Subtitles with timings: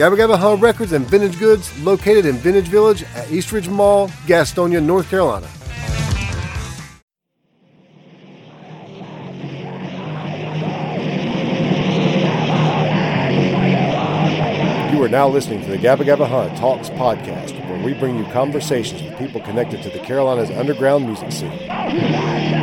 [0.00, 4.82] Gabba Gabba Huh Records and Vintage Goods located in Vintage Village at Eastridge Mall, Gastonia,
[4.82, 5.46] North Carolina.
[14.90, 18.24] You are now listening to the Gabba Gabba Huh Talks podcast, where we bring you
[18.32, 22.59] conversations with people connected to the Carolinas underground music scene.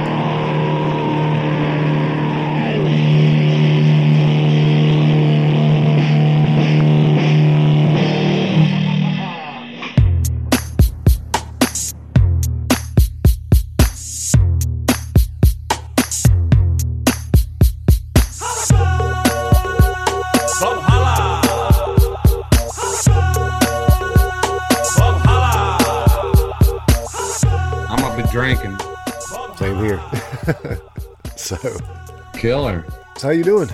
[33.21, 33.69] How you doing?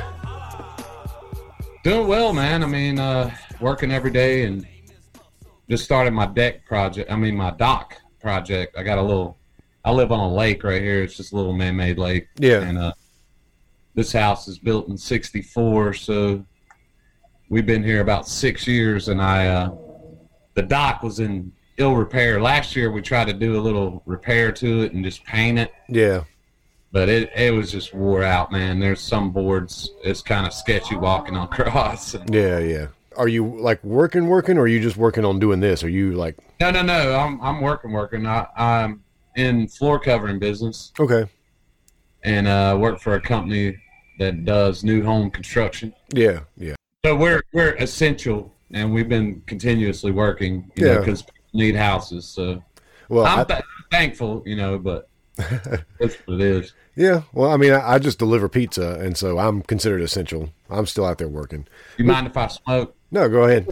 [1.83, 2.63] Doing well, man.
[2.63, 4.65] I mean, uh, working every day and
[5.69, 7.11] just started my deck project.
[7.11, 8.77] I mean, my dock project.
[8.77, 9.37] I got a little.
[9.83, 11.03] I live on a lake right here.
[11.03, 12.27] It's just a little man-made lake.
[12.37, 12.61] Yeah.
[12.61, 12.93] And uh,
[13.95, 16.45] this house is built in '64, so
[17.49, 19.09] we've been here about six years.
[19.09, 19.75] And I, uh,
[20.53, 22.41] the dock was in ill repair.
[22.41, 25.73] Last year, we tried to do a little repair to it and just paint it.
[25.89, 26.23] Yeah.
[26.93, 28.79] But it, it was just wore out, man.
[28.79, 32.15] There's some boards, it's kind of sketchy walking across.
[32.31, 32.87] Yeah, yeah.
[33.17, 35.83] Are you like working, working, or are you just working on doing this?
[35.83, 37.15] Are you like, No, no, no.
[37.15, 38.25] I'm I'm working, working.
[38.25, 39.03] I, I'm
[39.35, 41.25] in floor covering business okay,
[42.23, 43.75] and uh, work for a company
[44.19, 45.93] that does new home construction.
[46.13, 46.75] yeah, yeah,
[47.05, 50.99] So we're we're essential, and we've been continuously working, you Yeah.
[50.99, 52.25] because people need houses.
[52.25, 52.63] So
[53.09, 55.07] well, I'm I, th- thankful, you know, but
[55.37, 56.73] that's what it is.
[56.95, 57.23] yeah.
[57.33, 60.49] Well, I mean, I, I just deliver pizza, and so I'm considered essential.
[60.69, 61.67] I'm still out there working.
[61.97, 62.95] You mind if I smoke?
[63.11, 63.67] No, go ahead.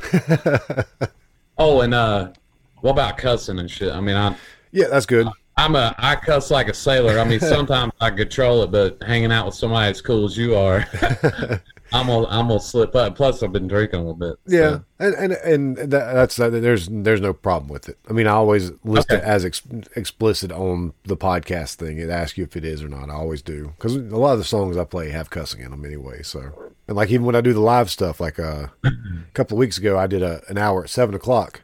[1.58, 2.32] Oh, and uh,
[2.80, 3.94] what about cussing and shit?
[3.94, 4.36] I mean, I.
[4.72, 5.28] yeah, that's good.
[5.58, 7.20] I'm a I cuss like a sailor.
[7.20, 10.56] I mean, sometimes I control it, but hanging out with somebody as cool as you
[10.56, 10.80] are,
[11.94, 13.16] I'm gonna I'm gonna slip up.
[13.16, 14.36] Plus, I've been drinking a little bit.
[14.48, 17.98] so- Yeah, and and and that, that's that, there's there's no problem with it.
[18.10, 19.62] I mean, I always list it as ex,
[19.96, 21.98] explicit on the podcast thing.
[21.98, 23.10] It asks you if it is or not.
[23.10, 25.84] I always do because a lot of the songs I play have cussing in them
[25.84, 26.22] anyway.
[26.24, 28.92] So, and like even when I do the live stuff, like uh, a
[29.34, 31.62] couple of weeks ago, I did a, an hour at seven o'clock,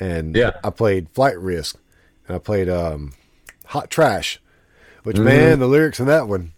[0.00, 0.52] and Yeah.
[0.64, 1.76] I played Flight Risk,
[2.26, 3.12] and I played um,
[3.66, 4.40] Hot Trash,
[5.04, 6.52] which man, the lyrics in that one.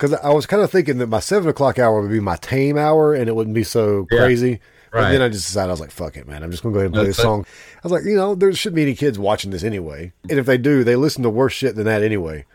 [0.00, 2.78] Because I was kind of thinking that my seven o'clock hour would be my tame
[2.78, 4.18] hour, and it wouldn't be so Yeah.
[4.18, 4.60] crazy.
[4.90, 5.12] But Right.
[5.12, 6.42] then I just decided I was like, "Fuck it, man!
[6.42, 7.44] I'm just gonna go ahead and play That's this song."
[7.76, 10.46] I was like, you know, there shouldn't be any kids watching this anyway, and if
[10.46, 12.46] they do, they listen to worse shit than that anyway.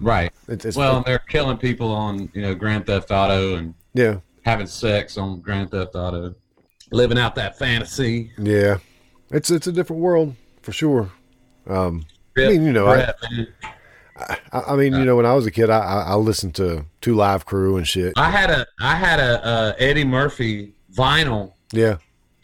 [0.00, 0.32] right.
[0.48, 4.66] It's, it's Well, they're killing people on you know Grand Theft Auto and yeah, having
[4.66, 6.34] sex on Grand Theft Auto,
[6.90, 8.32] living out that fantasy.
[8.38, 8.78] yeah,
[9.30, 11.10] it's it's a different world for sure.
[11.68, 12.06] Um,
[12.36, 13.12] I mean, you know, I.
[14.52, 17.14] I, I mean, you know, when I was a kid, I, I, listened to Two
[17.14, 18.12] Live Crew and shit.
[18.16, 21.96] I had a I had a uh, Eddie Murphy vinyl Yeah,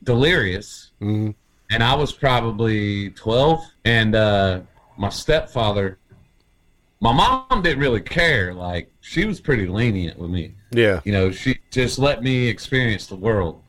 [0.05, 1.35] Delirious, Mhm.
[1.71, 4.61] and I was probably twelve, and uh,
[4.97, 5.99] my stepfather,
[7.01, 8.55] my mom didn't really care.
[8.55, 10.55] Like she was pretty lenient with me.
[10.71, 13.63] yeah, You know, she just let me experience the world.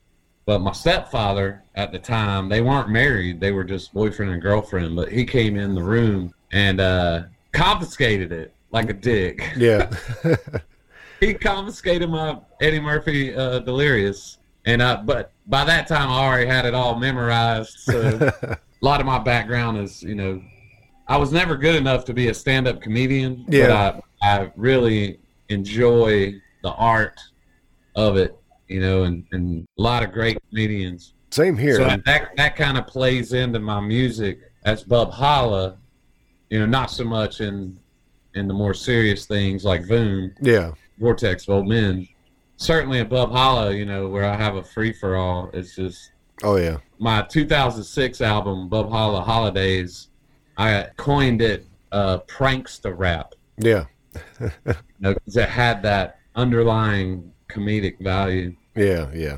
[0.46, 4.96] But my stepfather at the time, they weren't married; they were just boyfriend and girlfriend.
[4.96, 9.42] But he came in the room and uh, confiscated it like a dick.
[9.58, 9.92] yeah,
[11.20, 16.48] he confiscated my Eddie Murphy uh, Delirious, and uh, but by that time I already
[16.48, 17.80] had it all memorized.
[17.80, 20.42] So a lot of my background is, you know,
[21.08, 23.46] I was never good enough to be a stand-up comedian.
[23.48, 23.68] Yeah.
[23.68, 25.20] But I, I really
[25.50, 27.20] enjoy the art
[27.96, 28.38] of it,
[28.68, 31.14] you know, and, and a lot of great comedians.
[31.32, 31.76] same here.
[31.76, 35.78] So that that, that kind of plays into my music as Bub Holla,
[36.50, 37.78] you know, not so much in
[38.36, 40.32] in the more serious things like Voom.
[40.42, 42.08] yeah, Vortex of Old Men.
[42.58, 45.50] Certainly above Hollow, you know, where I have a free for all.
[45.54, 46.12] It's just
[46.44, 50.08] oh yeah, my 2006 album, Above Hollow Holidays.
[50.58, 53.34] I coined it uh, prankster rap.
[53.58, 53.86] yeah,
[54.42, 54.52] You
[55.00, 58.56] know, 'cause it had that underlying comedic value.
[58.76, 59.38] yeah, yeah.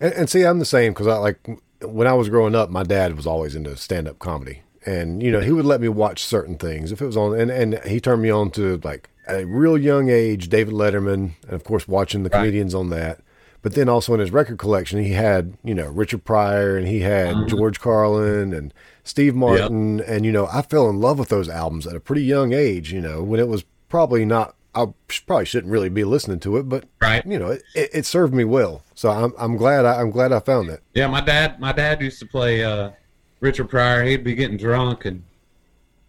[0.00, 1.38] And, and see, I'm the same because I like
[1.82, 4.62] when I was growing up, my dad was always into stand up comedy.
[4.86, 7.50] And, you know, he would let me watch certain things if it was on, and,
[7.50, 11.52] and he turned me on to like at a real young age, David Letterman, and
[11.52, 12.38] of course, watching the Right.
[12.40, 13.20] comedians on that.
[13.62, 17.00] But then also in his record collection, he had, you know, Richard Pryor and he
[17.00, 18.72] had George Carlin and
[19.04, 20.00] Steve Martin.
[20.00, 22.90] And, you know, I fell in love with those albums at a pretty young age,
[22.90, 24.86] you know, when it was probably not, I
[25.26, 27.22] probably shouldn't really be listening to it, but, Right.
[27.26, 28.82] you know, it, it, it served me well.
[28.94, 30.80] So I'm, I'm glad, I, I'm glad I found that.
[30.94, 32.92] Yeah, my dad my dad used to play uh,
[33.40, 34.04] Richard Pryor.
[34.04, 35.22] He'd be getting drunk and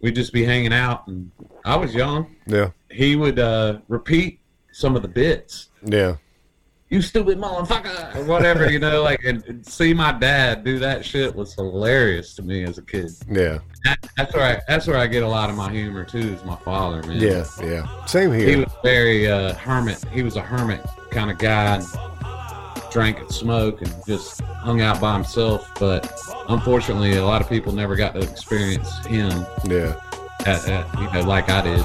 [0.00, 1.06] we'd just be hanging out.
[1.08, 1.30] And
[1.64, 2.36] I was young.
[2.46, 2.70] Yeah.
[2.90, 4.40] He would uh, repeat
[4.72, 5.68] some of the bits.
[5.84, 6.16] Yeah.
[6.90, 11.02] You stupid motherfucker, or whatever, you know, like, and, and see my dad do that
[11.02, 13.10] shit was hilarious to me as a kid.
[13.30, 13.60] Yeah.
[13.84, 16.18] That, that's where I, that's where I get a lot of my humor too.
[16.18, 17.18] Is my father, man.
[17.18, 17.46] Yeah.
[17.62, 18.04] Yeah.
[18.04, 18.46] Same here.
[18.46, 20.04] he was very uh, hermit.
[20.12, 21.76] He was a hermit kind of guy.
[21.76, 21.84] And
[22.92, 25.70] drank and smoked and just hung out by himself.
[25.80, 26.12] But
[26.48, 29.96] unfortunately, a lot of people never got to experience him Yeah.
[30.40, 31.82] at, at you know like I did.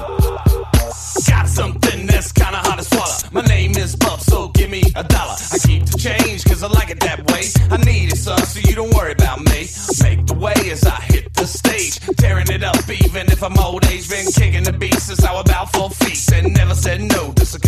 [1.26, 3.14] Got something that's kinda hard to swallow.
[3.32, 5.36] My name is Puff, so give me a dollar.
[5.52, 7.44] I keep the change cause I like it that way.
[7.70, 9.66] I need it, son, so you don't worry about me.
[10.02, 11.98] Make the way as I hit the stage.
[12.18, 14.08] Tearing it up, even if I'm old age.
[14.08, 16.18] Been kicking the beat since I was about four feet.
[16.32, 17.60] And never said no, this a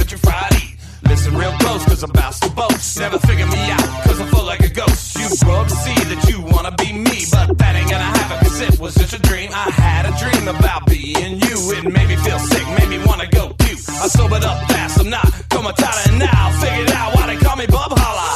[2.01, 2.99] cause I'm about to boast.
[2.99, 5.17] Never figure me out, cause I'm full like a ghost.
[5.17, 8.61] You grow to see that you wanna be me, but that ain't gonna happen, cause
[8.61, 9.51] it was just a dream.
[9.53, 11.57] I had a dream about being you.
[11.77, 13.81] It made me feel sick, made me wanna go puke.
[13.89, 16.51] I sobered up fast, I'm not comatata and now.
[16.61, 18.29] Figured out why they call me Bub Holla.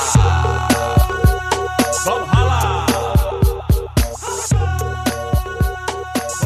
[2.04, 2.70] Bub Holla.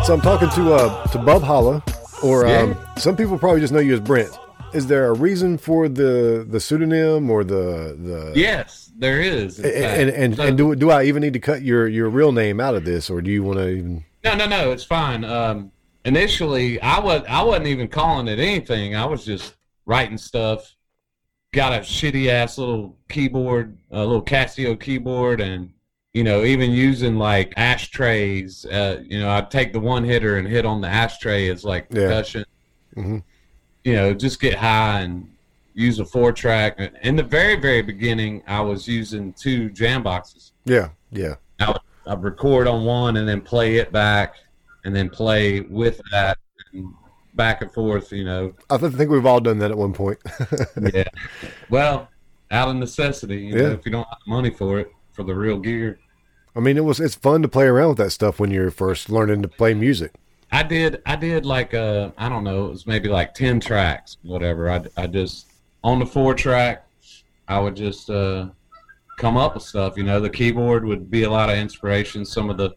[0.05, 1.83] So I'm talking to uh to Bub Holla,
[2.23, 2.95] or um, Yeah.
[2.97, 4.31] some people probably just know you as Brent.
[4.75, 8.33] Is there a reason for the the pseudonym or the the?
[8.37, 9.59] Yes, there is.
[9.59, 12.33] And and, and, So- and do do I even need to cut your your real
[12.33, 14.05] name out of this, or do you want to even?
[14.25, 14.71] No, no, no.
[14.73, 15.25] It's fine.
[15.25, 15.73] Um,
[16.05, 18.95] initially, I was I wasn't even calling it anything.
[18.95, 19.55] I was just
[19.87, 20.75] writing stuff.
[21.55, 25.71] Got a shitty ass little keyboard, a little Casio keyboard, and
[26.13, 28.67] you know, even using like ashtrays.
[28.67, 31.87] Uh, you know, I'd take the one hitter and hit on the ashtray as like
[31.91, 32.03] Yeah.
[32.09, 32.45] percussion.
[32.97, 33.23] Mhm.
[33.89, 35.31] You know, just get high and
[35.73, 36.79] use a four track.
[37.03, 40.53] In the very, very beginning, I was using two jam boxes.
[40.67, 44.35] Yeah, yeah, I would I'd record on one and then play it back
[44.85, 46.37] and then play with that
[46.73, 46.93] and
[47.35, 48.55] back and forth, you know.
[48.69, 50.19] I think we've all done that at one point.
[50.95, 51.05] Yeah.
[51.71, 52.09] well,
[52.51, 55.35] out of necessity, you know, if you don't have the money for it, for the
[55.35, 55.99] real gear.
[56.57, 59.11] I mean, it was it's fun to play around with that stuff when you're first
[59.11, 60.13] learning to play music.
[60.51, 64.17] I did I did like uh I don't know, it was maybe like 10 tracks,
[64.23, 64.71] whatever.
[64.71, 65.53] I I just
[65.85, 66.87] on the four track
[67.47, 68.49] I would just uh
[69.19, 72.51] come up with stuff, you know, the keyboard would be a lot of inspiration, some
[72.51, 72.71] of the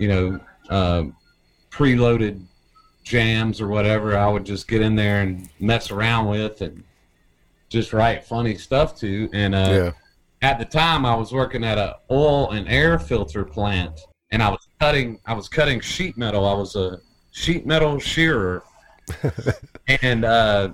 [0.00, 0.40] you know,
[0.70, 1.02] uh,
[1.70, 2.40] preloaded
[3.02, 6.84] jams or whatever I would just get in there and mess around with and
[7.68, 11.78] just write funny stuff to and uh yeah, at the time I was working at
[11.78, 13.98] a oil and air filter plant
[14.30, 16.46] and I was cutting I was cutting sheet metal.
[16.46, 18.62] I was a sheet metal shearer.
[20.02, 20.70] and uh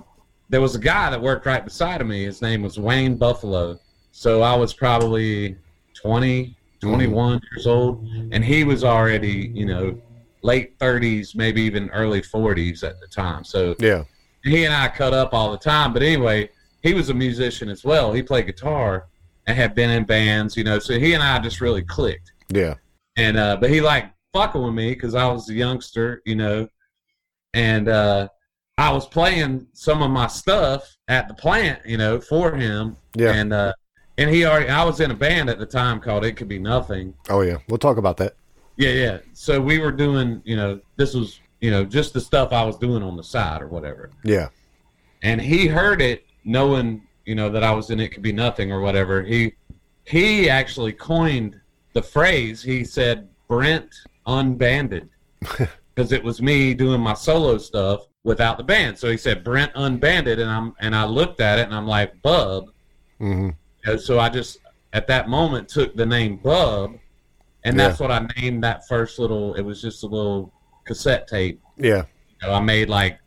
[0.49, 2.23] there was a guy that worked right beside of me.
[2.23, 3.79] His name was Wayne Buffalo.
[4.11, 5.57] So I was probably
[5.95, 9.99] 20, 21 years old and he was already, you know,
[10.45, 13.43] late 30s, maybe even early 40s at the time.
[13.43, 14.03] So yeah,
[14.43, 15.91] he and I cut up all the time.
[15.91, 16.49] But anyway,
[16.83, 18.13] he was a musician as well.
[18.13, 19.07] He played guitar
[19.47, 20.79] and had been in bands, you know.
[20.79, 22.31] So he and I just really clicked.
[22.49, 22.75] yeah,
[23.17, 26.67] And uh, but he liked fucking with me because I was a youngster, you know,
[27.53, 28.27] and uh,
[28.77, 32.97] I was playing some of my stuff at the plant, you know, for him.
[33.15, 33.31] yeah.
[33.33, 33.73] And uh,
[34.17, 36.59] and he already I was in a band at the time called It Could Be
[36.59, 37.13] Nothing.
[37.29, 38.35] oh yeah, we'll talk about that.
[38.77, 39.17] Yeah, yeah.
[39.33, 42.77] So we were doing, you know, this was, you know, just the stuff I was
[42.77, 44.09] doing on the side or whatever.
[44.25, 44.49] Yeah,
[45.21, 48.71] and he heard it knowing you know that i was in it could be nothing
[48.71, 49.51] or whatever he
[50.05, 51.59] he actually coined
[51.95, 53.89] the phrase he said brent
[54.27, 55.09] unbanded.
[55.95, 58.97] Because it was me doing my solo stuff without the band.
[58.97, 62.21] So he said brent unbanded and i'm and i looked at it and i'm like
[62.21, 62.65] bub.
[63.17, 63.51] Hmm
[63.85, 64.59] and so i just
[64.93, 66.97] at that moment took the name bub
[67.63, 70.51] and that's what i named that first little it was just a little
[70.85, 71.59] cassette tape.
[71.77, 72.03] Yeah,
[72.41, 73.19] you know, i made like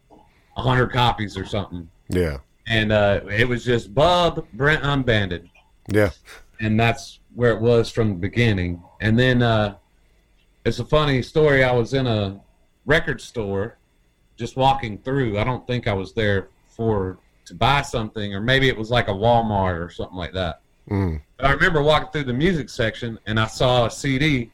[0.57, 1.89] a hundred copies or something.
[2.09, 5.49] Yeah, and uh, it was just Bub Brent Unbanded,
[5.93, 6.11] yeah,
[6.61, 8.83] and that's where it was from the beginning.
[9.01, 9.77] And then uh,
[10.65, 11.65] it's a funny story.
[11.65, 12.41] I was in a
[12.87, 13.79] record store,
[14.37, 15.39] just walking through.
[15.39, 19.09] I don't think I was there for to buy something, or maybe it was like
[19.09, 20.61] a Walmart or something like that.
[20.91, 21.21] Mm.
[21.41, 24.51] I remember walking through the music section and I saw a CD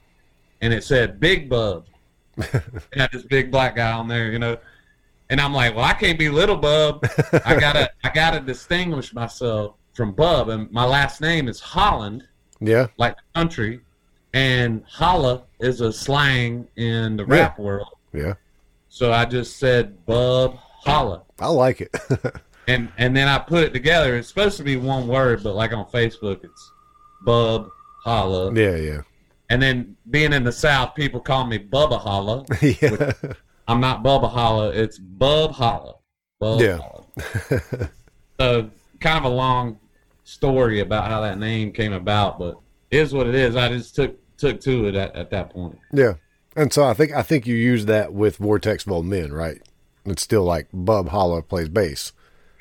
[0.60, 1.86] and it said Big Bub.
[2.36, 2.62] it
[2.96, 4.56] had this big black guy on there, you know.
[5.30, 7.06] And I'm like, well, I can't be Little Bub.
[7.44, 12.26] I gotta, I gotta distinguish myself from Bub, and my last name is Holland,
[12.60, 12.86] Yeah.
[12.98, 13.80] like country,
[14.32, 17.34] and holla is a slang in the Yeah.
[17.34, 17.88] rap world.
[18.12, 18.34] Yeah.
[18.88, 21.22] So I just said Bub Holla.
[21.40, 21.94] I like it.
[22.66, 24.16] And and then I put it together.
[24.16, 26.72] It's supposed to be one word, but like on Facebook, it's
[27.26, 27.68] Bub
[28.04, 28.54] Holla.
[28.54, 29.00] yeah, yeah.
[29.50, 32.46] And then being in the South, people call me Bubba Holla.
[32.62, 33.12] yeah.
[33.68, 34.70] I'm not Bubba Holla.
[34.70, 35.96] It's Bub Holla.
[36.40, 36.78] Bub Yeah.
[36.78, 37.90] Holla.
[38.40, 38.70] so
[39.00, 39.78] kind of a long
[40.24, 42.58] story about how that name came about, but
[42.90, 43.54] it is what it is.
[43.56, 45.78] I just took took to it at, at that point.
[45.92, 46.14] Yeah.
[46.56, 49.60] And so I think I think you use that with Vortex of Old Men, right?
[50.04, 52.12] It's still like Bub Holla plays bass.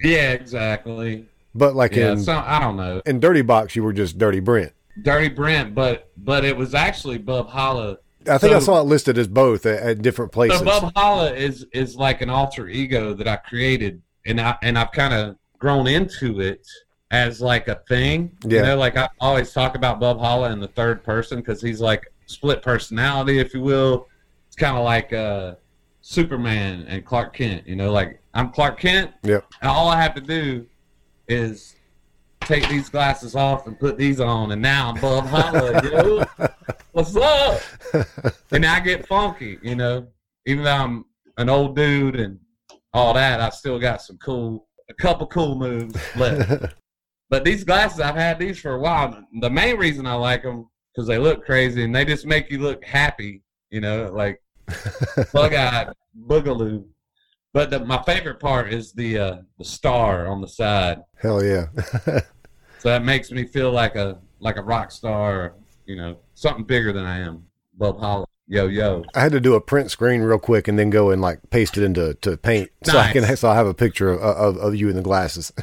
[0.01, 1.25] Yeah, exactly.
[1.55, 3.01] But like Yeah, in so I don't know.
[3.05, 4.73] in Dirty Box you were just Dirty Brent.
[5.01, 7.97] Dirty Brent, but but it was actually Bub Holla.
[8.27, 10.59] I think I saw it listed as both at, at different places.
[10.59, 14.77] So Bub Holla is is like an alter ego that I created, and I and
[14.77, 16.65] I've kind of grown into it
[17.13, 18.35] as like a thing.
[18.43, 18.59] Yeah.
[18.61, 21.79] You know, like I always talk about Bub Holla in the third person because he's
[21.79, 24.07] like split personality, if you will.
[24.47, 25.55] It's kind of like uh,
[26.01, 27.67] Superman and Clark Kent.
[27.67, 29.45] You know, like I'm Clark Kent, Yep.
[29.61, 30.65] and all I have to do
[31.27, 31.75] is
[32.41, 35.81] take these glasses off and put these on, and now I'm Bub Holla.
[35.83, 36.25] yo.
[36.93, 37.61] What's up?
[38.51, 40.07] and I get funky, you know.
[40.47, 41.05] Even though I'm
[41.37, 42.39] an old dude and
[42.93, 46.73] all that, I still got some cool, a couple cool moves left.
[47.33, 49.25] but these glasses, I've had these for a while.
[49.39, 52.59] The main reason I like them because they look crazy and they just make you
[52.59, 54.39] look happy, you know, like
[55.33, 55.87] bug-eyed
[56.27, 56.85] boogaloo.
[57.51, 60.99] But the, my favorite part is the uh, the star on the side.
[61.19, 61.69] Hell yeah.
[62.77, 66.65] So that makes me feel like a like a rock star, or, you know, something
[66.65, 67.45] bigger than I am.
[67.75, 69.03] Bub Holla, yo yo.
[69.15, 71.75] I had to do a print screen real quick and then go and like paste
[71.77, 74.75] it into to paint so I can so I have a picture of, of, of
[74.75, 75.51] you in the glasses.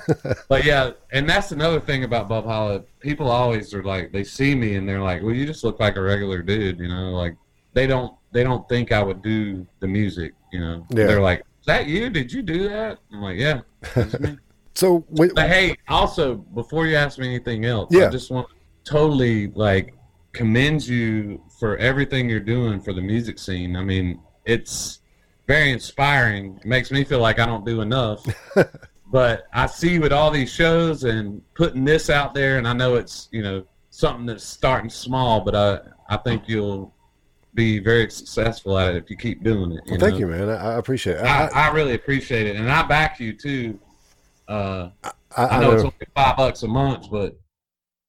[0.48, 2.82] But yeah, and that's another thing about Bub Holla.
[2.98, 5.96] People always are like, they see me and they're like, "Well, you just look like
[5.96, 7.10] a regular dude," you know.
[7.10, 7.36] Like
[7.72, 10.86] they don't they don't think I would do the music, you know.
[10.90, 11.06] Yeah.
[11.06, 12.10] They're like, "Is that you?
[12.10, 13.60] Did you do that?" I'm like, "Yeah."
[14.74, 18.06] so wait, But hey, also before you ask me anything else, Yeah.
[18.06, 18.54] I just want to
[18.90, 19.94] totally like
[20.32, 23.76] commend you for everything you're doing for the music scene.
[23.76, 25.00] I mean, it's
[25.46, 26.58] very inspiring.
[26.58, 28.24] It makes me feel like I don't do enough.
[29.10, 32.94] but I see at all these shows and putting this out there, and I know
[32.94, 36.94] it's you know something that's starting small, but I I think you'll
[37.54, 39.80] be very successful at it if you keep doing it.
[39.86, 40.18] You thank know?
[40.20, 40.48] you, man.
[40.48, 41.24] I, I appreciate it.
[41.24, 43.78] I, I, I really appreciate it, and I back you too.
[44.46, 47.38] Uh, I, I I know it's only five bucks a month, but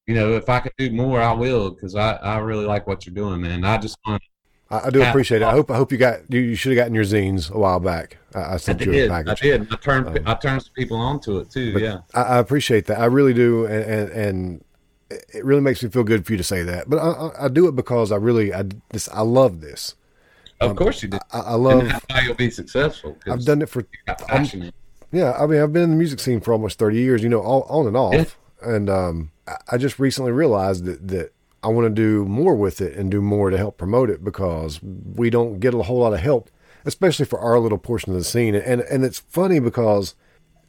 [0.06, 3.06] you know, if I could do more, I will because I, I really like what
[3.06, 3.64] you're doing, man.
[3.64, 4.22] I just want
[4.72, 5.44] I, I do appreciate it.
[5.44, 7.78] I hope I hope you got you, you should have gotten your zines a while
[7.78, 8.16] back.
[8.34, 9.72] I, I I sent you a did, I did.
[9.72, 11.78] I turned uh, I turned some people onto it too.
[11.78, 12.98] Yeah, I, I appreciate that.
[12.98, 14.64] I really do, and, and and
[15.10, 16.88] it really makes me feel good for you to say that.
[16.88, 19.94] But I, I, do it because I really I this I love this.
[20.60, 21.18] of um, course you do.
[21.32, 21.86] I, I love.
[22.08, 23.18] how you'll be successful.
[23.30, 24.74] I've done it for you got passionate.
[25.12, 27.22] Yeah, I mean, I've been in the music scene for almost thirty years.
[27.22, 29.30] You know, all on and off, and um,
[29.68, 33.20] I- just recently realized that that I want to do more with it and do
[33.20, 36.50] more to help promote it because we don't get a whole lot of help,
[36.84, 38.54] especially for our little portion of the scene.
[38.54, 40.14] And and it's funny because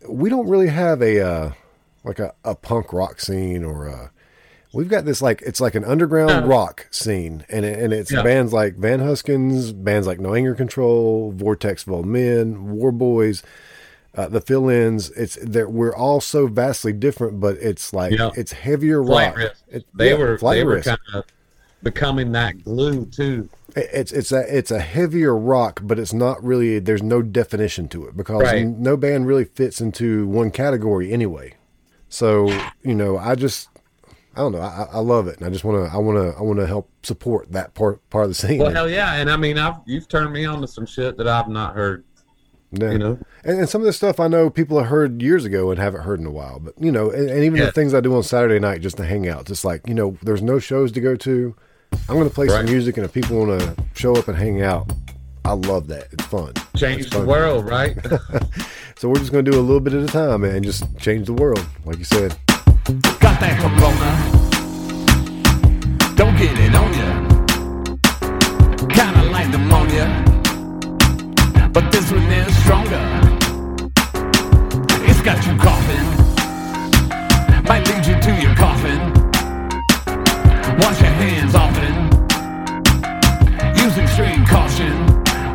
[0.07, 1.51] we don't really have a uh,
[2.03, 4.11] like a, a punk rock scene or a,
[4.73, 8.21] we've got this like it's like an underground rock scene, and it, and it's Yeah.
[8.21, 13.41] bands like Van Huskins, bands like No Anger Control, Vortex of Old Men, War Boys
[14.15, 18.29] uh, the fill-ins it's that we're all so vastly different but it's like Yeah.
[18.35, 19.55] it's heavier Flight rock.
[19.69, 21.23] It- They yeah, were they were kind of
[21.81, 23.49] becoming that glue too.
[23.75, 27.87] It- it's it's a it's a heavier rock but it's not really there's no definition
[27.89, 28.67] to it because Right.
[28.67, 31.55] no band really fits into one category anyway
[32.07, 32.47] so
[32.83, 33.69] you know i just
[34.35, 36.37] i don't know i, I love it and i just want to i want to
[36.37, 39.29] i want to help support that part part of the scene Well, hell yeah, and
[39.29, 42.03] I mean, I've you've turned me on to some shit that I've not heard.
[42.73, 42.91] Yeah.
[42.91, 45.69] You know, And, and some of this stuff I know people have heard years ago
[45.71, 46.59] and haven't heard in a while.
[46.59, 47.65] But you know, and, and even Yeah.
[47.67, 50.17] the things I do on Saturday night just to hang out, just like you know,
[50.23, 51.55] there's no shows to go to.
[52.09, 54.63] I'm going to play some music, and if people want to show up and hang
[54.63, 54.91] out,
[55.45, 56.07] I love that.
[56.11, 56.53] It's fun.
[56.75, 57.27] change It's the fun.
[57.27, 57.95] world, right?
[58.95, 61.25] So we're just going to do a little bit at a time and just change
[61.25, 62.37] the world, like you said.
[63.19, 64.15] Got that corona.
[66.15, 67.32] Don't get it on ya.
[75.23, 76.03] got you coughing.
[77.63, 78.99] Might lead you to your coffin.
[80.79, 82.11] Wash your hands often.
[83.81, 84.91] Use extreme caution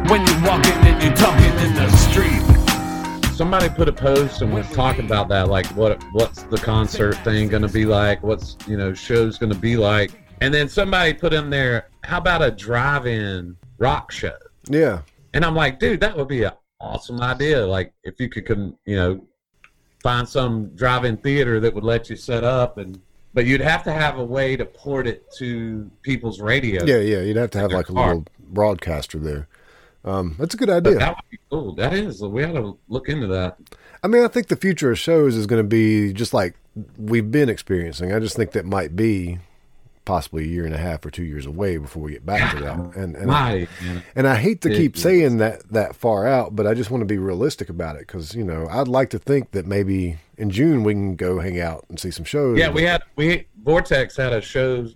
[0.09, 3.35] when you're walking and you're talking in the street.
[3.35, 7.51] Somebody put a post and was talking about that, like what what's the concert thing
[7.51, 8.23] gonna be like?
[8.23, 10.13] What's you know shows gonna be like?
[10.41, 14.39] And then somebody put in there, how about a drive-in rock show?
[14.71, 15.03] Yeah.
[15.35, 17.67] And I'm like, dude, that would be an awesome idea.
[17.67, 19.28] Like if you could, you know,
[20.09, 22.99] find some drive-in theater that would let you set up and
[23.35, 27.21] but you'd have to have a way to port it to people's radio Yeah, yeah.
[27.21, 28.07] You'd have to have like a car.
[28.09, 29.47] little broadcaster there.
[30.05, 30.99] Um, that's a good But idea.
[30.99, 33.59] that would be cool that is we ought to look into that
[34.03, 36.55] I mean, I think the future of shows is going to be just like
[36.97, 38.12] we've been experiencing.
[38.15, 39.41] I just think that might be
[40.09, 42.62] possibly a year and a half or two years away before we get back to
[42.62, 42.79] that.
[42.97, 44.03] And and I, My, man.
[44.17, 47.07] and I hate to keep saying that that far out, but I just want to
[47.07, 50.83] be realistic about it because you know I'd like to think that maybe in June
[50.83, 52.59] we can go hang out and see some shows.
[52.59, 54.88] Yeah, we had we Vortex had a show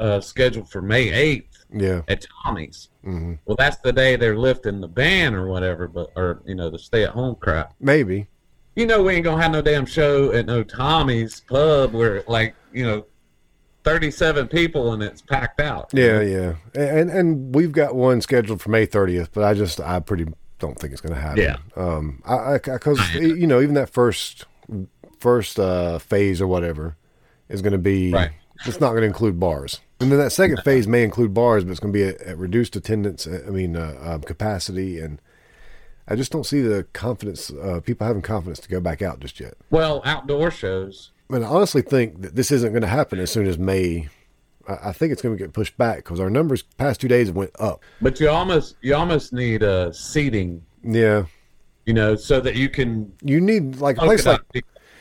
[0.00, 2.88] uh, scheduled for May eighth yeah at Tommy's.
[3.04, 6.70] hmm Well, that's the day they're lifting the ban or whatever, but or you know
[6.70, 7.72] the stay at home crap.
[7.78, 8.26] maybe
[8.74, 12.56] You know we ain't gonna have no damn show at no Tommy's pub where like
[12.72, 13.04] you know
[13.84, 15.90] thirty seven people and it's packed out.
[15.92, 20.00] yeah yeah and and we've got one scheduled for May thirtieth, but I just I
[20.00, 20.26] pretty
[20.58, 21.42] don't think it's going to happen.
[21.42, 21.56] Yeah.
[21.76, 24.44] Um, I because you know even that first
[25.18, 26.96] first uh, phase or whatever
[27.48, 28.30] is going to be Right.
[28.66, 31.70] it's not going to include bars, and then that second phase may include bars, but
[31.70, 33.26] it's going to be at, at reduced attendance.
[33.26, 35.20] I mean uh, um, capacity, and
[36.08, 39.38] I just don't see the confidence uh, people having confidence to go back out just
[39.40, 39.54] yet.
[39.70, 41.11] Well, outdoor shows.
[41.32, 44.08] And I honestly think that this isn't going to happen as soon as May.
[44.68, 47.30] I I think it's going to get pushed back because our numbers past two days
[47.30, 47.82] went up.
[48.00, 51.24] But you almost you almost need uh, seating, Yeah,
[51.86, 54.40] you know, so that you can you need like a place like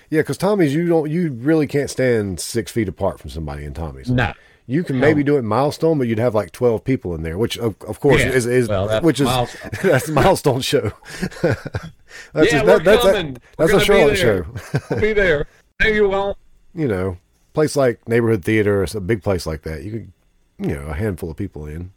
[0.10, 3.74] yeah, because Tommy's you don't you really can't stand six feet apart from somebody in
[3.74, 4.10] Tommy's.
[4.10, 4.34] no.
[4.68, 7.58] You can maybe do it Milestone, but you'd have like twelve people in there, which
[7.58, 9.72] of, of course Yeah, is, is well, that's which is Milestone.
[9.84, 10.92] that's the Milestone show.
[11.42, 13.38] that's yeah, we're that- that's a- coming.
[13.58, 14.46] that's we're a Charlotte show.
[14.90, 15.48] We'll be there.
[15.84, 16.38] No, you won't.
[16.74, 17.18] you know,
[17.54, 20.12] place like neighborhood theater a big place like that, you could,
[20.60, 21.92] you know, a handful of people in.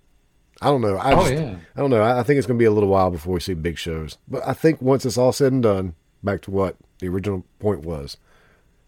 [0.62, 0.96] I don't know.
[0.96, 1.56] I Oh, just, yeah.
[1.76, 2.02] I don't know.
[2.02, 4.18] I, think it's going to be a little while before we see big shows.
[4.28, 7.80] But I think once it's all said and done, back to what the original point
[7.84, 8.16] was,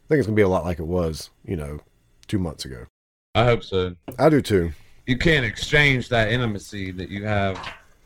[0.04, 1.80] I think it's going to be a lot like it was, you know,
[2.28, 2.86] two months ago.
[3.34, 3.94] I hope so.
[4.18, 4.72] I do too.
[5.06, 7.58] You can't exchange that intimacy that you have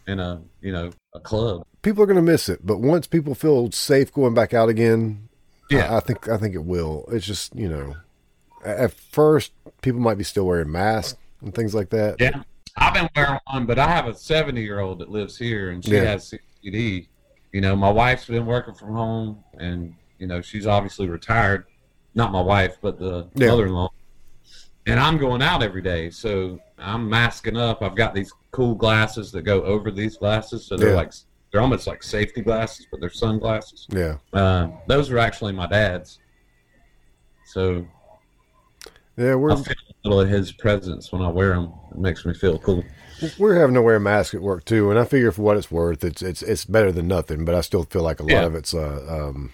[0.06, 1.64] in a you know a club.
[1.82, 5.28] People are going to miss it, but once people feel safe going back out again,
[5.70, 5.92] Yeah.
[5.92, 7.06] I, I think I think it will.
[7.12, 7.94] It's just you know,
[8.64, 9.52] at first
[9.82, 12.16] people might be still wearing masks and things like that.
[12.20, 12.42] Yeah,
[12.76, 16.02] I've been wearing one, but I have a seventy-year-old that lives here, and she Yeah.
[16.04, 16.32] has
[16.64, 17.08] CCD.
[17.52, 21.66] You know, my wife's been working from home, and you know she's obviously retired.
[22.14, 23.48] Not my wife, but the Yeah.
[23.48, 23.88] mother-in-law.
[24.86, 27.82] And I'm going out every day, so I'm masking up.
[27.82, 30.96] I've got these cool glasses that go over these glasses, so they're Yeah.
[30.96, 31.12] like
[31.52, 33.86] they're almost like safety glasses, but they're sunglasses.
[33.90, 34.16] Yeah.
[34.32, 36.18] Uh, those are actually my dad's.
[37.46, 37.86] So
[39.16, 41.72] Yeah, we're I feel a little of his presence when I wear them.
[41.90, 42.84] It makes me feel cool.
[43.38, 45.70] We're having to wear a mask at work too, and I figure for what it's
[45.70, 47.44] worth, it's it's it's better than nothing.
[47.44, 48.44] But I still feel like a lot Yeah.
[48.46, 49.52] of it's uh, um,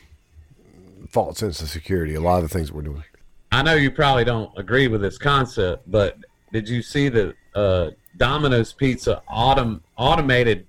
[1.08, 2.14] false sense of security.
[2.14, 3.02] A lot of the things we're doing.
[3.50, 6.16] I know you probably don't agree with this concept, but
[6.52, 10.66] did you see that uh, Domino's Pizza autom- automated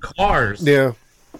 [0.00, 0.62] cars?
[0.62, 0.92] Yeah,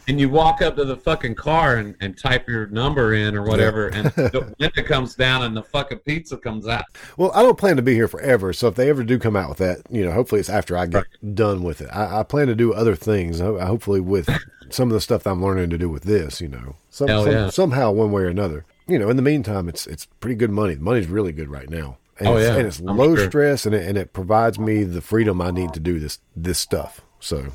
[0.09, 3.43] And you walk up to the fucking car and, and type your number in or
[3.43, 6.85] whatever, and the window comes down and the fucking pizza comes out.
[7.17, 9.49] Well, I don't plan to be here forever, so if they ever do come out
[9.49, 11.89] with that, you know, hopefully it's after I get done with it.
[11.93, 14.29] I, I plan to do other things, uh, hopefully with
[14.71, 16.41] some of the stuff that I'm learning to do with this.
[16.41, 17.51] You know, some, some- yeah.
[17.51, 18.65] somehow one way or another.
[18.87, 20.75] You know, in the meantime, it's it's pretty good money.
[20.75, 22.57] The money's really good right now, and Oh, it's, yeah.
[22.57, 23.27] and it's I'm low sure.
[23.29, 26.59] stress, and it, and it provides me the freedom I need to do this this
[26.59, 27.01] stuff.
[27.21, 27.53] So,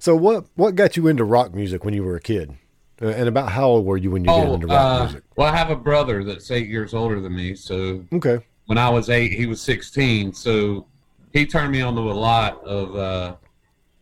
[0.00, 2.56] so what what got you into rock music when you were a kid,
[3.00, 5.22] Uh, and about how old were you when you got Oh, into rock uh, music?
[5.36, 8.88] well, I have a brother that's eight years older than me, so Okay, when I
[8.90, 10.32] was eight, he was 16.
[10.34, 10.86] So
[11.32, 13.36] he turned me on to a lot of, uh,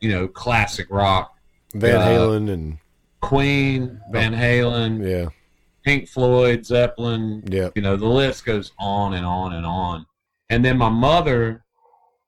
[0.01, 1.37] you know, classic rock.
[1.75, 2.79] Van Uh, Halen and
[3.21, 5.29] Queen, Van Halen, yeah,
[5.85, 7.43] Pink Floyd, Zeppelin.
[7.51, 10.07] yeah, You know, the list goes on and on and on.
[10.51, 11.65] And then my mother,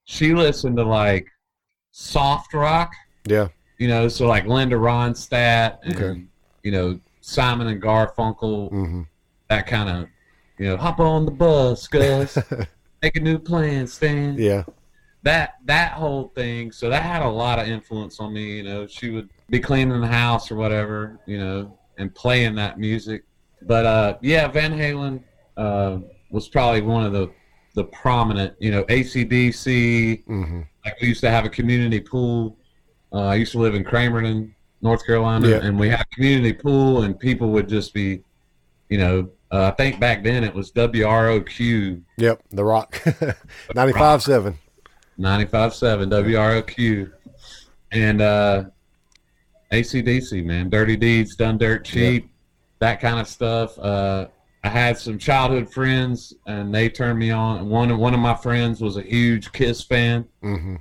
[0.04, 1.26] she listened to like
[1.90, 2.92] soft rock,
[3.26, 3.48] yeah,
[3.80, 6.22] you know, so like Linda Ronstadt and, Okay.
[6.62, 9.02] you know, Simon and Garfunkel, hmm
[9.48, 10.08] that kind of,
[10.58, 12.38] you know, hop on the bus, Gus,
[13.02, 14.36] make a new plan, Stan.
[14.38, 14.62] yeah.
[15.24, 18.86] that that whole thing so that had a lot of influence on me you know
[18.86, 23.22] she would be cleaning the house or whatever you know and playing that music
[23.66, 25.22] but uh yeah van halen
[25.58, 25.98] uh
[26.30, 27.30] was probably one of the
[27.74, 32.56] the prominent you know acdc hmm like we used to have a community pool.
[33.12, 34.50] Uh, I used to live in Cramerton,
[34.82, 35.56] North Carolina, Yeah.
[35.64, 38.22] and we had a community pool, and people would just be,
[38.88, 43.02] you know, uh, I think back then it was WROQ Yep, The Rock,
[43.74, 44.58] ninety-five seven.
[45.18, 47.12] 95.7 WROQ,
[47.92, 48.64] and uh,
[49.72, 52.30] ACDC, man, Dirty Deeds, Done Dirt Cheap,
[52.78, 53.78] that kind of stuff.
[53.78, 54.28] Uh,
[54.64, 57.68] I had some childhood friends, and they turned me on.
[57.68, 60.76] One one of my friends was a huge Kiss fan, Mm-hmm.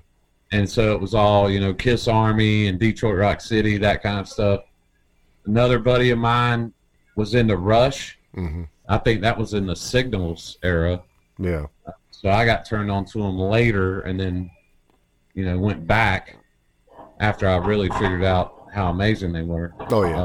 [0.51, 4.19] And so it was all you know, Kiss Army and Detroit Rock City, that kind
[4.19, 4.61] of stuff.
[5.45, 6.73] Another buddy of mine
[7.15, 8.17] was into Rush.
[8.35, 8.63] Mm-hmm.
[8.87, 11.01] I think that was in the Signals era.
[11.37, 11.65] Yeah.
[12.11, 14.51] So I got turned on to them later, and then,
[15.33, 16.37] you know, went back
[17.19, 19.73] after I really figured out how amazing they were.
[19.89, 20.21] Oh yeah.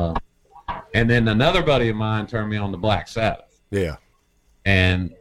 [0.68, 3.96] Uh, and then another buddy of mine turned me on to Black Sabbath, yeah.
[4.64, 5.14] and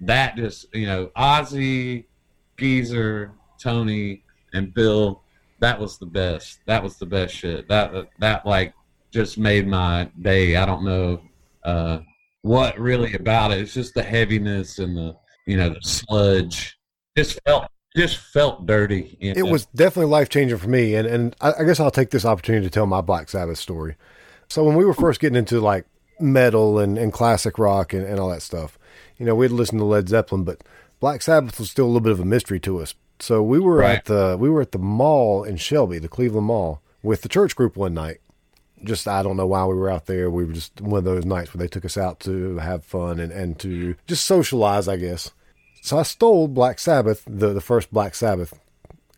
[0.00, 2.06] that just, you know, Ozzy,
[2.56, 5.22] Geezer, Tony, and Bill.
[5.60, 6.60] That was the best.
[6.66, 7.68] That was the best shit.
[7.68, 8.74] That that like
[9.10, 10.56] just made my day.
[10.56, 11.20] I don't know
[11.64, 11.98] uh,
[12.42, 13.58] what really about it.
[13.58, 16.78] It's just the heaviness and the you know the sludge.
[17.16, 19.16] Just felt just felt dirty.
[19.20, 22.10] you It was definitely life changing for me, and and I, I guess I'll take
[22.10, 23.96] this opportunity to tell my Black Sabbath story.
[24.48, 25.86] So when we were first getting into like
[26.18, 28.78] metal and, and classic rock and, and all that stuff,
[29.16, 30.62] you know, we'd listen to Led Zeppelin, but
[30.98, 32.94] Black Sabbath was still a little bit of a mystery to us.
[33.22, 33.98] So we were Right.
[33.98, 37.54] at the we were at the mall in Shelby, the Cleveland Mall, with the church
[37.56, 38.18] group one night.
[38.82, 40.30] Just I don't know why we were out there.
[40.30, 43.20] We were just one of those nights where they took us out to have fun
[43.20, 45.32] and, and to just socialize, I guess.
[45.82, 48.58] So I stole Black Sabbath, the the first Black Sabbath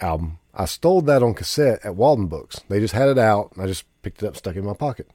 [0.00, 0.38] album.
[0.54, 2.60] I stole that on cassette at Walden Books.
[2.68, 3.52] They just had it out.
[3.54, 5.08] And I just picked it up, stuck it in my pocket,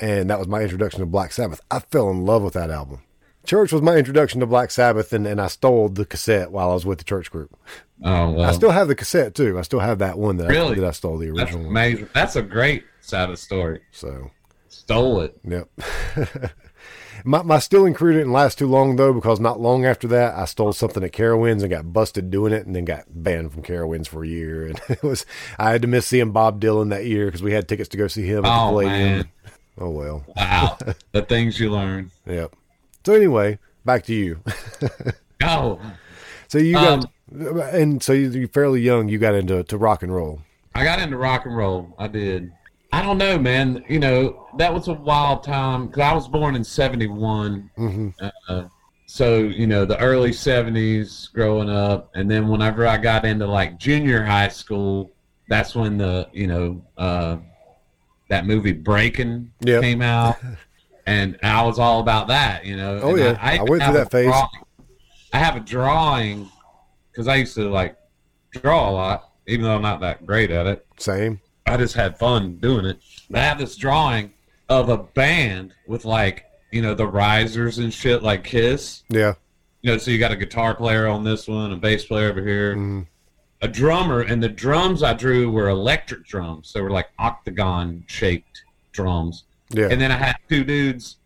[0.00, 1.60] and that was my introduction to Black Sabbath.
[1.70, 3.00] I fell in love with that album.
[3.44, 6.74] Church was my introduction to Black Sabbath, and, and I stole the cassette while I
[6.74, 7.56] was with the church group.
[8.04, 8.48] oh well.
[8.48, 9.58] I still have the cassette too.
[9.58, 10.76] I still have that one that I, Really?
[10.76, 11.70] that I stole the that's original one.
[11.70, 12.08] amazing.
[12.14, 13.80] That's a great Sabbath story.
[13.90, 14.30] So
[14.68, 15.38] Stole it.
[15.46, 15.68] Yep.
[17.24, 20.44] my my stealing career didn't last too long though, because not long after that, I
[20.46, 24.08] stole something at Carowinds and got busted doing it, and then got banned from Carowinds
[24.08, 24.66] for a year.
[24.66, 25.26] And it was
[25.58, 28.08] I had to miss seeing Bob Dylan that year because we had tickets to go
[28.08, 28.92] see him at the Oh Palladium.
[28.94, 29.28] man.
[29.78, 30.24] Oh well.
[30.36, 30.78] Wow.
[31.12, 32.10] the things you learn.
[32.26, 32.54] Yep.
[33.04, 34.40] So anyway, back to you.
[35.44, 35.80] Oh.
[36.46, 37.02] so you Um,
[37.72, 39.08] and so you- you're fairly young.
[39.08, 40.40] You got into to rock and roll.
[40.76, 41.94] I got into rock and roll.
[41.98, 42.52] I did.
[42.92, 43.84] I don't know, man.
[43.88, 47.70] You know, that was a wild time because I was born in '71.
[47.74, 48.10] hmm
[48.48, 48.64] Uh,
[49.06, 53.78] so you know, the early '70s, growing up, and then whenever I got into like
[53.80, 55.10] junior high school,
[55.48, 57.38] that's when the you know uh,
[58.28, 59.82] that movie Breaking Yep.
[59.82, 60.36] came out,
[61.06, 62.64] and I was all about that.
[62.64, 63.00] You know.
[63.02, 63.38] Oh, And yeah.
[63.40, 64.26] I even went through that phase.
[64.26, 64.48] drawing-
[65.34, 66.50] I have a drawing
[67.10, 67.96] because I used to like
[68.50, 70.86] draw a lot, even though I'm not that great at it.
[70.98, 71.40] Same.
[71.66, 72.98] I just had fun doing it.
[73.34, 74.32] I have this drawing
[74.68, 79.04] of a band with like, you know, the risers and shit like Kiss.
[79.08, 79.34] Yeah.
[79.80, 82.44] You know, so you got a guitar player on this one, a bass player over
[82.46, 83.06] here, Mhm.
[83.62, 86.72] a drummer, and the drums I drew were electric drums.
[86.72, 88.62] They were like octagon shaped
[88.92, 89.44] drums.
[89.72, 89.88] Yeah.
[89.90, 91.16] And then I had two dudes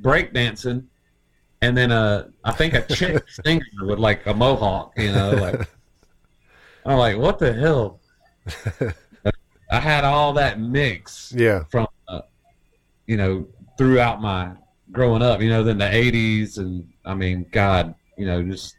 [0.00, 0.84] breakdancing,
[1.62, 5.68] and then a I think a chick singer with like a mohawk, you know, like
[6.86, 8.00] I'm like, what the hell?
[9.70, 11.64] I had all that mix yeah.
[11.70, 12.20] from, uh,
[13.06, 13.46] you know,
[13.78, 14.52] throughout my
[14.92, 15.40] growing up.
[15.40, 18.76] You know, then the '80s, and I mean, God, you know, just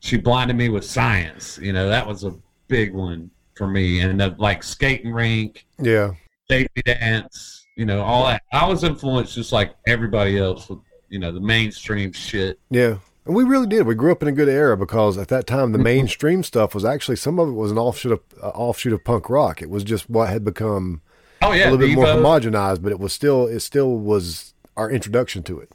[0.00, 1.58] she blinded me with science.
[1.58, 2.34] You know, that was a
[2.68, 6.12] big one for me, and the, like skating rink, Yeah.
[6.50, 8.42] safety dance, you know, all that.
[8.52, 12.58] I was influenced just like everybody else with, you know, the mainstream shit.
[12.70, 12.98] Yeah.
[13.26, 13.86] And we really did.
[13.86, 16.84] We grew up in a good era because at that time the mainstream stuff was
[16.84, 19.62] actually some of it was an offshoot of uh, offshoot of punk rock.
[19.62, 21.00] It was just what had become
[21.42, 24.90] Oh a yeah, little bit more homogenized, but it was still it still was our
[24.90, 25.70] introduction to it.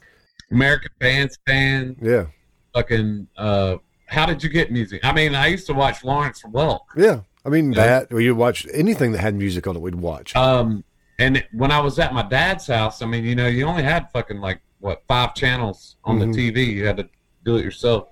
[0.50, 2.26] American Bandstand, Yeah.
[2.74, 3.28] fucking.
[3.36, 5.00] Uh, how did you get music?
[5.04, 6.80] I mean, I used to watch Lawrence Welk.
[6.96, 7.20] Yeah.
[7.44, 7.86] I mean Yeah.
[7.86, 10.34] that or you watch anything that had music on it, we'd watch.
[10.36, 10.84] Um,
[11.20, 14.10] and when I was at my dad's house, I mean, you know, you only had
[14.10, 16.34] fucking like what five channels on Mhm.
[16.34, 16.66] the TV.
[16.72, 17.08] You had to
[17.44, 18.08] do it yourself.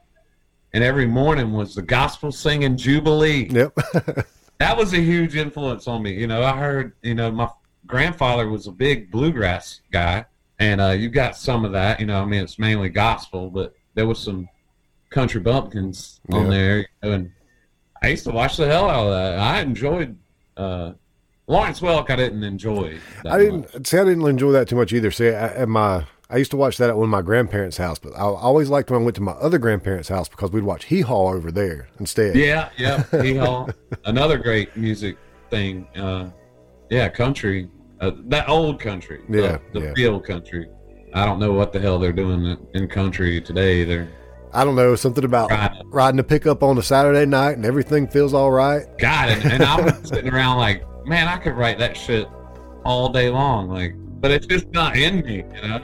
[0.75, 3.49] And every morning was the gospel singing Jubilee.
[3.51, 3.73] yep.
[4.61, 6.13] That was a huge influence on me.
[6.15, 7.49] You know, I heard, you know, my
[7.87, 10.25] grandfather was a big bluegrass guy,
[10.59, 12.01] and uh, you got some of that.
[12.01, 14.49] You know, I mean, it's mainly gospel, but there was some
[15.11, 16.51] country bumpkins on Yeah.
[16.51, 17.31] there, you know, and
[18.03, 19.39] I used to watch the hell out of that.
[19.39, 20.17] I enjoyed
[20.57, 20.93] uh,
[21.49, 22.11] Lawrence Welk.
[22.11, 22.99] I didn't enjoy.
[23.25, 23.87] That I didn't much.
[23.87, 23.99] see.
[23.99, 25.11] I didn't enjoy that too much either.
[25.11, 27.99] See, I, at my I used to watch that at one of my grandparents' house,
[27.99, 30.85] but I always liked when I went to my other grandparents' house because we'd watch
[30.85, 32.37] Hee Haw over there instead.
[32.37, 33.03] Yeah, yeah.
[33.23, 33.69] Hee Haw,
[34.05, 35.17] another great music
[35.51, 35.87] thing.
[35.97, 36.29] Uh,
[36.91, 39.23] yeah, country, uh, that old country.
[39.31, 39.93] the- Yeah, the, yeah.
[39.97, 40.69] real country.
[41.15, 43.85] I don't know what the hell they're doing in country today.
[43.85, 44.09] They're
[44.53, 45.71] I don't know, something about Right.
[45.87, 48.85] riding a pickup on a Saturday night and everything feels all right.
[48.99, 52.29] God, and, and I'm sitting around like, man, I could write that shit
[52.85, 53.69] all day long.
[53.69, 55.45] Like, but it's just not in me.
[55.55, 55.81] You know,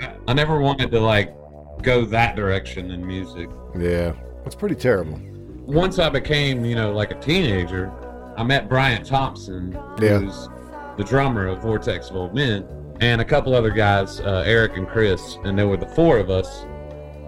[0.00, 1.34] like, I never wanted to like
[1.82, 3.48] go that direction in music.
[3.78, 4.12] Yeah,
[4.46, 5.20] it's pretty terrible.
[5.66, 7.90] Once I became, you know, like a teenager,
[8.36, 10.18] I met Brian Thompson, Yeah.
[10.18, 10.48] who's
[10.96, 12.66] the drummer of Vortex of Old Men,
[13.00, 16.30] and a couple other guys, uh, Eric and Chris, and there were the four of
[16.30, 16.64] us.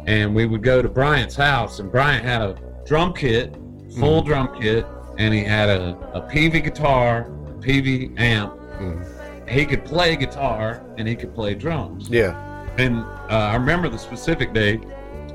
[0.06, 3.54] And we would go to Brian's house, and Brian had a drum kit,
[3.98, 4.28] full Mm-hmm.
[4.28, 4.86] drum kit,
[5.18, 8.52] and he had a, a PV guitar, PV amp.
[8.80, 9.48] Mhm.
[9.48, 12.08] He could play guitar and he could play drums.
[12.10, 12.34] Yeah,
[12.78, 12.98] And
[13.30, 14.80] uh, I remember the specific day.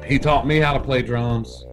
[0.05, 1.65] He taught me how to play drums.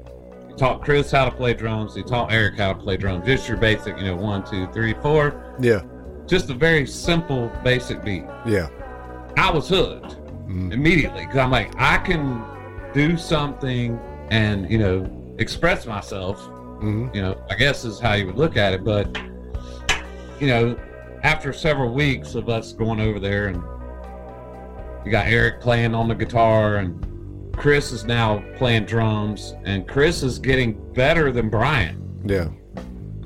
[0.48, 1.94] He taught Chris how to play drums.
[1.96, 3.26] He taught Eric how to play drums.
[3.26, 5.54] Just your basic, you know, one, two, three, four.
[5.60, 5.82] yeah,
[6.26, 8.24] Just a very simple, basic beat.
[8.46, 8.68] yeah,
[9.36, 10.16] I was hooked
[10.46, 10.72] Mhm.
[10.72, 12.42] immediately because I'm like, I can
[12.94, 13.98] do something
[14.30, 15.06] and you know
[15.38, 16.38] express myself.
[16.80, 18.84] Hmm You know, I guess is how you would look at it.
[18.84, 19.16] But
[20.40, 20.78] you know,
[21.22, 23.62] after several weeks of us going over there and
[25.04, 27.04] you got Eric playing on the guitar and
[27.56, 32.22] Chris is now playing drums and Chris is getting better than Brian.
[32.24, 32.48] yeah,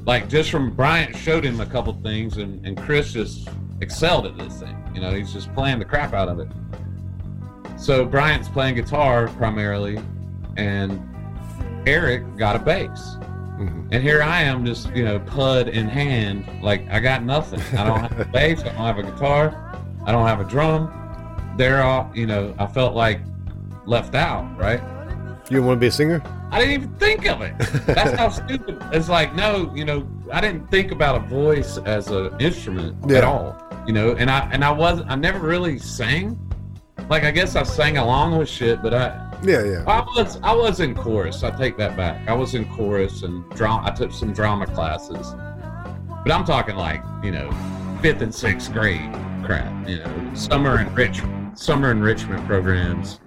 [0.06, 3.48] Like just from Brian showed him a couple things and, and Chris just
[3.82, 4.76] excelled at this thing.
[4.94, 6.48] You know, he's just playing the crap out of it.
[7.78, 9.98] So Brian's playing guitar primarily
[10.56, 11.00] and
[11.86, 13.16] Eric got a bass.
[13.56, 17.60] Hmm And here I am just, you know, pud in hand, like I got nothing.
[17.78, 20.98] I don't have a bass, I don't have a guitar, I don't have a drum.
[21.56, 23.20] They're all, you know, I felt like
[23.84, 24.80] left out, right?
[25.50, 26.22] You want to be a singer?
[26.50, 27.58] I didn't even think of it.
[27.86, 28.78] That's how stupid.
[28.92, 33.24] It's like, no, you know, I didn't think about a voice as an instrument at
[33.24, 33.56] all.
[33.86, 36.38] You know, and I and I was I never really sang.
[37.10, 40.55] Like I guess I sang along with shit, but I Yeah, yeah, I was I
[40.55, 41.42] was in chorus.
[41.42, 42.28] I take that back.
[42.28, 43.88] I was in chorus and drama.
[43.88, 45.35] I took some drama classes,
[46.24, 47.50] but I'm talking like you know,
[48.00, 49.12] fifth and sixth grade
[49.44, 49.88] crap.
[49.88, 53.18] You know, summer enrichment, summer enrichment programs.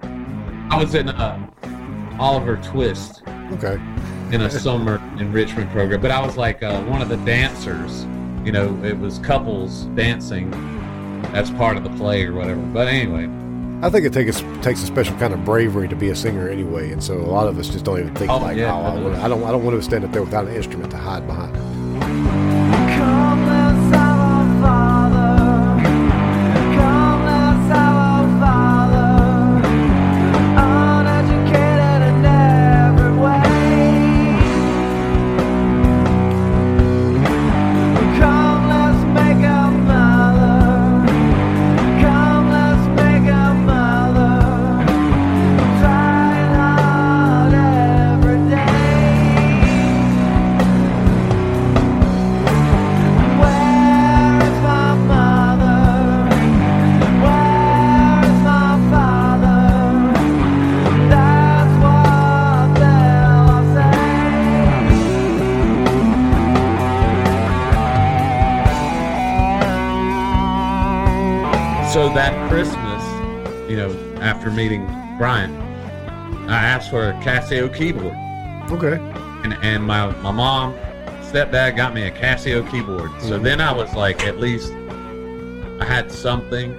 [0.71, 3.73] I was in uh, Oliver Twist okay,
[4.31, 8.05] in a summer enrichment program, but I was like uh, one of the dancers.
[8.45, 10.53] You know, it was couples dancing
[11.33, 12.61] as part of the play or whatever.
[12.61, 13.27] But anyway,
[13.81, 16.91] I think it takes takes a special kind of bravery to be a singer anyway,
[16.91, 19.25] and so a lot of us just don't even think Oh, like, yeah, oh, I,
[19.25, 21.55] I don't, I don't want to stand up there without an instrument to hide behind.
[76.95, 78.15] For a Casio keyboard,
[78.71, 78.95] Okay,
[79.43, 80.73] and and my my mom,
[81.23, 83.11] stepdad got me a Casio keyboard.
[83.19, 83.43] So mm-hmm.
[83.43, 84.71] then I was like, at least
[85.81, 86.73] I had something,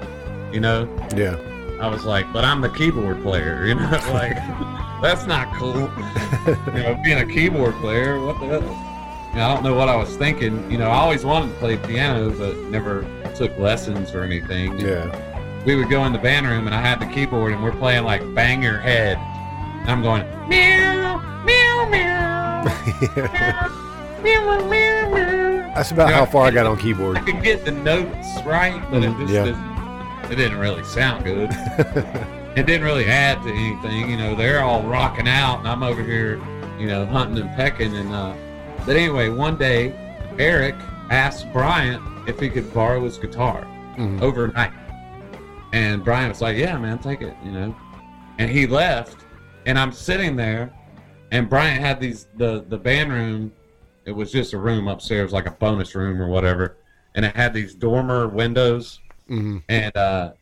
[0.50, 0.88] you know.
[1.14, 1.36] yeah,
[1.82, 4.36] I was like, but I'm the keyboard player, you know, like
[5.02, 5.74] that's not cool.
[6.74, 8.62] you know, being a keyboard player, what the hell?
[8.62, 10.70] You know, I don't know what I was thinking.
[10.70, 13.02] You know, I always wanted to play piano, but never
[13.34, 14.78] took lessons or anything.
[14.78, 15.12] yeah,
[15.66, 18.04] we would go in the band room and I had the keyboard and we're playing
[18.04, 19.18] like Bang Your Head.
[19.86, 22.64] And I'm going meow, meow, meow,
[23.14, 23.70] meow,
[24.20, 25.72] meow, meow, meow.
[25.76, 26.16] That's about Yeah.
[26.16, 27.18] how far I got on keyboard.
[27.18, 29.44] I could get the notes right, but it Mhm, just yeah.
[29.44, 31.50] didn't, it didn't really sound good.
[32.56, 34.10] it didn't really add to anything.
[34.10, 36.40] You know, they're all rocking out and I'm over here,
[36.80, 37.94] you know, hunting and pecking.
[37.96, 38.32] And uh,
[38.86, 39.94] but anyway, one day
[40.36, 40.74] Eric
[41.10, 43.64] asked Brian if he could borrow his guitar
[43.96, 44.20] Mhm.
[44.20, 44.72] overnight.
[45.72, 47.74] And Brian was like, "Yeah, man, take it," you know.
[48.38, 49.25] And he left,
[49.66, 50.72] and I'm sitting there,
[51.30, 53.52] and Brian had these the the band room.
[54.06, 56.76] It was just a room upstairs, like a bonus room or whatever,
[57.14, 59.62] and it had these dormer windows, Mhm.
[59.68, 60.32] and uh,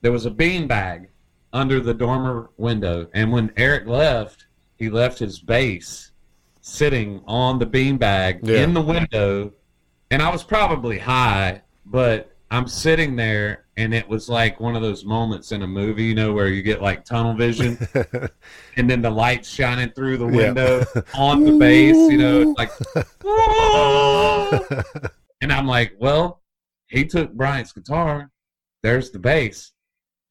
[0.00, 1.08] there was a bean bag
[1.52, 3.08] under the dormer window.
[3.12, 6.12] And when Eric left, he left his bass
[6.60, 8.62] sitting on the beanbag Yeah.
[8.62, 9.52] in the window.
[10.12, 14.82] And I was probably high, but I'm sitting there and it was like one of
[14.82, 17.78] those moments in a movie, you know, where you get like tunnel vision
[18.76, 20.52] and then the lights shining through the Yeah.
[20.52, 22.70] window on the bass, you know, it's like
[25.40, 26.42] and I'm like, well,
[26.88, 28.30] he took Bryant's guitar.
[28.82, 29.72] There's the bass.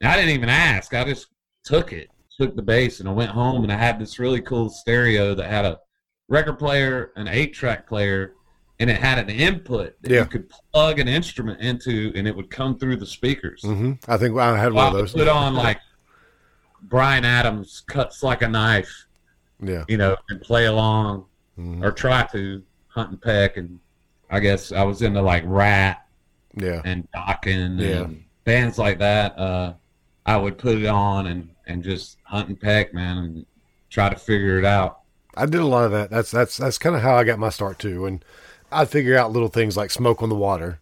[0.01, 0.93] And I didn't even ask.
[0.93, 1.27] I just
[1.63, 2.09] took it,
[2.39, 5.49] took the bass, and I went home and I had this really cool stereo that
[5.49, 5.79] had a
[6.27, 8.33] record player, an eight track player,
[8.79, 10.19] and it had an input that Yeah.
[10.21, 13.61] you could plug an instrument into and it would come through the speakers.
[13.63, 15.13] hmm I think I had So one I of would those.
[15.13, 15.79] put on like
[16.83, 19.05] Bryan Adams cuts like a knife,
[19.61, 19.83] Yeah.
[19.87, 21.25] you know, and play along
[21.57, 21.83] Mhm.
[21.83, 23.79] or try to hunt and peck and
[24.31, 26.05] I guess I was into like Ratt
[26.55, 26.81] Yeah.
[26.85, 28.03] and Dokken Yeah.
[28.03, 29.37] and bands like that.
[29.37, 29.73] Uh,
[30.25, 33.45] I would put it on and, and just hunt and peck, man, and
[33.89, 34.99] try to figure it out.
[35.35, 36.09] I did a lot of that.
[36.11, 38.05] That's that's that's kind of how I got my start too.
[38.05, 38.23] And
[38.71, 40.79] I'd figure out little things like smoke on the water,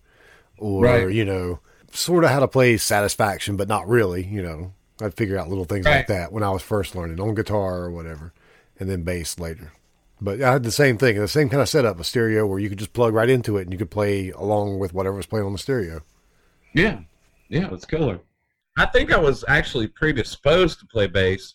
[0.58, 1.10] or Right.
[1.12, 1.60] you know,
[1.92, 4.26] sort of how to play satisfaction, but not really.
[4.26, 7.36] You know, I'd figure out little things like that when I was first learning on
[7.36, 8.34] guitar or whatever,
[8.80, 9.72] and then bass later.
[10.20, 12.70] But I had the same thing, the same kind of setup, a stereo where you
[12.70, 15.46] could just plug right into it and you could play along with whatever was playing
[15.46, 16.02] on the stereo.
[16.74, 17.02] Yeah,
[17.50, 18.20] yeah, it was killer.
[18.80, 21.54] I think I was actually predisposed to play bass.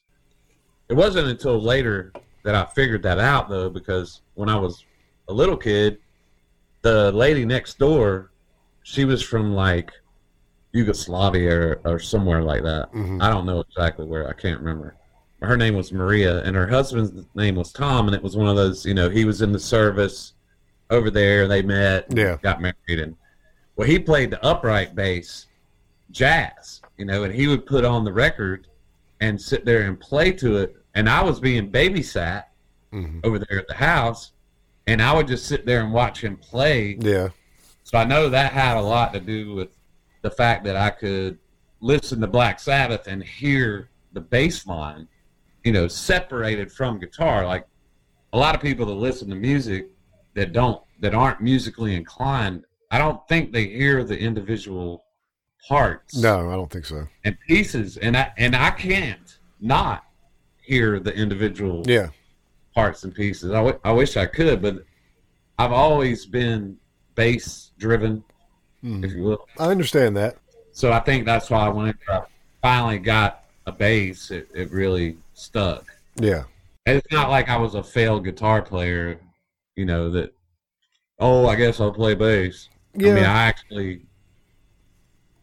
[0.89, 2.13] It wasn't until later
[2.45, 4.85] that I figured that out, though, because when I was
[5.29, 5.99] a little kid,
[6.83, 8.31] the lady next door,
[8.83, 9.93] she was from like
[10.73, 12.93] Yugoslavia or, or somewhere like that.
[12.93, 13.23] Mhm.
[13.23, 14.29] I don't know exactly where.
[14.29, 14.97] I can't remember.
[15.41, 18.57] Her name was Maria, and her husband's name was Tom, and it was one of
[18.57, 18.87] those.
[18.87, 20.35] You know, he was in the service
[20.91, 21.49] over there.
[21.49, 22.37] They met, Yeah.
[22.43, 23.17] got married, and
[23.77, 25.47] well, he played the upright bass,
[26.11, 26.81] jazz.
[26.97, 28.69] You know, and he would put on the record
[29.21, 30.77] and sit there and play to it.
[30.95, 32.45] And I was being babysat
[32.93, 34.33] hmm over there at the house,
[34.87, 36.99] and I would just sit there and watch him play.
[37.01, 37.29] Yeah,
[37.85, 39.69] So I know that had a lot to do with
[40.23, 41.39] the fact that I could
[41.81, 45.09] listen to Black Sabbath and hear the bass line,
[45.65, 47.47] you know, separated from guitar.
[47.47, 47.67] Like
[48.33, 49.89] a lot of people that listen to music
[50.35, 55.05] that don't that aren't musically inclined, I don't think they hear the individual
[55.69, 57.07] parts no, I don't think so.
[57.25, 60.05] and pieces, and I and I can't not
[60.61, 62.09] hear the individual Yeah,
[62.75, 63.51] parts and pieces.
[63.51, 64.85] I, w- I wish I could, but
[65.59, 66.77] I've always been
[67.15, 68.25] bass driven,
[68.83, 69.05] Mhm.
[69.05, 69.47] if you will.
[69.59, 70.37] I understand that.
[70.73, 72.21] So I think that's why when I
[72.63, 75.85] finally got a bass, it, it really stuck.
[76.17, 76.45] Yeah,
[76.87, 79.21] And it's not like I was a failed guitar player,
[79.77, 80.33] you know, that,
[81.19, 82.69] oh, I guess I'll play bass.
[82.95, 83.11] yeah.
[83.11, 84.03] I mean, I actually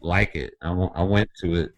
[0.02, 0.54] like it.
[0.62, 1.72] I, w- I went to it.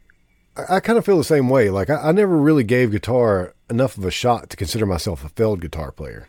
[0.56, 1.70] I, I kind of feel the same way.
[1.70, 5.30] Like I, I never really gave guitar enough of a shot to consider myself a
[5.30, 6.28] failed guitar player.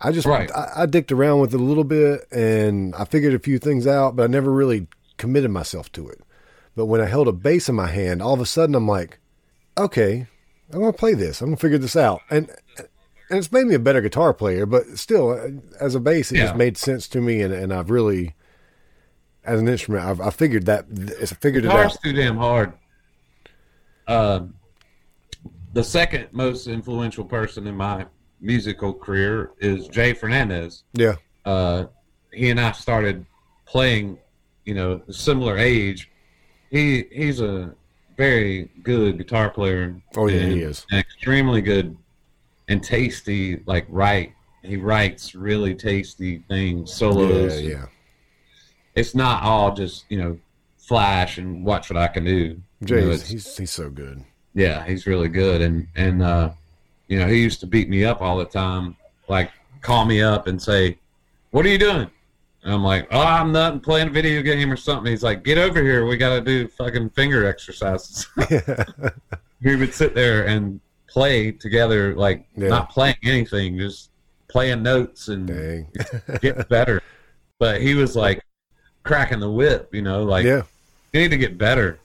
[0.00, 0.50] I just Right.
[0.50, 3.86] I, I dicked around with it a little bit and I figured a few things
[3.86, 6.20] out, but I never really committed myself to it.
[6.74, 9.20] But when I held a bass in my hand, all of a sudden I'm like,
[9.78, 10.26] okay,
[10.72, 11.40] I'm gonna play this.
[11.40, 12.50] I'm gonna figure this out, and
[13.28, 14.64] and it's made me a better guitar player.
[14.66, 15.48] But still, uh,
[15.80, 16.44] as a bass, it Yeah.
[16.46, 18.34] just made sense to me, and, and I've really,
[19.44, 20.86] as an instrument, I've I figured that
[21.20, 22.02] I figured it Guitar's out.
[22.02, 22.72] too damn hard.
[24.08, 24.54] Um,
[25.72, 28.06] the second most influential person in my
[28.40, 30.84] musical career is Jay Fernandez.
[30.94, 31.86] Yeah, Uh,
[32.32, 33.24] he and I started
[33.66, 34.18] playing,
[34.64, 36.10] you know, a similar age.
[36.70, 37.74] He he's a
[38.16, 39.94] very good guitar player.
[40.16, 40.86] Oh, yeah, he is.
[40.92, 41.96] extremely good
[42.68, 43.62] and tasty.
[43.66, 47.60] Like write, he writes really tasty things, solos.
[47.60, 47.68] yeah.
[47.70, 47.86] yeah.
[48.94, 50.38] It's not all just you know
[50.78, 52.32] flash and watch what I can do.
[52.32, 54.24] You know, Jay, he's he's so good.
[54.54, 56.50] Yeah, he's really good, and and uh,
[57.08, 58.96] you know he used to beat me up all the time,
[59.28, 60.98] like call me up and say,
[61.50, 62.10] "What are you doing?"
[62.64, 65.58] And I'm like, "Oh, I'm not playing a video game or something." He's like, "Get
[65.58, 68.26] over here, we got to do fucking finger exercises."
[69.62, 72.68] we would sit there and play together, like Yeah.
[72.68, 74.10] not playing anything, just
[74.48, 75.86] playing notes and
[76.40, 77.02] get better.
[77.58, 78.42] But he was like
[79.02, 80.62] cracking the whip, you know, like yeah.
[81.12, 81.98] you need to get better.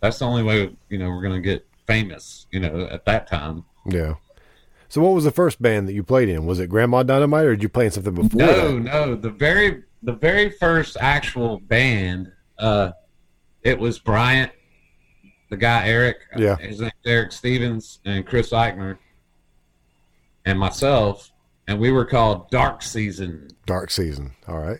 [0.00, 2.46] That's the only way you know we're gonna get famous.
[2.52, 3.64] You know, at that time.
[3.84, 4.14] Yeah.
[4.88, 6.46] So, what was the first band that you played in?
[6.46, 8.80] Was it Grandma Dynamite, or did you play in something before No, that?
[8.80, 9.14] no.
[9.16, 12.92] The very the very first actual band, uh,
[13.62, 14.52] it was Bryant,
[15.50, 16.18] the guy Eric.
[16.36, 16.56] Yeah.
[16.56, 18.96] His name's Eric Stevens and Chris Eichner,
[20.44, 21.30] and myself,
[21.66, 23.48] and we were called Dark Season.
[23.66, 24.32] Dark Season.
[24.46, 24.78] All right.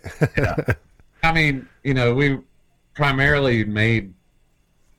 [1.22, 2.38] I mean, you know, we
[2.94, 4.14] primarily made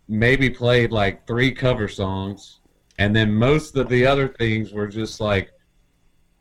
[0.10, 2.60] maybe played like three cover songs,
[2.98, 5.52] and then most of the other things were just like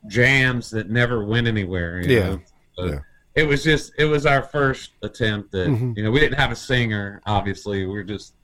[0.06, 2.00] jams that never went anywhere.
[2.00, 2.36] you Yeah.
[2.76, 2.98] So Yeah.
[3.34, 5.96] It was just it was our first attempt at Mhm.
[5.96, 8.34] you know we didn't have a singer obviously we were just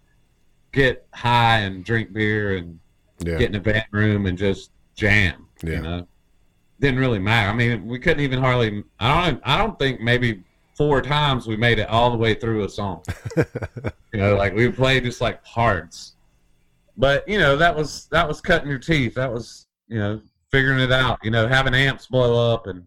[0.73, 2.79] get high and drink beer and
[3.25, 3.39] Yeah.
[3.39, 5.47] get in a band room and just jam.
[5.63, 5.71] Yeah.
[5.77, 6.09] You know,
[6.81, 7.49] didn't really matter.
[7.49, 8.85] I mean, we couldn't even hardly.
[9.01, 9.41] I don't.
[9.45, 10.43] I don't think maybe
[10.75, 13.03] four times we made it all the way through a song.
[13.37, 13.45] you
[14.21, 16.15] know, like we played just like parts.
[16.97, 19.15] But you know, that was that was cutting your teeth.
[19.15, 20.21] That was you know
[20.51, 21.19] figuring it out.
[21.23, 22.87] You know, having amps blow up and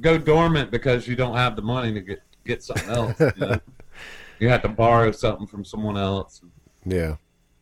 [0.00, 3.20] go dormant because you don't have the money to get get something else.
[3.20, 3.60] You, know?
[4.38, 6.42] you have to borrow something from someone else
[6.84, 7.16] yeah.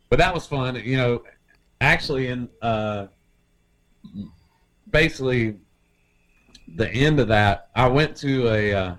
[0.08, 0.76] but that was fun.
[0.76, 1.22] You know,
[1.80, 3.06] actually, in uh,
[4.90, 5.56] basically
[6.76, 8.94] the end of that, I went to a uh,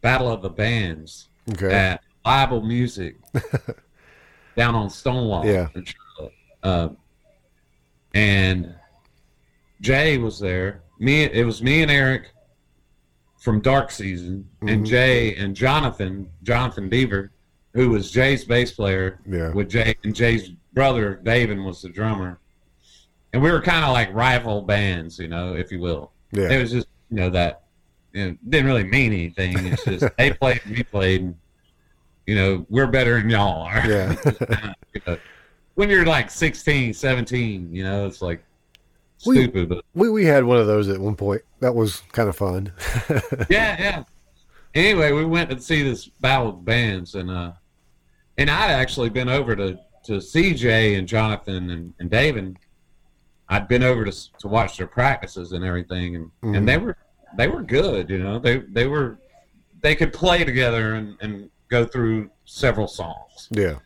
[0.00, 1.72] battle of the bands Okay.
[1.72, 3.16] at Bible Music
[4.56, 5.44] down on Stonewall.
[5.46, 5.68] Yeah.
[6.62, 6.90] Uh,
[8.14, 8.74] and
[9.80, 10.82] Jay was there.
[10.98, 12.32] Me, it was me and Eric
[13.38, 14.86] from Dark Season, and Mhm.
[14.86, 17.30] Jay and Jonathan, Jonathan Beaver,
[17.72, 19.50] who was Jay's bass player Yeah.
[19.52, 22.38] with Jay and Jay's brother David was the drummer,
[23.32, 26.12] and we were kind of like rival bands, you know, if you will.
[26.32, 26.50] Yeah.
[26.50, 27.62] It was just you know that
[28.12, 29.66] you know, didn't really mean anything.
[29.66, 31.20] It's just they played, we played.
[31.22, 31.34] And,
[32.26, 33.86] you know, we're better than y'all are.
[33.88, 34.16] Yeah.
[34.94, 35.18] You know,
[35.76, 38.42] when you're like 16, 17, you know, it's like
[39.24, 41.42] We- stupid, but we we had one of those at one point.
[41.60, 42.72] That was kind of fun.
[43.48, 44.02] yeah, yeah.
[44.74, 47.52] Anyway, we went to see this battle of bands, and uh,
[48.38, 52.58] and I'd actually been over to to CJ and Jonathan and, and David.
[53.48, 56.56] I'd been over to s- to watch their practices and everything, and, Mhm.
[56.56, 56.96] and they were
[57.36, 58.10] they were good.
[58.10, 59.18] You know, they they were
[59.82, 63.48] they could play together and, and go through several songs.
[63.50, 63.76] yeah.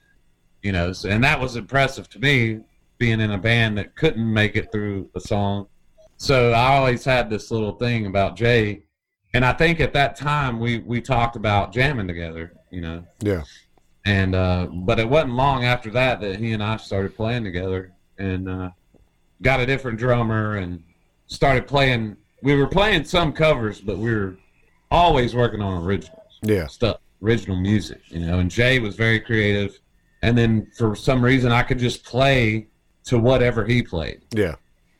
[0.62, 2.60] You know, so, and that was impressive to me,
[2.96, 5.66] being in a band that couldn't make it through a song.
[6.16, 8.84] So I always had this little thing about Jay,
[9.34, 12.52] and I think at that time we we talked about jamming together.
[12.70, 13.42] You know, Yeah.
[14.06, 17.92] and uh, but it wasn't long after that that he and I started playing together,
[18.18, 18.70] and uh,
[19.42, 20.82] got a different drummer and
[21.26, 22.16] started playing.
[22.44, 24.36] We were playing some covers, but we were
[24.90, 26.66] always working on originals Yeah.
[26.66, 28.38] stuff, original music, you know.
[28.38, 29.78] And Jay was very creative,
[30.22, 32.68] and then for some reason I could just play
[33.04, 34.20] to whatever he played.
[34.30, 34.56] Yeah.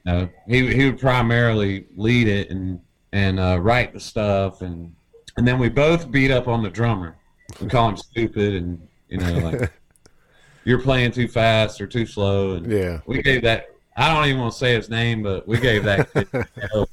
[0.07, 2.81] You know, he he would primarily lead it and
[3.13, 4.95] and uh, write the stuff, and
[5.37, 7.15] and then we both beat up on the drummer.
[7.61, 8.81] We call him stupid, and
[9.11, 9.71] you know, like
[10.65, 13.01] you're playing too fast or too slow, and Yeah.
[13.07, 13.67] we gave that.
[13.99, 16.09] I don't even want to say his name, but we gave that.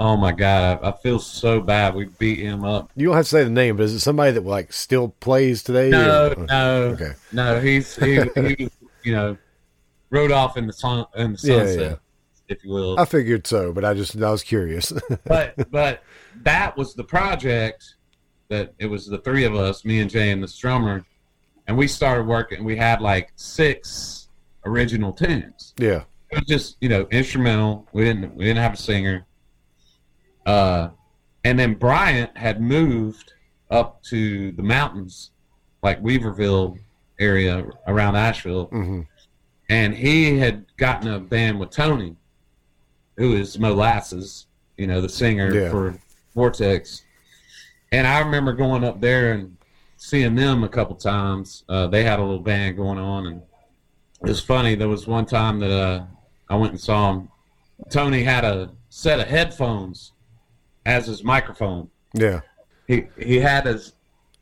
[0.00, 1.94] Oh my god, I, I feel so bad.
[1.94, 4.30] We beat him up You don't have to say the name, but is it somebody
[4.32, 5.90] that like still plays today?
[5.90, 7.12] No, or- no, Okay.
[7.32, 7.60] no.
[7.60, 8.70] He's he, he
[9.02, 9.36] you know
[10.10, 11.94] rode off in the sun in the Yeah, sunset, yeah.
[12.54, 12.98] if you will.
[12.98, 14.92] I figured so, but I just I was curious.
[15.24, 16.02] but but
[16.42, 17.96] that was the project
[18.48, 21.04] that it was the three of us, me and Jay and the drummer,
[21.66, 22.62] and we started working.
[22.64, 24.28] We had like six
[24.64, 25.74] original tunes.
[25.76, 26.02] yeah.
[26.30, 27.88] It was just you know instrumental.
[27.92, 29.24] We didn't we didn't have a singer.
[30.52, 30.88] Uh,
[31.44, 33.34] and then Bryant had moved
[33.70, 35.30] up to the mountains,
[35.82, 36.78] like Weaverville
[37.20, 39.02] area around Asheville, hmm
[39.70, 42.16] and he had gotten a band with Tony,
[43.18, 44.46] who is Molasses,
[44.78, 45.70] you know, the singer Yeah.
[45.70, 45.94] for
[46.34, 47.02] Vortex.
[47.92, 49.54] And I remember going up there and
[49.98, 51.64] seeing them a couple times.
[51.68, 53.42] Uh, they had a little band going on, and
[54.22, 54.74] it was funny.
[54.74, 56.04] There was one time that uh,
[56.48, 57.28] I went and saw him.
[57.90, 60.12] Tony had a set of headphones
[60.86, 61.88] as his microphone.
[62.14, 62.40] Yeah.
[62.86, 63.92] He he had his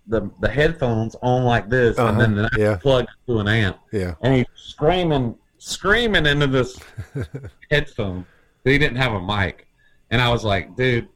[0.07, 2.09] the the headphones on like this, Uh-huh.
[2.12, 2.76] and then the Yeah.
[2.76, 4.14] plugged to an amp Yeah.
[4.22, 6.78] and he's screaming, screaming into this
[7.70, 8.24] headphone.
[8.64, 9.66] He didn't have a mic,
[10.11, 11.09] and I was like, dude,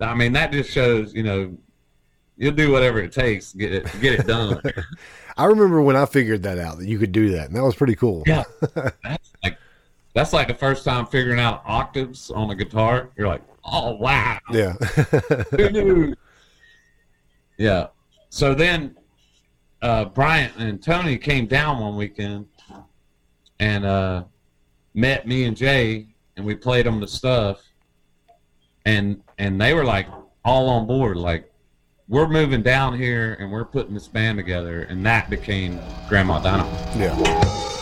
[0.00, 1.56] I mean, that just shows, you know,
[2.36, 4.60] you'll do whatever it takes to get it get it done.
[5.36, 7.74] I remember when I figured that out that you could do that, and that was
[7.74, 8.22] pretty cool.
[8.26, 8.44] yeah,
[9.02, 9.58] that's like
[10.14, 13.10] that's like the first time figuring out octaves on a guitar.
[13.16, 14.72] You're like, oh wow, Yeah.
[15.50, 16.14] Who knew?
[17.58, 17.88] yeah.
[18.28, 18.96] So then,
[19.82, 22.46] uh, Bryant and Tony came down one weekend
[23.58, 24.24] and uh,
[24.94, 27.62] met me and Jay, and we played them the stuff,
[28.84, 30.06] and and they were like
[30.44, 31.50] all on board, like
[32.08, 36.96] we're moving down here and we're putting this band together, and that became Grandma Dynamite.
[36.96, 37.76] yeah.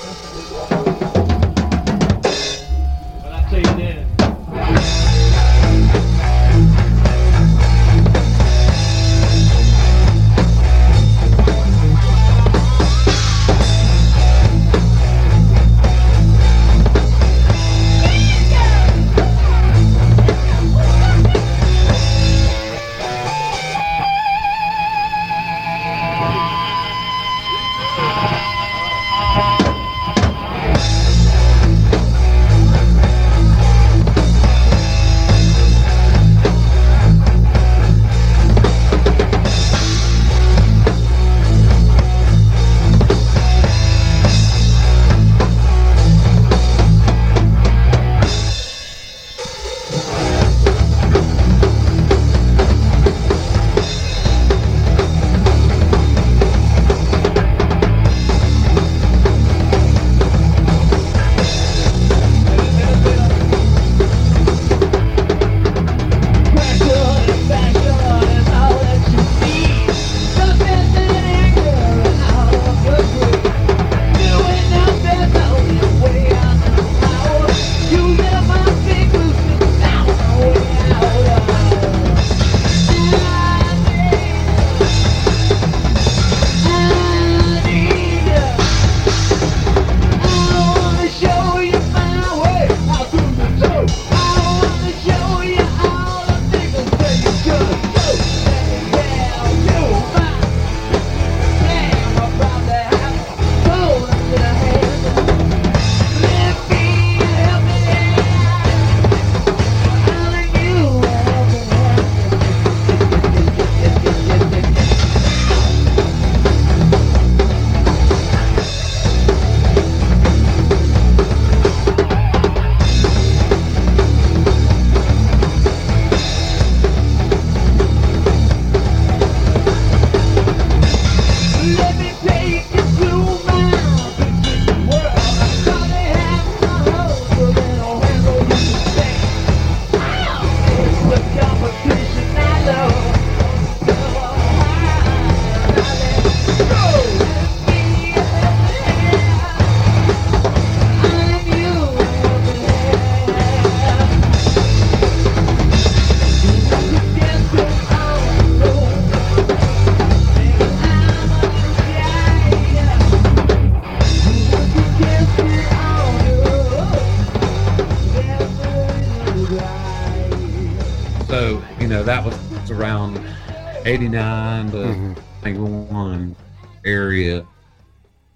[174.02, 176.36] 89 to 91
[176.84, 177.44] area.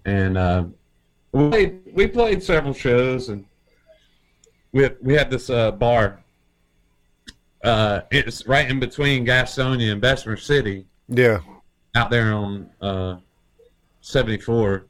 [0.04, 0.64] And uh,
[1.30, 3.44] we, played, we played several shows and
[4.72, 6.18] we had, we had this uh, bar.
[7.62, 11.38] Uh, it's right in between Gastonia and Bessemer City Yeah.
[11.94, 13.18] out there on uh,
[14.00, 14.86] 74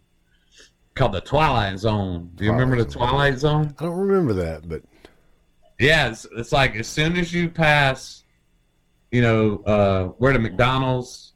[0.94, 2.30] called the Twilight Zone.
[2.36, 3.74] Do you remember the Twilight Zone?
[3.78, 4.80] I don't remember that, but
[5.78, 8.21] Yeah, it's, it's like as soon as you pass,
[9.12, 11.34] you know, uh, where the McDonald's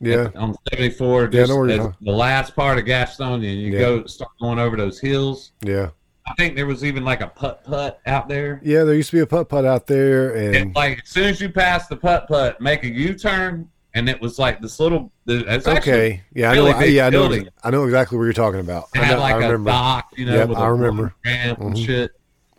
[0.00, 0.28] yeah.
[0.36, 3.78] on 74, just know where you're as the last part of Gastonia, and you Yeah.
[3.80, 5.52] go start going over those hills.
[5.62, 5.88] Yeah.
[6.26, 8.60] I think there was even like a putt putt out there.
[8.64, 11.24] Yeah, there used to be a putt putt out there And and like as soon
[11.24, 14.80] as you pass the putt putt, make a U turn, and it was like this
[14.80, 15.12] little.
[15.26, 16.22] It's okay.
[16.34, 17.30] Yeah, I know really big yeah, I know.
[17.62, 18.84] I know exactly what you're talking about.
[18.94, 19.70] It I, had know, like I a remember.
[19.70, 21.14] dock, you know, Yep, with I a remember.
[21.26, 21.86] ramp and Mhm.
[21.86, 22.10] shit.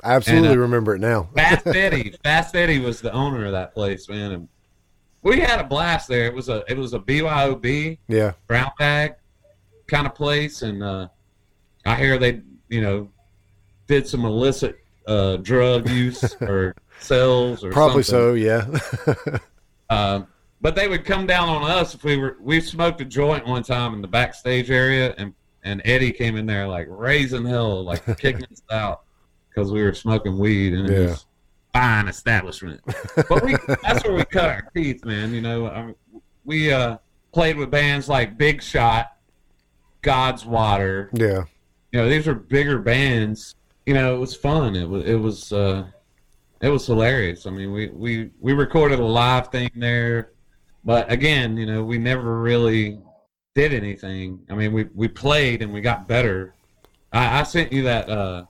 [0.03, 1.29] I absolutely and, uh, remember it now.
[1.35, 4.47] Fast Eddie, Fast Eddie was the owner of that place, man, and
[5.25, 6.27] we had a blast there.
[6.27, 8.33] It was a it was a BYOB yeah.
[8.47, 9.15] brown bag
[9.87, 11.07] kind of place, and uh,
[11.85, 13.09] I hear they you know
[13.87, 18.43] did some illicit uh, drug use or sales or Probably something.
[18.45, 19.39] so, yeah.
[19.87, 20.25] Um,
[20.61, 22.37] but they would come down on us if we were.
[22.41, 25.31] We smoked a joint one time in the backstage area, and
[25.63, 29.03] and Eddie came in there like raising hell, like kicking us out
[29.47, 31.15] because we were smoking weed and it Yeah.
[31.75, 32.81] Fine establishment.
[33.29, 35.33] But we that's where we cut our teeth, man.
[35.33, 35.95] You know, um,
[36.45, 36.97] we uh,
[37.33, 39.17] played with bands like Big Shot,
[40.01, 41.09] God's Water.
[41.13, 41.43] yeah.
[41.91, 43.55] You know, these were bigger bands.
[43.85, 44.75] You know, it was fun.
[44.75, 45.85] It was it was uh,
[46.61, 47.45] it was hilarious.
[47.45, 50.31] I mean, we we we recorded a live thing there,
[50.83, 52.99] but again, you know, we never really
[53.53, 54.41] did anything.
[54.49, 56.53] I mean, we we played and we got better.
[57.13, 58.45] I, I sent you that uh,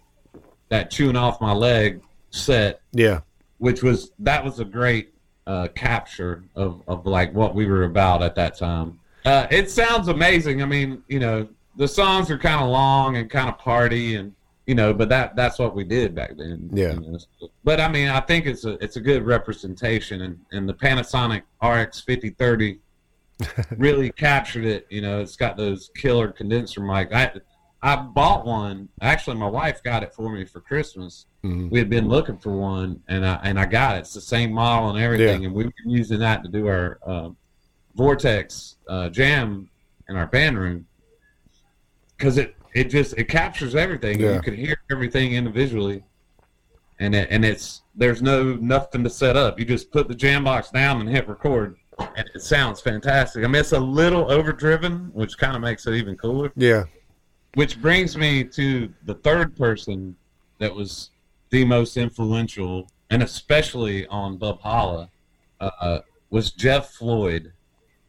[0.69, 2.01] that chewing off my leg
[2.35, 3.21] set, Yeah.
[3.57, 5.13] which was that was a great
[5.47, 8.99] uh, capture of of like what we were about at that time.
[9.25, 10.61] Uh, it sounds amazing.
[10.61, 14.33] I mean, you know, the songs are kind of long and kind of party and
[14.67, 16.69] you know, but that that's what we did back then.
[16.73, 16.93] Yeah.
[16.93, 17.17] you know.
[17.63, 21.43] But I mean, I think it's a it's a good representation, and and the Panasonic
[21.63, 22.79] RX fifty thirty
[23.77, 24.87] really captured it.
[24.89, 27.13] You know, it's got those killer condenser mic.
[27.13, 27.31] I
[27.81, 28.89] I bought one.
[29.01, 31.27] Actually, my wife got it for me for Christmas.
[31.43, 31.69] Mhm.
[31.69, 33.99] We had been looking for one, and I and I got it.
[33.99, 35.47] It's the same model and everything, Yeah.
[35.47, 37.29] and we've been using that to do our uh,
[37.95, 39.69] Vortex uh, jam
[40.09, 40.85] in our band room
[42.17, 44.19] because it it just it captures everything.
[44.19, 44.33] Yeah.
[44.35, 46.03] You can hear everything individually,
[46.99, 49.59] and it, and it's there's no nothing to set up.
[49.59, 53.43] You just put the jam box down and hit record, and it sounds fantastic.
[53.43, 56.51] I mean, it's a little overdriven, which kind of makes it even cooler.
[56.55, 56.85] Yeah.
[57.55, 60.15] Which brings me to the third person
[60.59, 61.09] that was
[61.49, 65.09] the most influential, and especially on Bub Holla,
[65.59, 65.99] uh,
[66.29, 67.51] was Jeff Floyd,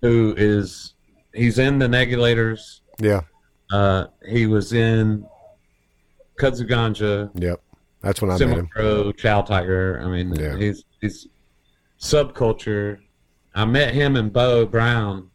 [0.02, 0.94] who is
[1.32, 2.80] he's in the Negulators.
[2.98, 3.20] Yeah.
[3.70, 5.26] Uh, he was in
[6.40, 7.60] Kudzuganja, Yep.
[8.02, 8.48] That's when I met him.
[8.76, 10.00] Simicro, Chow Tiger.
[10.04, 10.56] I mean, Yeah.
[10.56, 11.28] he's he's
[12.00, 12.98] subculture.
[13.54, 15.30] I met him and Bo Brown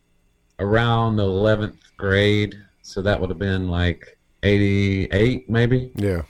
[0.59, 5.91] around the eleventh grade, so that would have been like eighty eight, maybe.
[5.95, 6.23] Yeah.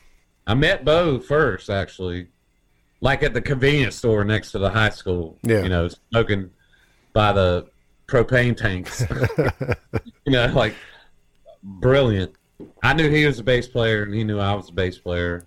[0.47, 2.27] I met Bo first, actually,
[2.99, 5.37] like at the convenience store next to the high school.
[5.43, 5.63] Yeah.
[5.63, 6.51] you know, smoking
[7.13, 7.67] by the
[8.07, 9.05] propane tanks.
[10.25, 10.75] you know, like
[11.63, 12.33] brilliant.
[12.83, 15.45] I knew he was a bass player, and he knew I was a bass player,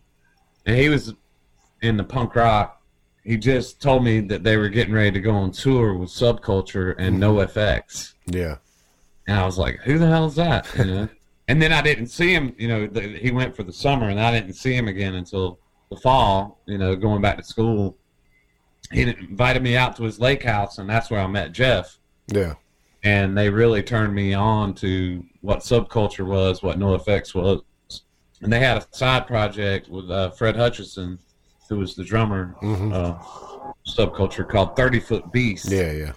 [0.66, 1.14] and he was
[1.82, 2.80] in the punk rock.
[3.24, 6.94] He just told me that they were getting ready to go on tour with Subculture
[6.98, 7.38] and mm-hmm.
[7.38, 8.56] NoFX, Yeah.
[9.26, 11.08] And I was like, "Who the hell is that?" You know.
[11.48, 12.54] and then I didn't see him.
[12.58, 15.58] You know, the, he went for the summer, and I didn't see him again until
[15.90, 16.60] the fall.
[16.66, 17.96] You know, going back to school.
[18.92, 21.98] He invited me out to his lake house, and that's where I met Jeff
[22.28, 22.54] Yeah.
[23.02, 27.62] and they really turned me on to what subculture was, what NoFX was,
[28.42, 31.18] and they had a side project with uh, Fred Hutchison,
[31.68, 32.92] who was the drummer, Mhm.
[32.92, 33.14] uh,
[33.88, 35.70] subculture called Thirty Foot Beast.
[35.70, 35.90] Yeah.
[35.92, 36.12] Yeah.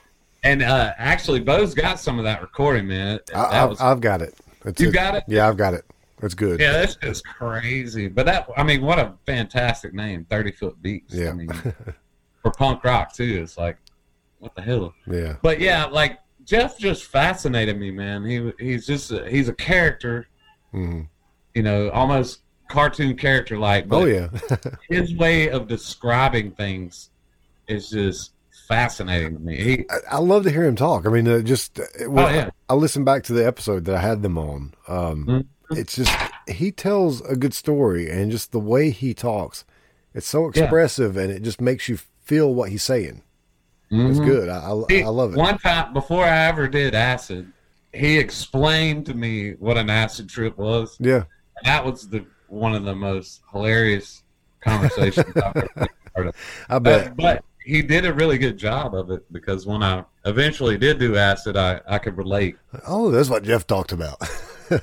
[0.47, 3.19] And uh, actually, Bo's got some of that recording, man.
[3.27, 4.33] That I, I've, was, I've got it.
[4.79, 4.93] You it.
[4.93, 5.23] got it?
[5.27, 5.85] Yeah, I've got it.
[6.21, 6.59] It's good.
[6.59, 8.07] yeah, that's just crazy.
[8.07, 11.13] But that, I mean, what a fantastic name, Thirty Foot Beast.
[11.13, 11.29] Yeah.
[11.29, 11.49] I mean,
[12.41, 13.77] for punk rock too, it's like,
[14.39, 14.93] what the hell?
[15.05, 15.35] Yeah.
[15.41, 18.23] But yeah, like Jeff just fascinated me, man.
[18.23, 20.27] He he's just a, he's a character,
[20.71, 21.03] hmm
[21.53, 23.87] you know, almost cartoon character like.
[23.89, 24.29] Oh yeah.
[24.89, 27.09] his way of describing things
[27.67, 28.33] is just
[28.67, 29.55] fascinating to me.
[29.63, 31.05] He, I, I love to hear him talk.
[31.05, 32.49] I mean, uh, just uh, when Oh, yeah.
[32.69, 34.73] I, I listened back to the episode that I had them on.
[34.87, 35.45] Um, Mhm.
[35.71, 36.11] It's just
[36.47, 39.65] he tells a good story, and just the way he talks,
[40.13, 40.61] it's so Yeah.
[40.63, 43.21] expressive, and it just makes you feel what he's saying.
[43.91, 44.25] It's Mhm.
[44.25, 44.47] good.
[44.49, 45.37] I, I, He- I love it.
[45.37, 47.51] One time before I ever did acid,
[47.93, 50.95] he explained to me what an acid trip was.
[51.01, 51.23] Yeah.
[51.65, 54.23] That was the one of the most hilarious
[54.61, 56.35] conversations I've ever part of.
[56.69, 57.17] I bet.
[57.17, 61.17] But he did a really good job of it because when I eventually did do
[61.17, 62.55] acid, I, I could relate.
[62.87, 64.17] oh, that's what Jeff talked about.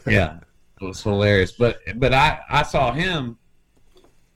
[0.06, 0.38] Yeah,
[0.80, 1.52] it was hilarious.
[1.52, 3.36] But but I I saw him.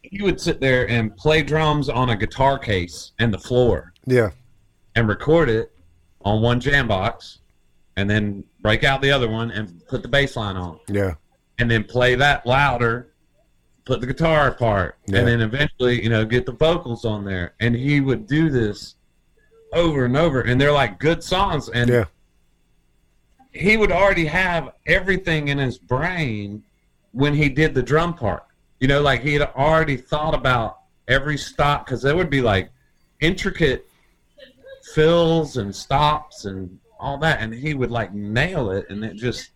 [0.02, 4.30] He would sit there and play drums on a guitar case and the floor yeah.
[4.94, 5.72] and record it
[6.22, 7.38] on one jam box,
[7.96, 11.14] and then break out the other one and put the bass line on, Yeah.
[11.58, 13.07] and then play that louder,
[13.88, 15.20] put the guitar part, Yeah.
[15.20, 17.54] and then eventually you know get the vocals on there.
[17.58, 18.94] And he would do this
[19.72, 22.04] over and over, and they're like good songs, and Yeah.
[23.52, 26.62] he would already have everything in his brain
[27.12, 28.44] when he did the drum part.
[28.78, 32.68] You know, like he had already thought about every stop because there would be like
[33.20, 33.88] intricate
[34.94, 39.50] fills and stops and all that, and he would like nail it, and it just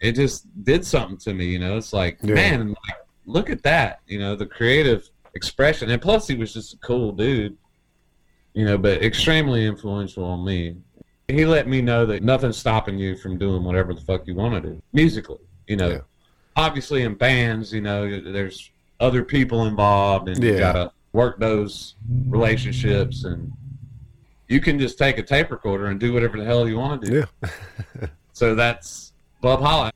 [0.00, 1.44] it just did something to me.
[1.44, 2.34] You know, it's like Yeah.
[2.34, 2.96] man, like,
[3.32, 4.00] look at that.
[4.06, 7.56] You know, the creative expression, and plus he was just a cool dude.
[8.54, 10.76] You know, but extremely influential on me
[11.28, 14.54] he let me know that nothing's stopping you from doing whatever the fuck you want
[14.54, 15.38] to do musically.
[15.66, 15.98] You know, Yeah.
[16.56, 18.70] obviously in bands, you know, there's
[19.00, 21.94] other people involved, and you gotta work those
[22.28, 23.52] relationships, and
[24.48, 27.10] you can just take a tape recorder and do whatever the hell you want to
[27.10, 27.24] do.
[27.42, 27.48] Yeah.
[28.34, 29.12] So that's
[29.42, 29.92] Bub Holla.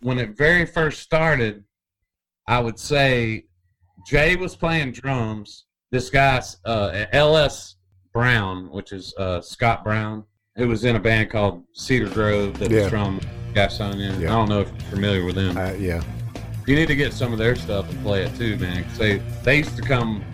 [0.00, 1.62] When it very first started,
[2.46, 3.44] I would say
[4.06, 5.64] Jay was playing drums.
[5.90, 7.76] This guy, uh, L.S.
[8.12, 10.24] Brown, which is uh, Scott Brown,
[10.56, 12.82] who was in a band called Cedar Grove that Yeah.
[12.82, 13.20] was from
[13.54, 14.18] Gastonia.
[14.20, 14.32] Yeah.
[14.32, 15.56] I don't know if you're familiar with them.
[15.56, 16.02] Uh, yeah.
[16.66, 18.84] You need to get some of their stuff and play it too, man.
[18.84, 20.24] 'cause they they used to come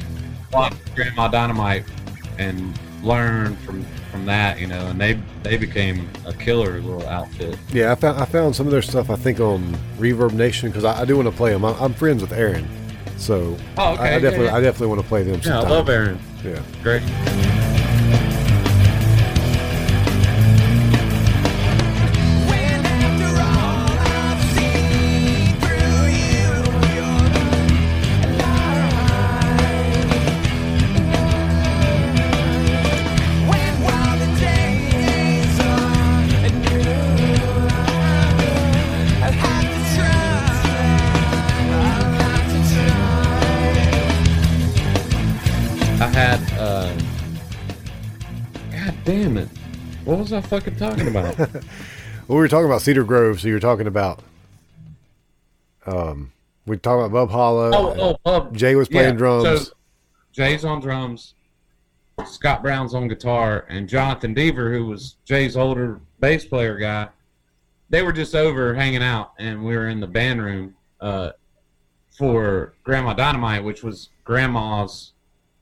[0.53, 1.85] watch Grandma Dynamite
[2.39, 7.57] and learn from from that, you know, and they they became a killer little outfit.
[7.73, 7.93] Yeah.
[7.93, 9.11] I found I found some of their stuff.
[9.11, 11.65] I think on Reverb Nation because I, I do want to play them.
[11.65, 12.69] I'm, I'm friends with Aaron,
[13.17, 14.57] so Oh, okay, I, I definitely yeah.
[14.57, 15.41] I definitely want to play them.
[15.45, 16.19] Yeah, I love Aaron.
[16.45, 16.61] Yeah.
[16.83, 17.03] Great.
[49.11, 49.49] Damn it.
[50.05, 51.37] What was I fucking talking about?
[52.29, 54.21] Well, we were talking about Cedar Grove, so you're talking about.
[55.85, 56.31] Um,
[56.65, 57.71] we talking about Bub Holla.
[57.75, 58.57] oh, oh, Bub.
[58.57, 59.67] Jay was playing Yeah, drums.
[59.67, 59.73] So
[60.33, 61.35] Jay's on drums,
[62.25, 67.09] Scott Brown's on guitar, and Jonathan Deaver, who was Jay's older bass player guy,
[67.89, 71.31] they were just over hanging out, and we were in the band room uh,
[72.17, 75.15] for Grandma Dynamite, which was Grandma's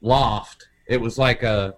[0.03, 0.69] loft.
[0.87, 1.77] It was like a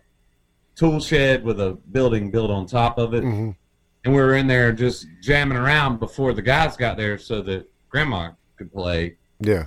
[0.81, 3.55] tool shed with a building built on top of it, Mhm.
[4.03, 7.69] and we were in there just jamming around before the guys got there, so that
[7.91, 9.67] Grandma could play Yeah.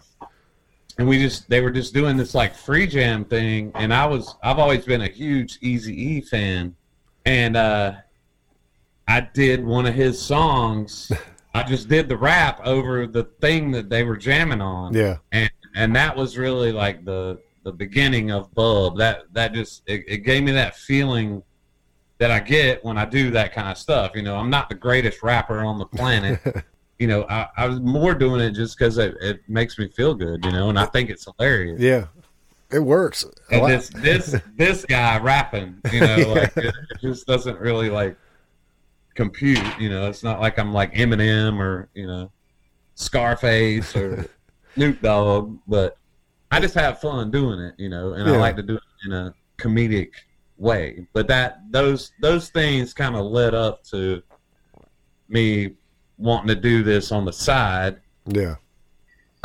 [0.98, 4.36] and we just they were just doing this like free jam thing and i was
[4.44, 6.76] i've always been a huge easy e fan
[7.26, 7.94] and uh
[9.08, 11.12] i did one of his songs
[11.56, 15.18] i just did the rap over the thing that they were jamming on Yeah.
[15.32, 20.04] and and that was really like the the beginning of bub that that just it,
[20.08, 21.42] it gave me that feeling
[22.18, 24.76] that i get when i do that kind of stuff you know i'm not the
[24.76, 26.40] greatest rapper on the planet
[27.04, 30.14] you know, I, I was more doing it just because it, it makes me feel
[30.14, 31.82] good, you know, and I think it's hilarious.
[31.82, 32.06] Yeah.
[32.72, 33.26] It works.
[33.52, 38.18] And this this this guy rapping, you know, like it, it just doesn't really like
[39.16, 40.08] compute, you know.
[40.08, 42.32] It's not like I'm like Eminem or you know
[42.96, 44.28] Scarface or
[44.74, 45.98] Snoop Dogg, but
[46.54, 49.12] I just have fun doing it, you know, and I like to do it in
[49.14, 50.12] a comedic
[50.58, 51.08] way.
[51.14, 54.22] But that those those things kind of led up to
[55.30, 55.74] me
[56.18, 58.00] wanting to do this on the side.
[58.28, 58.56] yeah.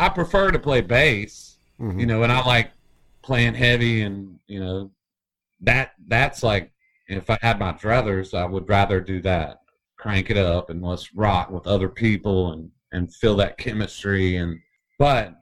[0.01, 1.99] I prefer to play bass, Mhm.
[1.99, 2.71] you know, and I like
[3.23, 4.91] playing heavy and you know
[5.61, 6.71] that that's like
[7.09, 9.63] if I had my druthers, I would rather do that.
[9.97, 14.61] Crank it up and let's rock with other people and and feel that chemistry and
[14.99, 15.35] but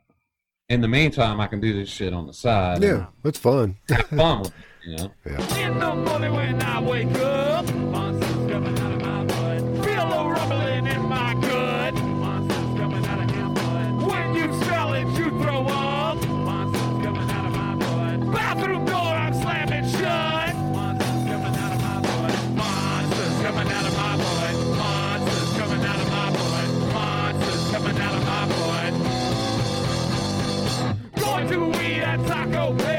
[0.68, 2.82] in the meantime I can do this shit on the side.
[2.82, 3.06] Yeah.
[3.24, 3.76] It's fun.
[3.88, 4.54] have fun with it,
[4.84, 5.12] you know.
[5.56, 5.78] In
[32.72, 32.95] go.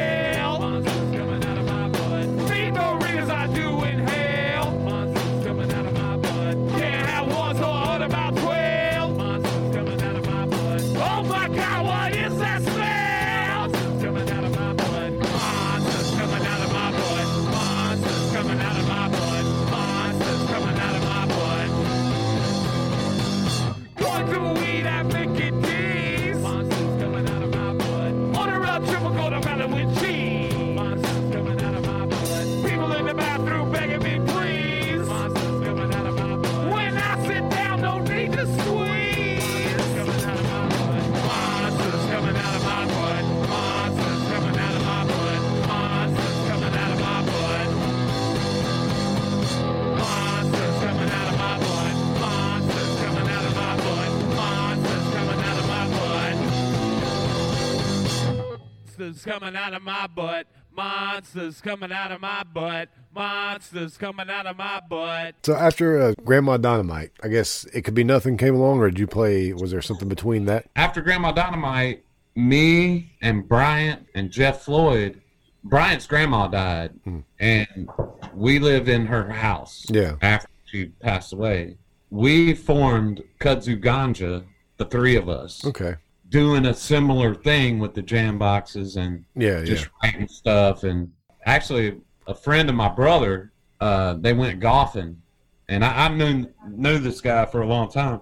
[59.08, 60.48] Monsters coming out of my butt.
[60.76, 62.90] Monsters coming out of my butt.
[63.16, 65.36] Monsters coming out of my butt.
[65.44, 69.00] So after uh, Grandma Dynamite, I guess it could be nothing came along, or did
[69.00, 69.54] you play?
[69.54, 70.66] Was there something between that?
[70.76, 72.04] After Grandma Dynamite,
[72.36, 75.22] me and Bryant and Jeff Floyd,
[75.64, 76.92] Bryant's grandma died,
[77.40, 77.90] and
[78.34, 79.86] we lived in her house.
[79.90, 80.16] Yeah.
[80.22, 81.78] After she passed away,
[82.10, 84.44] we formed Kudzu Ganja,
[84.76, 85.96] the three of us, Okay.
[86.30, 90.12] Doing a similar thing with the jam boxes and Yeah, just yeah.
[90.12, 90.84] writing stuff.
[90.84, 91.12] And
[91.46, 95.22] actually, a friend of my brother, uh, they went golfing,
[95.70, 98.22] and I, I knew knew this guy for a long time,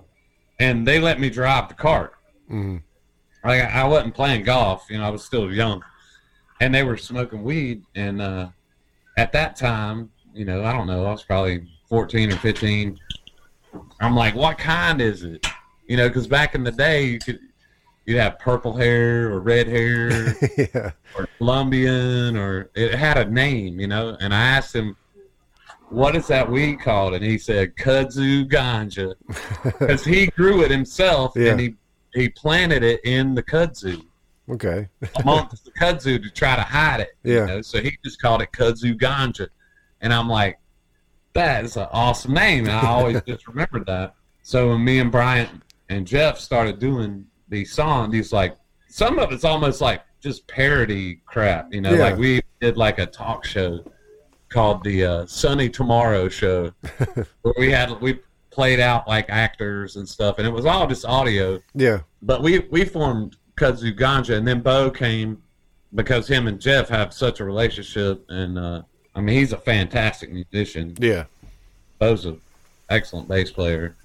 [0.59, 2.13] and they let me drive the cart.
[2.51, 2.81] Mhm.
[3.43, 5.83] Like I, I wasn't playing golf, you know, I was still young,
[6.61, 7.83] and they were smoking weed.
[7.95, 8.49] And uh,
[9.17, 12.99] at that time, you know, I don't know, I was probably fourteen or fifteen.
[14.01, 15.45] I'm like, what kind is it?
[15.87, 17.39] You know, because back in the day, you could
[18.05, 20.91] you'd have purple hair or red hair yeah.
[21.17, 24.15] or Colombian or it had a name, you know.
[24.19, 24.95] And I asked him,
[25.89, 29.15] "What is that weed called?" And he said, "Kudzu ganja,"
[29.79, 31.51] because he grew it himself Yeah.
[31.51, 31.75] and he
[32.13, 34.01] he planted it in the kudzu
[34.49, 34.87] Okay.
[35.15, 37.17] amongst the kudzu to try to hide it.
[37.23, 37.33] Yeah.
[37.41, 37.61] You know?
[37.61, 39.47] So he just called it kudzu ganja,
[40.01, 40.59] and I'm like,
[41.33, 42.65] that is an awesome name.
[42.67, 44.15] And I always just remembered that.
[44.43, 45.49] So when me and Bryant
[45.89, 48.55] and Jeff started doing these songs, these like
[48.89, 51.73] some of it's almost like just parody crap.
[51.73, 51.99] You know, Yeah.
[51.99, 53.83] like we did like a talk show
[54.49, 56.71] called the uh, Sunny Tomorrow Show,
[57.41, 58.19] where we had we
[58.51, 61.99] played out like actors and stuff, and it was all just audio Yeah.
[62.21, 65.41] but we we formed Kudzu Ganja, and then Bo came
[65.93, 68.81] because him and Jeff have such a relationship, and uh,
[69.13, 70.95] I mean he's a fantastic musician.
[70.99, 71.25] Yeah.
[71.99, 72.39] Bo's an
[72.89, 73.95] excellent bass player,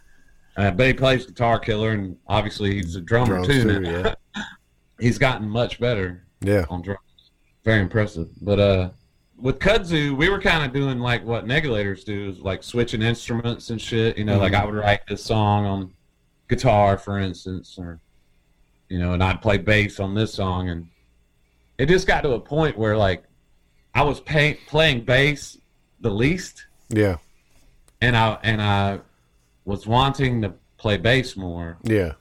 [0.57, 3.81] uh, but he plays guitar killer, and obviously he's a drummer Drums too.
[3.81, 4.15] too, yeah.
[5.01, 6.65] he's gotten much better Yeah.
[6.71, 7.01] on drums.
[7.65, 8.29] Very impressive.
[8.43, 8.91] But uh,
[9.39, 13.71] with kudzu, we were kind of doing like what Negulators do, is like switching instruments
[13.71, 14.17] and shit.
[14.19, 14.63] You know, like Mm-hmm.
[14.63, 15.93] I would write this song on
[16.49, 18.01] guitar, for instance, or
[18.89, 20.89] you know, and I'd play bass on this song, and
[21.79, 23.23] it just got to a point where like
[23.95, 25.59] I was pay- playing bass
[26.01, 27.17] the least, Yeah.
[28.01, 29.01] and I and I
[29.71, 32.13] was wanting to play bass more, Yeah.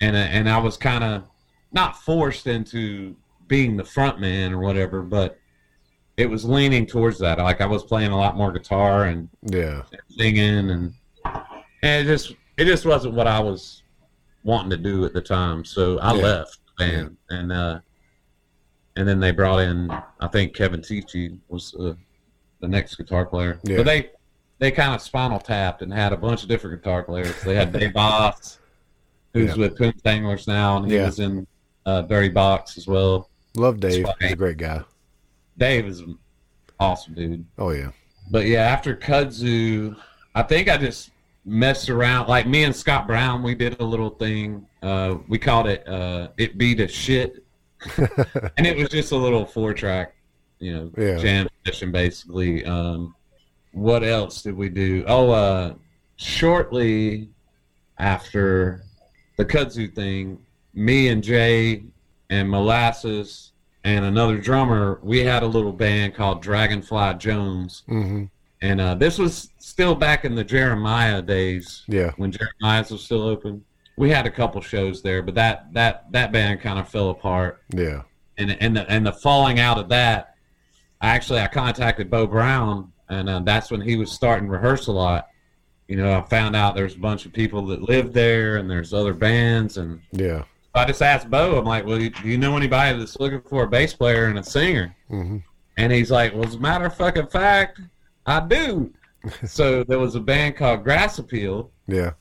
[0.00, 1.24] and and I was kind of
[1.72, 3.14] not forced into
[3.48, 5.38] being the front man or whatever, but
[6.16, 7.38] it was leaning towards that.
[7.38, 9.82] Like I was playing a lot more guitar and Yeah.
[10.08, 10.94] singing, and
[11.82, 13.82] and it just it just wasn't what I was
[14.42, 15.64] wanting to do at the time.
[15.64, 16.22] So I Yeah.
[16.22, 17.80] left the band, and uh,
[18.96, 19.90] and then they brought in
[20.20, 21.92] I think Kevin Ticci was uh,
[22.60, 23.60] the next guitar player.
[23.64, 23.76] Yeah.
[23.76, 24.10] But they
[24.58, 27.34] they kind of spinal tapped and had a bunch of different guitar players.
[27.42, 28.58] They had Dave Boss,
[29.34, 29.56] who's Yeah.
[29.56, 31.06] with Coon Tanglers now, and he Yeah.
[31.06, 31.46] was in
[31.84, 33.28] uh, Dirty Box as well.
[33.54, 34.06] Love Dave.
[34.20, 34.82] He's a great guy.
[35.58, 36.18] Dave is an
[36.80, 37.44] awesome dude.
[37.58, 37.90] Oh yeah.
[38.30, 39.96] But yeah, after Kudzu,
[40.34, 41.10] I think I just
[41.44, 42.28] messed around.
[42.28, 44.66] Like me and Scott Brown, we did a little thing.
[44.82, 47.44] Uh, we called it uh, "It Be the Shit,"
[48.56, 50.14] and it was just a little four track,
[50.58, 51.16] you know, Yeah.
[51.18, 52.64] jam session basically.
[52.64, 53.14] Um,
[53.76, 55.04] what else did we do?
[55.06, 55.74] Oh, uh,
[56.16, 57.28] shortly
[57.98, 58.82] after
[59.36, 60.38] the kudzu thing,
[60.74, 61.84] me and Jay
[62.30, 63.52] and Molasses
[63.84, 67.82] and another drummer, we had a little band called Dragonfly Jones.
[67.86, 68.24] hmm
[68.62, 72.12] And uh, this was still back in the Jeremiah days Yeah.
[72.16, 73.62] when Jeremiah's was still open.
[73.98, 77.62] We had a couple shows there, but that that that band kind of fell apart.
[77.74, 78.02] Yeah.
[78.38, 80.34] And and the and the falling out of that,
[81.00, 85.28] actually, I contacted Bo Brown, and uh, that's when he was starting rehearsal lot.
[85.88, 88.92] You know, I found out there's a bunch of people that live there, and there's
[88.92, 90.44] other bands, and Yeah.
[90.74, 91.56] I just asked Bo.
[91.58, 94.42] I'm like, "Well, do you know anybody that's looking for a bass player and a
[94.42, 95.38] singer?" hmm
[95.78, 97.80] And he's like, "Well, as a matter of fucking fact,
[98.26, 98.92] I do."
[99.46, 101.70] so there was a band called Grass Appeal.
[101.86, 102.12] Yeah.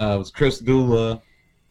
[0.00, 1.22] Uh, it was Chris Dula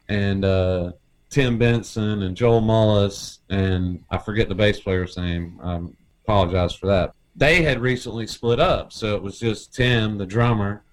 [0.09, 0.91] and uh,
[1.29, 5.59] Tim Benson and Joel Mullis and I forget the bass player's name.
[5.63, 5.81] I
[6.23, 7.13] apologize for that.
[7.35, 10.83] They had recently split up, so it was just Tim, the drummer,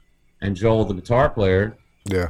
[0.40, 1.76] and Joel, the guitar player,
[2.06, 2.28] Yeah.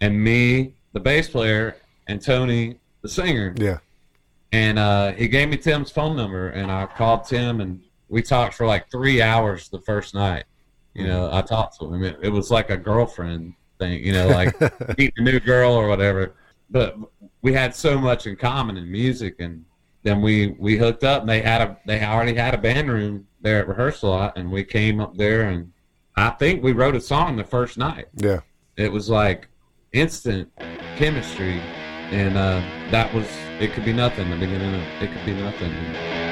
[0.00, 1.76] and me, the bass player,
[2.08, 3.54] and Tony, the singer.
[3.58, 3.78] Yeah.
[4.52, 8.54] And uh, he gave me Tim's phone number, and I called Tim, and we talked
[8.54, 10.44] for like three hours the first night.
[10.94, 12.02] You know, I talked to him.
[12.02, 14.58] It, it was like a girlfriend thing, you know, like
[14.98, 16.34] meet a new girl or whatever.
[16.70, 16.96] But
[17.42, 19.64] we had so much in common in music, and
[20.02, 21.20] then we we hooked up.
[21.20, 24.50] And they had a they already had a band room there at rehearsal lot, and
[24.50, 25.72] we came up there, and
[26.16, 28.40] I think we wrote a song the first night Yeah.
[28.76, 29.48] it was like
[29.92, 30.50] instant
[30.96, 31.60] chemistry
[32.10, 32.60] and uh,
[32.90, 33.26] that was
[33.60, 33.72] it.
[33.72, 34.30] Could be nothing.
[34.30, 35.70] The beginning of it could be nothing.
[35.72, 36.27] It's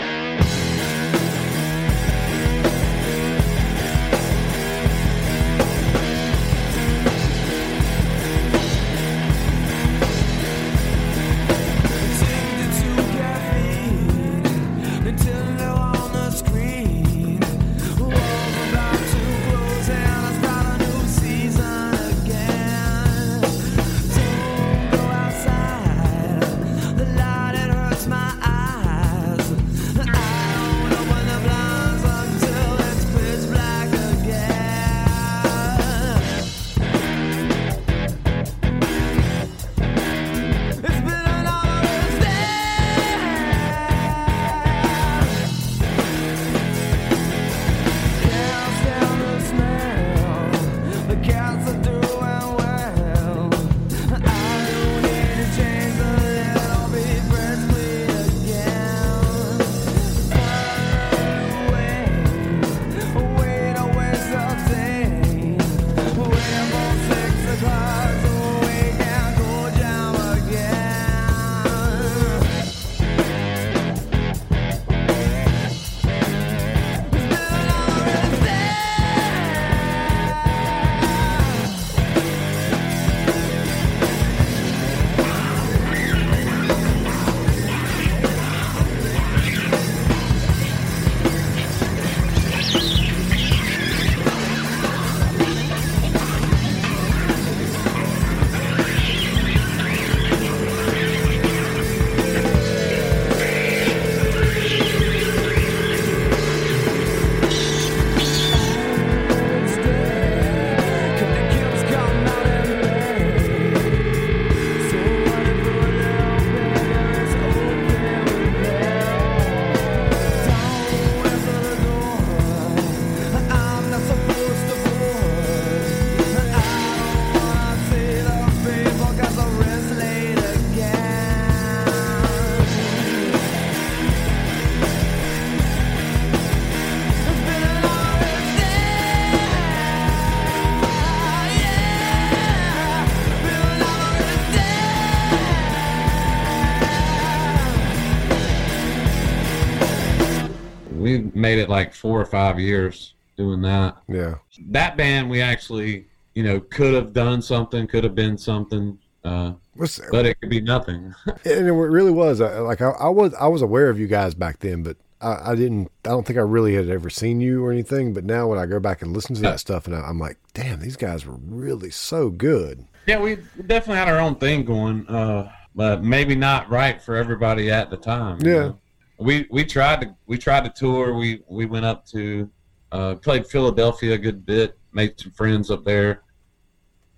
[151.57, 153.97] made it like four or five years doing that.
[154.09, 154.37] Yeah.
[154.69, 159.53] That band we actually, you know, could have done something, could have been something, uh,
[159.75, 161.15] What's, but it could be nothing.
[161.27, 164.35] and it really was uh, like I, I was I was aware of you guys
[164.35, 165.91] back then, but I, I didn't.
[166.05, 168.13] I don't think I really had ever seen you or anything.
[168.13, 170.39] But now when I go back and listen to that stuff, and I, I'm like,
[170.55, 172.87] damn, these guys were really so good.
[173.07, 173.37] Yeah, we
[173.67, 177.97] definitely had our own thing going, uh, but maybe not right for everybody at the
[177.97, 178.39] time.
[178.41, 178.53] Yeah.
[178.53, 178.79] know.
[179.19, 181.15] We we tried to we tried to tour.
[181.15, 182.51] We we went up to
[182.93, 186.23] uh, played Philadelphia a good bit, made some friends up there.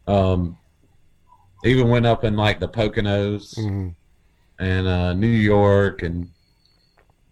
[0.06, 0.56] Um,
[1.64, 3.94] even went up in like the Poconos Mhm.
[4.58, 6.30] and uh, New York and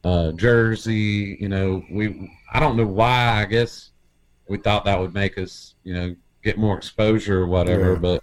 [0.05, 1.37] uh, Jersey.
[1.41, 3.41] You know, we I don't know why.
[3.41, 3.91] I guess
[4.49, 7.93] we thought that would make us, you know, get more exposure or whatever.
[7.95, 7.99] Yeah.
[7.99, 8.23] But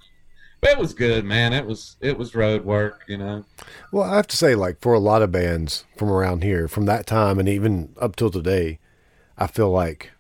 [0.66, 1.53] it was good, man.
[1.53, 3.01] It was it was road work.
[3.07, 3.45] You know.
[3.91, 6.86] Well, I have to say, like for a lot of bands from around here, from
[6.86, 8.80] that time and even up till today,
[9.38, 10.11] I feel like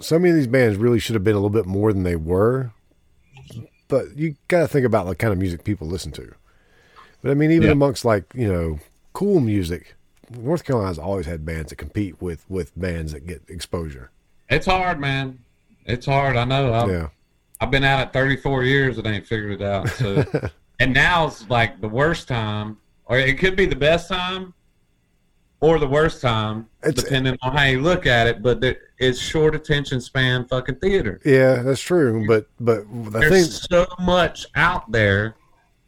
[0.00, 2.16] so many of these bands really should have been a little bit more than they
[2.16, 2.72] were.
[3.88, 6.34] But you got to think about the kind of music people listen to.
[7.22, 7.72] But I mean, even Yeah.
[7.72, 8.78] amongst like you know
[9.12, 9.94] cool music,
[10.30, 14.10] North Carolina's always had bands that compete with with bands that get exposure.
[14.50, 15.38] It's hard, man.
[15.84, 16.36] It's hard.
[16.36, 16.72] I know.
[16.72, 17.08] I've, yeah,
[17.60, 19.88] I've been at it 34 years and I ain't figured it out.
[19.90, 20.24] So,
[20.80, 24.54] and now's like the worst time, or it could be the best time,
[25.60, 28.42] or the worst time, It's- depending on how you look at it.
[28.42, 31.20] But there, it's short attention span fucking theater.
[31.24, 32.24] yeah, that's true.
[32.28, 35.34] But but the thing, There's so much out there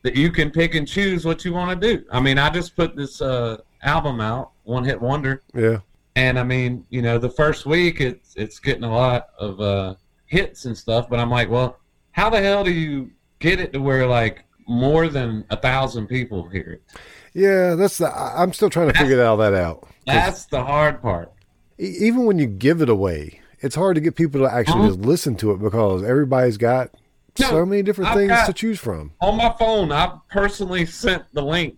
[0.02, 2.04] that you can pick and choose what you want to do.
[2.10, 5.78] I mean, I just put this uh, album out, One Hit Wonder, yeah,
[6.16, 9.94] and I mean, you know, the first week it's it's getting a lot of uh,
[10.30, 11.08] hits and stuff.
[11.10, 11.76] But I'm like, well,
[12.12, 13.10] how the hell do you
[13.40, 17.00] get it to where like more than a thousand people hear it?
[17.34, 18.08] yeah, that's the.
[18.16, 19.86] I'm still trying to figure all that out.
[20.06, 21.32] That's the hard part.
[21.78, 24.88] even when you give it away, it's hard to get people to actually Uh-huh.
[24.88, 26.90] just listen to it because everybody's got
[27.38, 29.12] No, so many different I've things to choose from.
[29.20, 31.76] On my phone, I personally sent the link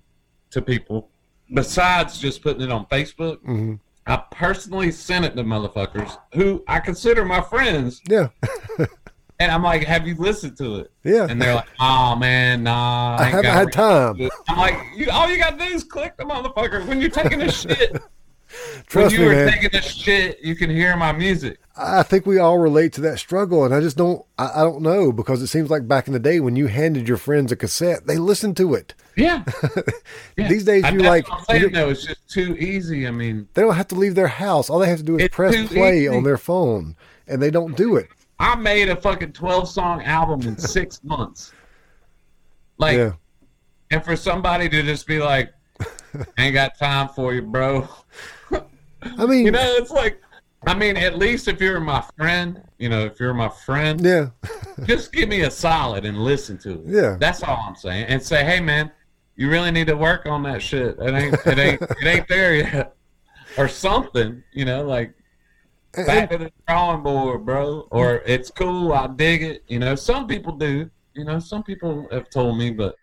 [0.51, 1.09] to people.
[1.55, 3.79] Besides just putting it on Facebook, Mhm.
[4.07, 8.29] I personally sent it to motherfuckers who I consider my friends, Yeah,
[9.43, 10.93] And I'm like, have you listened to it?
[11.03, 11.27] Yeah.
[11.29, 13.17] And they're like, oh man, nah.
[13.19, 14.31] I ain't haven't had time.
[14.49, 17.51] I'm like, you, all you gotta do is click the motherfucker when you're taking a
[17.53, 18.01] shit.
[18.87, 19.53] Trust when me, you were man.
[19.53, 21.59] taking a shit, you can hear my music.
[21.77, 24.25] I think we all relate to that struggle, and I just don't.
[24.39, 27.09] I, I don't know because it seems like back in the day when you handed
[27.09, 28.95] your friends a cassette, they listened to it.
[29.17, 29.45] Yeah.
[30.37, 30.49] Yeah.
[30.49, 33.07] These days, you like- I'm saying though, it's just too easy.
[33.07, 34.71] I mean, They don't have to leave their house.
[34.71, 36.09] All they have to do is press play easy.
[36.09, 36.97] on their phone,
[37.27, 38.09] and they don't do it.
[38.39, 41.53] I made a fucking 12 song album in six months.
[42.79, 43.13] Like, yeah,
[43.91, 45.53] and for somebody to just be like,
[46.39, 47.87] ain't got time for you, bro.
[49.19, 50.21] I mean, You know, it's like,
[50.67, 54.29] I mean, at least if you're my friend, you know, if you're my friend, yeah,
[54.85, 56.83] just give me a solid and listen to it.
[56.87, 57.17] Yeah.
[57.19, 58.07] That's all I'm saying.
[58.07, 58.91] And say, hey man,
[59.35, 60.97] you really need to work on that shit.
[61.01, 62.95] It ain't it ain't it ain't there yet.
[63.59, 65.15] Or something, you know, like
[65.95, 67.89] back to the drawing board, bro.
[67.91, 69.65] Or it's cool, I dig it.
[69.67, 70.89] You know, some people do.
[71.15, 72.95] You know, some people have told me, but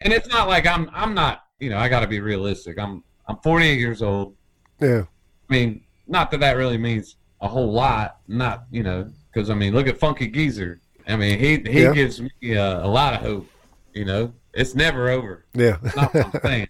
[0.00, 2.78] and it's not like I'm I'm not, you know, I gotta be realistic.
[2.78, 4.36] I'm I'm forty eight years old.
[4.80, 5.02] yeah,
[5.50, 8.18] I mean, not that that really means a whole lot.
[8.28, 10.80] Not you know, because I mean, look at Funky Geezer.
[11.08, 11.92] I mean, he he Yeah.
[11.92, 13.48] gives me uh, a lot of hope.
[13.92, 15.44] You know, it's never over.
[15.54, 16.68] yeah, not what I'm saying,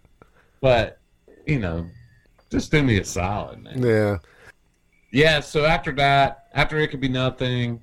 [0.62, 1.00] but
[1.46, 1.86] you know,
[2.50, 3.82] just do me a solid, man.
[3.82, 4.16] yeah.
[5.12, 5.40] Yeah.
[5.40, 7.80] So after that, after it could be nothing,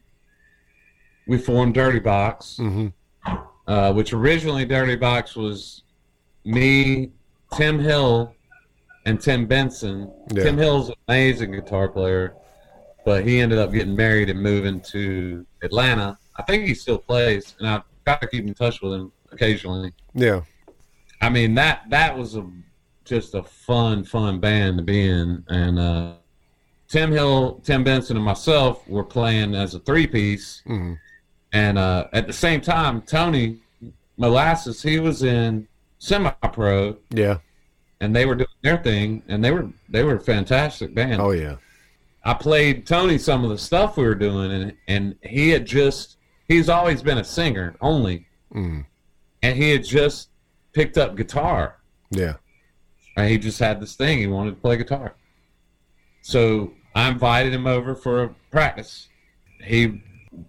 [1.27, 2.87] we formed Dirty Box, hmm
[3.67, 5.83] uh, which originally Dirty Box was
[6.45, 7.11] me,
[7.53, 8.33] Tim Hill,
[9.07, 10.11] and Tim Benson.
[10.31, 10.43] Yeah.
[10.43, 12.35] Tim Hill's an amazing guitar player,
[13.05, 16.19] but he ended up getting married and moving to Atlanta.
[16.35, 19.93] I think he still plays, and I've got to keep in touch with him occasionally.
[20.13, 20.41] Yeah,
[21.21, 22.45] I mean that that was a
[23.05, 26.13] just a fun, fun band to be in, and uh,
[26.89, 30.61] Tim Hill, Tim Benson, and myself were playing as a three piece.
[30.65, 30.93] hmm
[31.53, 33.59] And uh, at the same time, Tony
[34.17, 35.65] Molasses, he was in
[35.99, 37.37] semi pro yeah.
[38.01, 41.21] And they were doing their thing and they were they were a fantastic band.
[41.21, 41.55] Oh yeah,
[42.23, 46.17] I played Tony some of the stuff we were doing and and he had just
[46.47, 48.27] he's always been a singer only.
[48.53, 48.85] Mm.
[49.43, 50.29] And he had just
[50.73, 51.77] picked up guitar.
[52.11, 52.35] yeah,
[53.15, 55.15] And he just had this thing he wanted to play guitar.
[56.21, 59.09] So I invited him over for a practice.
[59.63, 60.01] He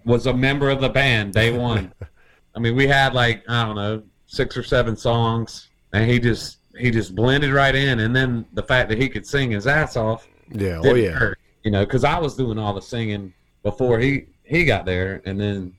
[0.04, 1.92] was a member of the band day one.
[2.54, 6.57] I mean, we had like I don't know six or seven songs, and he just
[6.78, 8.00] he just blended right in.
[8.00, 10.80] And then the fact that he could sing his ass off, yeah.
[10.82, 14.64] Oh yeah, hurt, you know, because I was doing all the singing before he he
[14.64, 15.74] got there, and then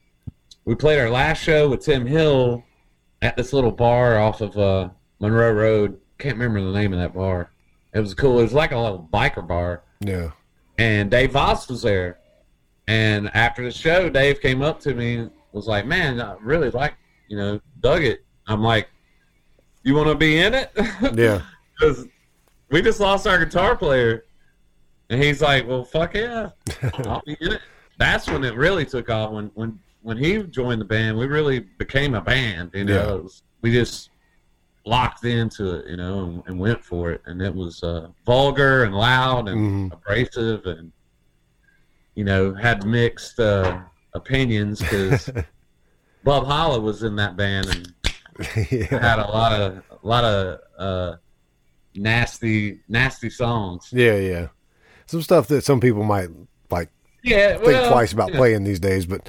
[0.65, 2.63] we played our last show with Tim Hill
[3.21, 4.89] at this little bar off of uh,
[5.19, 5.99] Monroe Road.
[6.17, 7.51] Can't remember the name of that bar.
[7.93, 8.39] It was cool.
[8.39, 10.31] It was like a little biker bar, yeah,
[10.77, 12.19] and Dave Voss was there.
[12.87, 16.69] And after the show, Dave came up to me and was like, "Man, I really
[16.69, 16.93] like,
[17.27, 18.89] you know, dug it." I'm like,
[19.83, 20.71] "You want to be in it?"
[21.15, 21.41] yeah,
[21.77, 22.07] because
[22.69, 24.25] we just lost our guitar player,
[25.09, 26.49] and he's like, "Well, fuck yeah,
[27.05, 27.61] I'll be in it."
[27.97, 29.31] That's when it really took off.
[29.31, 32.71] When when when he joined the band, we really became a band.
[32.73, 33.13] You know, Yeah.
[33.15, 34.09] Was- we just
[34.85, 37.21] locked into it, you know, and, and went for it.
[37.25, 39.93] And it was uh, vulgar and loud and Mhm.
[39.93, 40.91] abrasive, and
[42.15, 43.81] you know, had mixed uh,
[44.13, 45.29] opinions because
[46.23, 47.93] Bub Holla was in that band and
[48.71, 48.85] yeah.
[48.99, 51.15] had a lot of a lot of uh,
[51.95, 53.89] nasty nasty songs.
[53.91, 54.47] Yeah, yeah.
[55.07, 56.29] Some stuff that some people might
[56.69, 56.89] like
[57.23, 58.37] Yeah, think well, twice about yeah.
[58.37, 59.27] playing these days, but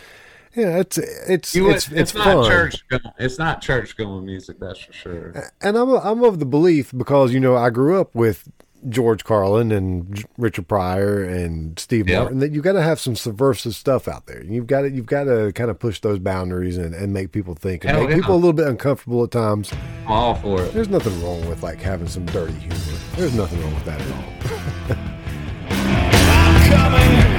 [0.54, 2.50] yeah, it's it's would- it's it's, not fun.
[2.50, 2.88] church.
[2.88, 4.58] Going, it's not church going music.
[4.60, 5.50] That's for sure.
[5.60, 8.48] And I'm I'm of the belief because you know I grew up with
[8.88, 12.20] George Carlin and Richard Pryor and Steve Yeah.
[12.20, 14.42] Martin that you've got to have some subversive stuff out there.
[14.44, 17.54] You've got to you've got to kind of push those boundaries and, and make people
[17.54, 18.16] think and Hell make yeah.
[18.16, 19.72] people a little bit uncomfortable at times.
[20.06, 20.72] I'm all for it.
[20.72, 22.76] There's nothing wrong with like having some dirty humor.
[23.16, 24.20] There's nothing wrong with that at all.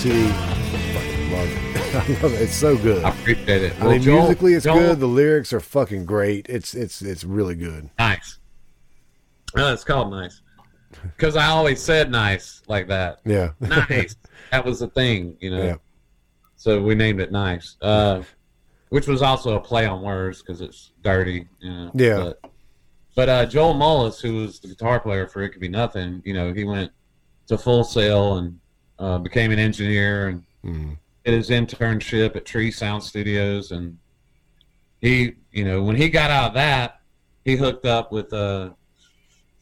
[0.00, 0.32] CD, I
[0.94, 1.94] fucking love it.
[1.94, 2.40] I love it.
[2.40, 3.04] It's so good.
[3.04, 3.78] I appreciate it.
[3.82, 5.00] I mean, Joel- musically, it's Joel- good.
[5.00, 6.48] The lyrics are fucking great.
[6.48, 7.90] It's it's it's really good.
[7.98, 8.38] Nice.
[9.54, 10.40] No, it's called nice.
[11.02, 13.20] Because I always said nice like that.
[13.26, 13.50] Yeah.
[13.60, 14.16] Nice.
[14.50, 15.62] that was the thing, you know.
[15.64, 15.76] Yeah.
[16.56, 18.22] so we named it Nice, uh,
[18.88, 21.46] which was also a play on words because it's dirty.
[21.60, 21.90] You know?
[21.94, 22.16] Yeah.
[22.16, 22.50] But,
[23.16, 26.32] but uh, Joel Mullis, who was the guitar player for It Could Be Nothing, you
[26.32, 26.90] know, he went
[27.48, 28.58] to Full Sail and
[29.00, 30.98] uh, became an engineer and Mhm.
[31.24, 33.72] did his internship at Tree Sound Studios.
[33.72, 33.98] And
[35.00, 37.00] he, you know, when he got out of that,
[37.44, 38.70] he hooked up with uh,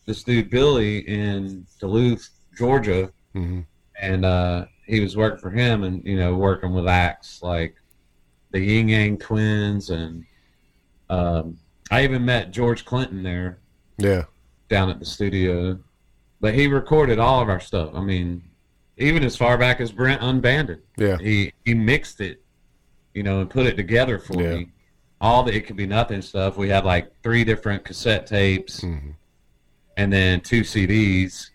[0.06, 3.64] this dude Billy in Duluth, Georgia, Mhm.
[4.00, 7.76] and uh, he was working for him, and you know, working with acts like
[8.50, 10.24] the Yin Yang Twins, and
[11.10, 11.58] um,
[11.90, 13.60] I even met George Clinton there
[13.98, 14.24] Yeah.
[14.68, 15.78] down at the studio.
[16.40, 17.90] But he recorded all of our stuff.
[17.94, 18.42] I mean,
[18.98, 20.80] even as far back as Brent Unbanded.
[20.96, 21.16] Yeah.
[21.18, 22.42] He he mixed it,
[23.14, 24.56] you know, and put it together for Yeah.
[24.56, 24.68] me.
[25.20, 26.56] All the it could be nothing stuff.
[26.56, 29.14] We had like three different cassette tapes Mhm.
[29.96, 31.50] and then two CDs.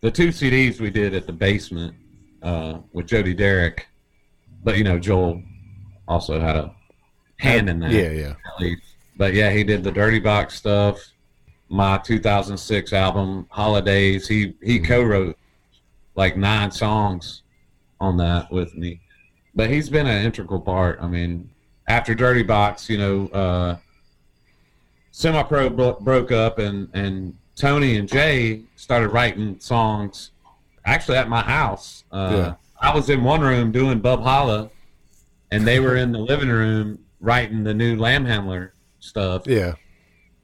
[0.00, 1.94] The two CDs we did at the basement
[2.42, 3.86] uh, with Jody Derrick,
[4.64, 5.42] but you know Joel
[6.08, 6.74] also had a
[7.38, 7.92] hand in that.
[7.92, 8.74] Yeah, yeah.
[9.16, 10.98] But yeah, he did the Dirty Box stuff.
[11.68, 14.26] My 2006 album Holidays.
[14.28, 15.36] He he co-wrote
[16.14, 17.42] like nine songs
[18.00, 19.00] on that with me.
[19.54, 20.98] But he's been an integral part.
[21.00, 21.50] I mean,
[21.88, 23.76] after Dirty Box, you know, uh,
[25.10, 30.30] Semi Pro bro- broke up, and and Tony and Jay started writing songs.
[30.84, 32.54] Actually, at my house, uh, Yeah.
[32.80, 34.70] I was in one room doing Bub Holla,
[35.52, 39.46] and they were in the living room writing the new Lamb Handler stuff.
[39.46, 39.74] Yeah.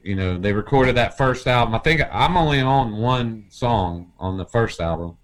[0.01, 1.75] You know, they recorded that first album.
[1.75, 5.17] I think I'm only on one song on the first album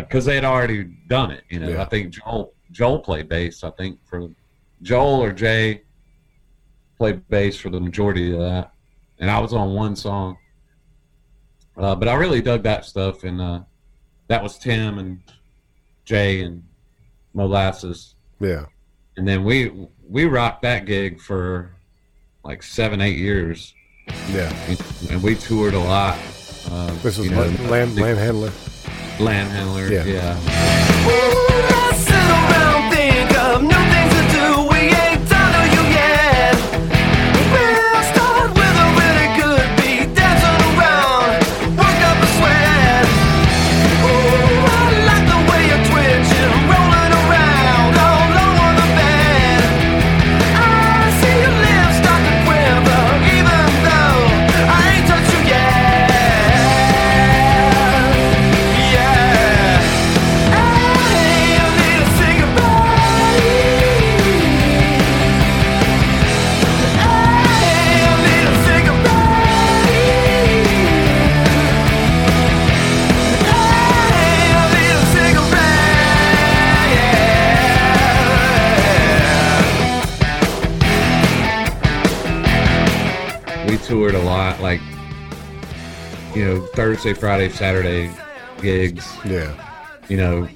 [0.00, 1.44] Because they had already done it.
[1.48, 1.82] You know, Yeah.
[1.82, 3.64] I think Joel Joel played bass.
[3.64, 4.28] I think for
[4.82, 5.82] Joel or Jay
[6.96, 8.72] played bass for the majority of that,
[9.18, 10.36] and I was on one song.
[11.76, 13.60] Uh, but I really dug that stuff, and uh,
[14.28, 15.20] that was Tim and
[16.04, 16.62] Jay and
[17.34, 18.66] Molasses, Yeah.
[19.16, 19.72] and then we
[20.08, 21.72] we rocked that gig for
[22.44, 23.74] like seven eight years,
[24.30, 24.52] Yeah.
[25.10, 26.18] and we toured a lot.
[26.70, 27.40] Uh, This know,
[27.70, 28.52] Lamb, Lamb Handler.
[29.18, 30.04] Land Handler, Yeah.
[30.04, 31.79] yeah.
[83.90, 84.80] Toured a lot, like
[86.32, 88.08] you know Thursday, Friday, Saturday
[88.62, 89.16] gigs.
[89.24, 89.52] Yeah.
[90.08, 90.48] You know,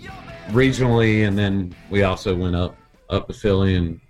[0.50, 2.76] regionally, and then we also went up
[3.10, 4.00] up to Philly and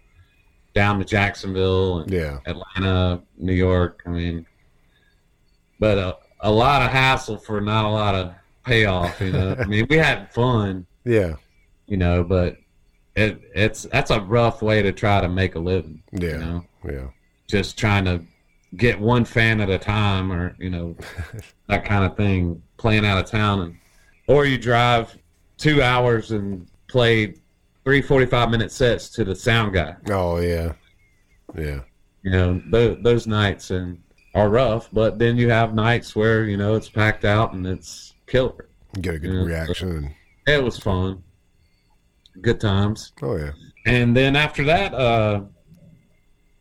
[0.74, 2.40] down to Jacksonville and Yeah.
[2.44, 4.02] Atlanta, New York.
[4.04, 4.44] I mean,
[5.80, 8.34] but a, a lot of hassle for not a lot of
[8.66, 9.18] payoff.
[9.22, 11.36] You know, I mean, we had fun, Yeah.
[11.86, 12.58] you know, but
[13.16, 16.02] it it's that's a rough way to try to make a living.
[16.12, 16.28] Yeah.
[16.32, 16.64] You know?
[16.84, 17.06] Yeah.
[17.48, 18.20] just trying to
[18.76, 20.96] get one fan at a time or you know
[21.68, 23.76] that kind of thing playing out of town and
[24.26, 25.16] or you drive
[25.58, 27.34] two hours and play
[27.84, 30.72] three 45 minute sets to the sound guy Oh yeah.
[31.56, 31.80] Yeah.
[32.22, 34.00] you know th- those nights and
[34.34, 38.14] are rough but then you have nights where you know it's packed out and it's
[38.26, 38.68] killer
[39.00, 39.44] Get a good Yeah.
[39.44, 39.88] reaction.
[39.96, 40.14] And,
[40.46, 41.22] it was fun
[42.40, 43.52] good times oh yeah.
[43.86, 45.42] and then after that, uh,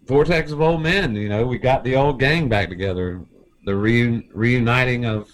[0.05, 3.21] Vortex of Old Men, you know, we got the old gang back together.
[3.65, 5.31] The re- reuniting of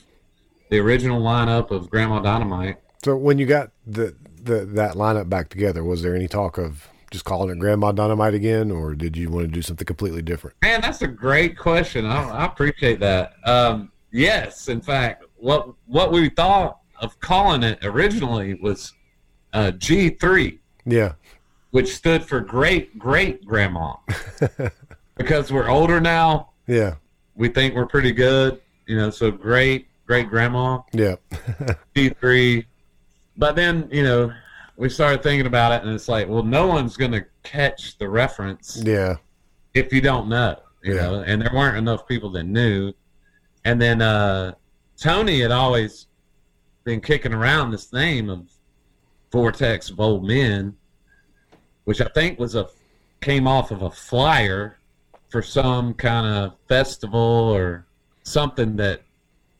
[0.69, 2.77] the original lineup of Grandma Dynamite.
[3.03, 6.87] So when you got the, the that lineup back together, was there any talk of
[7.11, 10.55] just calling it Grandma Dynamite again, or did you want to do something completely different?
[10.61, 12.05] Man, that's a great question.
[12.05, 13.33] I, I appreciate that.
[13.45, 18.93] Um, yes, in fact, what what we thought of calling it originally was
[19.53, 21.13] uh, G3, Yeah.
[21.71, 23.95] Which stood for Great Great Grandma,
[25.15, 26.49] because we're older now.
[26.67, 26.95] Yeah.
[27.35, 29.09] We think we're pretty good, you know.
[29.09, 30.81] So great Great Grandma.
[30.91, 31.15] Yeah.
[31.95, 32.65] P3.
[33.37, 34.33] But then, you know,
[34.75, 38.09] we started thinking about it, and it's like, well, no one's going to catch the
[38.09, 39.15] reference yeah.
[39.73, 41.01] if you don't know, you Yeah.
[41.01, 42.91] know, and there weren't enough people that knew.
[43.63, 44.53] And then uh,
[44.97, 46.07] Tony had always
[46.83, 48.49] been kicking around this name of
[49.31, 50.75] Vortex of Old Men.
[51.89, 52.67] Which I think was a
[53.19, 54.77] came off of a flyer
[55.29, 57.87] for some kind of festival or
[58.21, 59.01] something that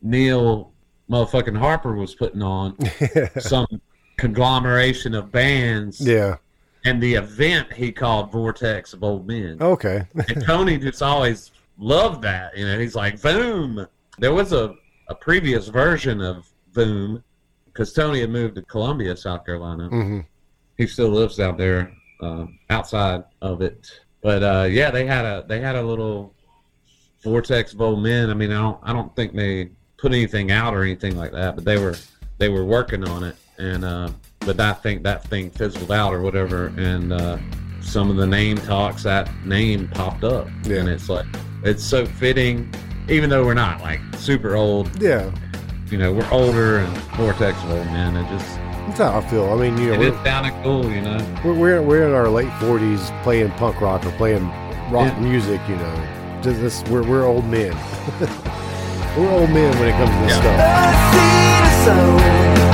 [0.00, 0.70] Neil
[1.10, 2.76] motherfucking Harper was putting on,
[3.40, 3.66] some
[4.16, 6.36] conglomeration of bands, Yeah.
[6.84, 9.58] and the event he called Vortex of Old Men.
[9.60, 10.06] Okay.
[10.28, 12.56] And Tony just always loved that.
[12.56, 13.84] You know, he's like, Boom.
[14.20, 14.76] There was a,
[15.08, 17.24] a previous version of Boom
[17.66, 19.88] because Tony had moved to Columbia, South Carolina.
[19.88, 20.20] hmm
[20.78, 23.90] He still lives out there, um, outside of it.
[24.22, 26.34] But uh, yeah, they had a they had a little
[27.22, 28.30] vortex old men.
[28.30, 31.54] I mean, I don't I don't think they put anything out or anything like that,
[31.54, 31.94] but they were
[32.38, 33.36] they were working on it.
[33.58, 34.10] And uh,
[34.40, 36.68] but I think that thing fizzled out or whatever.
[36.76, 37.38] And uh,
[37.80, 40.78] some of the name talks, that name popped up, Yeah.
[40.78, 41.26] and it's like
[41.62, 42.72] it's so fitting.
[43.08, 45.32] Even though we're not like super old, Yeah.
[45.90, 48.16] you know, we're older and vortex old men.
[48.16, 48.56] It just
[48.86, 49.44] That's how I feel.
[49.52, 51.18] I mean, you know, it we're, is kind of cool, you know.
[51.44, 54.46] we're, we're, we're in our late 40s playing punk rock or playing
[54.90, 55.20] rock Yeah.
[55.20, 56.40] music, you know.
[56.42, 57.72] Just this, we're, we're old men.
[59.16, 61.82] we're old men when it comes to this Yeah.
[61.82, 62.69] stuff.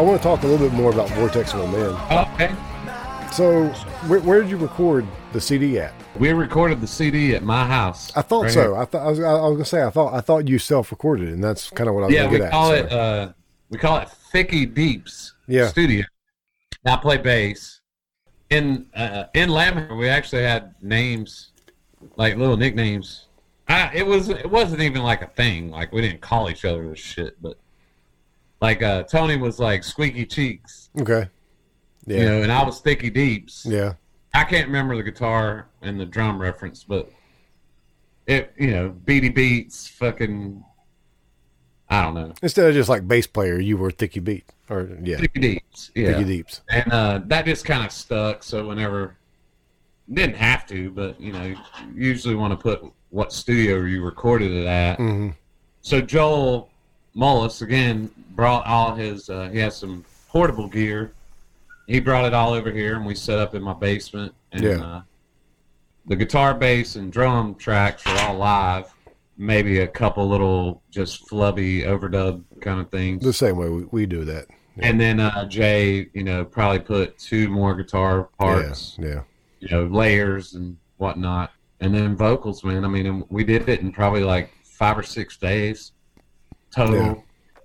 [0.00, 1.80] I, do- I, I want to talk a little bit more about Vortex Old Men.
[2.34, 2.54] Okay.
[3.32, 3.68] So,
[4.08, 5.92] where, where did you record the CD at?
[6.18, 8.10] We recorded the CD at my house.
[8.16, 8.62] I thought right so.
[8.62, 8.76] here.
[8.76, 11.42] I thought I was, I was gonna say I thought I thought you self-recorded, and
[11.42, 12.50] that's kind of what I was Yeah, gonna we get at.
[12.50, 12.74] call so.
[12.74, 13.32] it uh,
[13.68, 15.68] we call it Thicky Deeps Yeah.
[15.68, 16.04] Studio.
[16.84, 17.80] I play bass.
[18.50, 21.52] In uh, in Lamher, we actually had names,
[22.16, 23.26] like little nicknames.
[23.68, 25.70] I, it was it wasn't even like a thing.
[25.70, 27.59] Like we didn't call each other this shit, but
[28.60, 31.28] like uh, Tony was like Squeaky Cheeks, okay.
[32.06, 32.18] Yeah.
[32.18, 33.66] you know, and I was sticky Deeps.
[33.66, 33.94] yeah.
[34.32, 37.10] I can't remember the guitar and the drum reference, but
[38.26, 40.62] it, you know, Beady Beats, fucking,
[41.88, 45.16] I don't know, Instead of just like bass player, you were Thicky Beat, or yeah,
[45.16, 46.12] Thicky Deeps, yeah.
[46.12, 46.60] Thicky Deeps.
[46.68, 48.44] And uh, that just kind of stuck.
[48.44, 49.16] So whenever,
[50.12, 51.56] didn't have to, but you know, you
[51.94, 54.96] usually want to put what studio you recorded it at.
[54.98, 55.30] hmm
[55.82, 56.69] So Joel
[57.16, 59.28] Mullis again brought all his.
[59.28, 61.12] Uh, he has some portable gear.
[61.86, 64.32] He brought it all over here, and we set up in my basement.
[64.52, 64.80] And Yeah.
[64.84, 65.02] uh,
[66.06, 68.92] the guitar, bass, and drum tracks are all live.
[69.36, 73.24] Maybe a couple little just flubby overdub kind of things.
[73.24, 74.46] The same way we, we do that.
[74.78, 79.08] And then uh, Jay, you know, probably put two more guitar parts, Yeah.
[79.08, 79.20] Yeah.
[79.60, 82.84] you know, layers and whatnot, and then vocals, man.
[82.84, 85.92] I mean, we did it in probably like five or six days
[86.74, 86.94] total.
[86.96, 87.14] Yeah.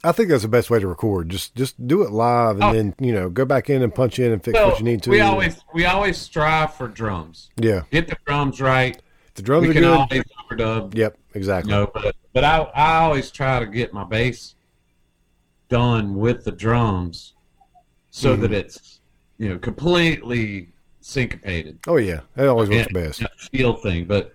[0.04, 1.30] I think that's the best way to record.
[1.30, 2.74] Just just do it live, and Oh.
[2.74, 5.02] then you know go back in and punch in and fix So what you need
[5.04, 5.10] to.
[5.10, 7.50] we always we always strive for drums.
[7.58, 7.82] yeah.
[7.92, 9.02] Get the drums right.
[9.34, 9.98] The drums we are can good.
[9.98, 10.96] always overdub.
[10.96, 11.18] Yep.
[11.34, 11.72] You Exactly.
[11.72, 14.54] know, but but I I always try to get my bass
[15.70, 17.34] done with the drums,
[18.12, 18.42] so Mm-hmm.
[18.44, 19.00] that it's
[19.40, 20.70] you know completely
[21.02, 21.80] syncopated.
[21.88, 23.24] Oh yeah, it always works best.
[23.52, 24.06] feel thing.
[24.06, 24.35] But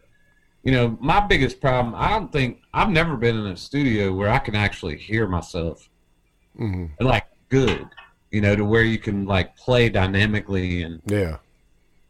[0.62, 4.28] you know, my biggest problem, I don't think I've never been in a studio where
[4.28, 5.89] I can actually hear myself
[6.57, 7.87] hmm like good.
[8.31, 11.39] You know, to where you can like play dynamically and Yeah.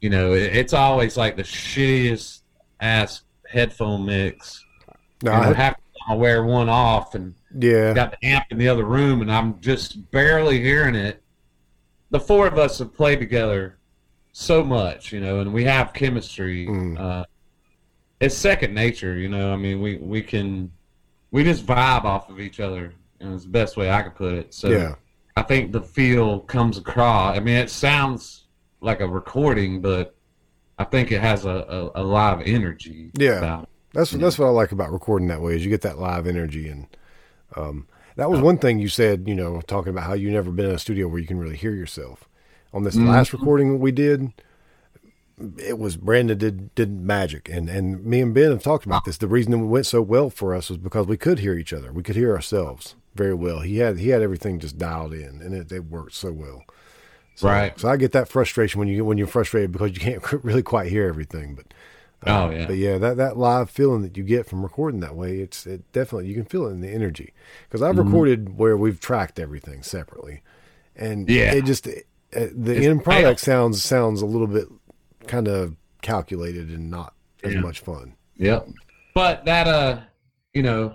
[0.00, 2.40] you know, it, it's always like the shittiest
[2.80, 4.62] ass headphone mix.
[5.22, 5.76] No, I, have
[6.08, 7.94] to wear one off and yeah.
[7.94, 11.22] got the amp in the other room and I'm just barely hearing it.
[12.10, 13.78] The four of us have played together
[14.32, 16.66] so much, you know, and we have chemistry.
[16.66, 16.98] Mm.
[16.98, 17.24] Uh,
[18.20, 19.52] it's second nature, you know.
[19.52, 20.70] I mean, we we can
[21.30, 24.34] we just vibe off of each other, and it's the best way I could put
[24.34, 24.54] it.
[24.54, 24.94] So Yeah.
[25.36, 27.36] I think the feel comes across.
[27.36, 28.46] I mean, it sounds
[28.80, 30.14] like a recording, but
[30.78, 33.10] I think it has a, a, a lot of energy.
[33.14, 33.38] Yeah.
[33.38, 33.68] about.
[33.92, 36.68] That's that's what I like about recording that way is you get that live energy
[36.68, 36.86] and
[37.56, 40.66] um, that was one thing you said you know talking about how you never been
[40.66, 42.28] in a studio where you can really hear yourself.
[42.72, 44.32] On this last recording we did,
[45.58, 49.16] it was Brandon did did magic and and me and Ben have talked about this.
[49.18, 51.92] The reason it went so well for us was because we could hear each other.
[51.92, 53.60] We could hear ourselves very well.
[53.60, 56.64] He had he had everything just dialed in and it, it worked so well.
[57.34, 57.78] So, Right.
[57.80, 60.62] So I get that frustration when you get when you're frustrated because you can't really
[60.62, 61.66] quite hear everything, but
[62.26, 62.66] Oh yeah.
[62.66, 65.90] But yeah, that, that live feeling that you get from recording that way, it's it
[65.92, 67.32] definitely you can feel it in the energy.
[67.66, 68.04] Because I've Mm-hmm.
[68.04, 70.42] recorded where we've tracked everything separately,
[70.94, 71.54] and Yeah.
[71.54, 71.92] it just uh,
[72.32, 74.68] the It's end product sounds sounds a little bit
[75.26, 77.14] kind of calculated and not
[77.44, 77.60] as Yeah.
[77.60, 78.14] much fun.
[78.36, 78.68] Yep.
[79.14, 80.00] But that uh,
[80.54, 80.94] you know,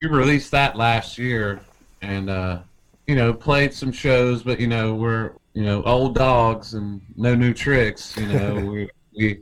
[0.00, 1.60] you released that last year,
[2.02, 2.60] and uh,
[3.06, 7.34] you know, played some shows, but you know, we're you know old dogs and no
[7.34, 8.16] new tricks.
[8.16, 9.40] You know, we we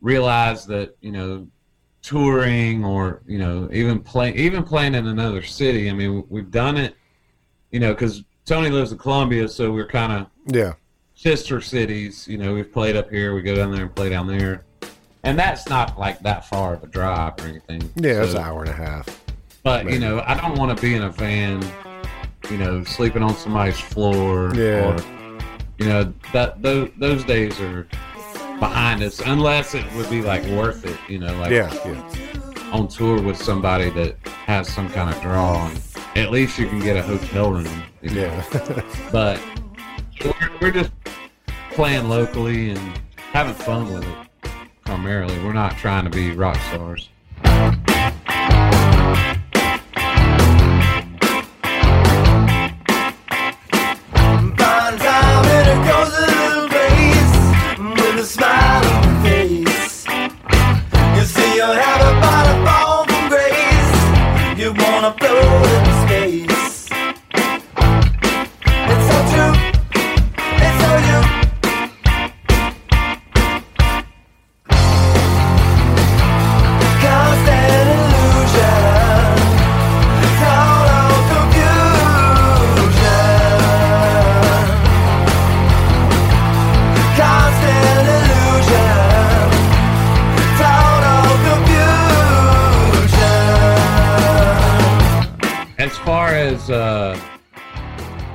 [0.00, 1.46] realized that you know
[2.02, 5.90] touring or you know even play even playing in another city.
[5.90, 6.96] I mean, we've done it.
[7.70, 10.74] You know, because Tony lives in Columbia, so we're kind of Yeah,
[11.22, 12.26] sister cities.
[12.26, 14.64] You know, we've played up here, we go down there and play down there,
[15.22, 17.82] and that's not like that far of a drive or anything.
[17.96, 19.06] yeah, it's an hour and a half.
[19.62, 19.94] But Maybe.
[19.94, 21.64] you know, I don't want to be in a van,
[22.50, 24.52] you know, sleeping on somebody's floor.
[24.54, 24.96] Yeah.
[24.96, 25.04] Or,
[25.78, 27.88] you know that those those days are
[28.60, 30.98] behind us, unless it would be like worth it.
[31.08, 35.68] You know, like Yeah, yeah, on tour with somebody that has some kind of draw.
[36.14, 37.82] And at least you can get a hotel room.
[38.02, 38.44] you know.
[38.52, 38.84] yeah.
[39.12, 39.40] but
[40.24, 40.92] we're, we're just
[41.72, 43.00] playing locally and
[43.32, 44.50] having fun with it
[44.84, 45.38] primarily.
[45.44, 47.08] We're not trying to be rock stars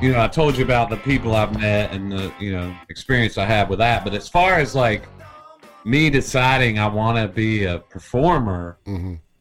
[0.01, 3.37] you know i told you about the people i've met and the you know experience
[3.37, 5.03] i have with that but as far as like
[5.85, 8.77] me deciding i want to be a performer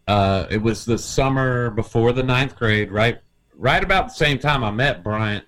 [0.09, 3.19] uh it was the summer before the ninth grade right
[3.57, 5.43] right about the same time i met brian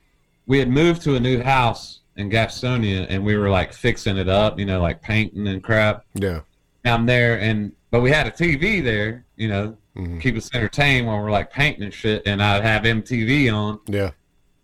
[0.47, 4.29] we had moved to a new house in gastonia and we were like fixing it
[4.29, 6.41] up you know like painting and crap yeah.
[6.85, 10.23] I'm there, and but we had a TV there, you know, Mhm.
[10.23, 12.23] keep us entertained while we're like painting and shit.
[12.25, 14.13] And I'd have MTV on, Yeah.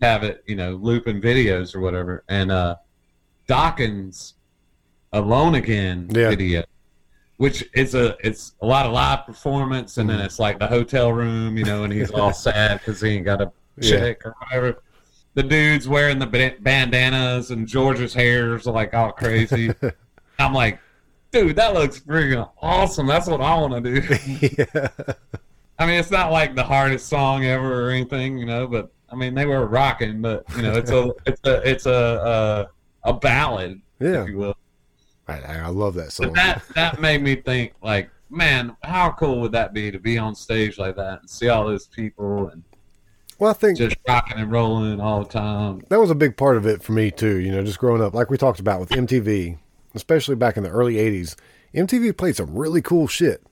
[0.04, 2.24] Have it, you know, looping videos or whatever.
[2.28, 2.76] And uh,
[3.48, 4.34] Dokken's,
[5.14, 6.28] Alone Again Yeah.
[6.28, 6.62] video,
[7.38, 11.10] which is a it's a lot of live performance, and then it's like the hotel
[11.10, 14.12] room, you know, and he's all sad because he ain't got a Yeah.
[14.26, 14.82] or whatever.
[15.32, 16.26] The dude's wearing the
[16.60, 19.72] bandanas, and George's hair's like all crazy.
[20.38, 20.80] I'm like,
[21.32, 23.06] dude, that looks freaking awesome.
[23.06, 24.18] That's what I want to do.
[24.58, 24.88] yeah.
[25.78, 29.16] I mean, it's not like the hardest song ever or anything, you know, but I
[29.16, 32.68] mean, they were rocking, but you know, it's a, it's a, it's a,
[33.04, 34.22] a, a ballad, Yeah.
[34.22, 34.56] if you will.
[35.28, 36.26] I, I love that song.
[36.26, 40.18] But that, that made me think, like, man, how cool would that be to be
[40.18, 42.62] on stage like that and see all those people and
[43.38, 45.82] well, I think just rocking and rolling all the time?
[45.88, 47.36] that was a big part of it for me too.
[47.38, 49.58] You know, just growing up, like we talked about with MTV,
[49.94, 51.34] especially back in the early '80s.
[51.74, 53.42] MTV played some really cool shit.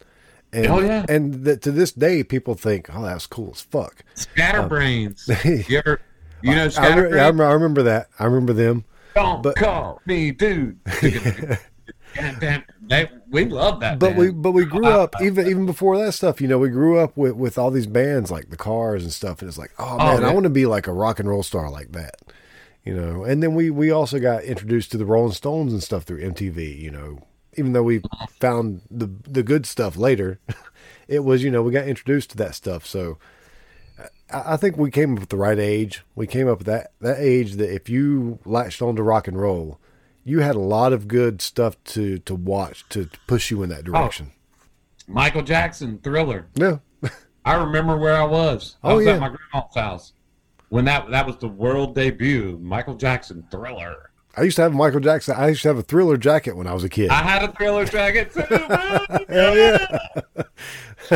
[0.53, 1.05] And, Oh, yeah.
[1.09, 5.29] And that to this day, people think, "Oh, that's cool as fuck." Scatterbrains.
[5.29, 6.01] Um, you ever,
[6.43, 7.15] you know, I, Scatterbrains?
[7.15, 8.09] I, remember, I remember that.
[8.19, 8.85] I remember them.
[9.15, 10.79] Don't but- call me dude.
[12.83, 13.99] They, we love that.
[13.99, 16.41] But we but we grew up even even before that stuff.
[16.41, 19.41] You know, we grew up with with all these bands like the Cars and stuff,
[19.41, 20.29] and it's like, oh, oh man, yeah.
[20.29, 22.16] I want to be like a rock and roll star like that.
[22.85, 26.03] You know, and then we we also got introduced to the Rolling Stones and stuff
[26.03, 26.79] through MTV.
[26.79, 27.19] You know,
[27.57, 28.03] even though we
[28.41, 30.41] found the the good stuff later,
[31.09, 32.87] it was you know we got introduced to that stuff.
[32.87, 33.19] So
[34.33, 36.03] I, I think we came up with the right age.
[36.15, 39.41] We came up with that that age that if you latched on to rock and
[39.41, 39.81] roll,
[40.24, 43.81] you had a lot of good stuff to to watch to push you in that
[43.81, 44.33] oh, direction.
[45.09, 46.47] Michael Jackson, Thriller.
[46.55, 46.79] Yeah.
[47.45, 48.77] I remember where I was.
[48.83, 49.12] I Oh, was yeah.
[49.15, 50.12] at my grandma's house
[50.69, 52.59] when that that was the world debut.
[52.62, 54.11] Michael Jackson, Thriller.
[54.36, 55.34] I used to have a Michael Jackson.
[55.36, 57.10] I used to have a Thriller jacket when I was a kid.
[57.10, 58.40] I had a Thriller jacket too.
[59.28, 59.98] Hell yeah.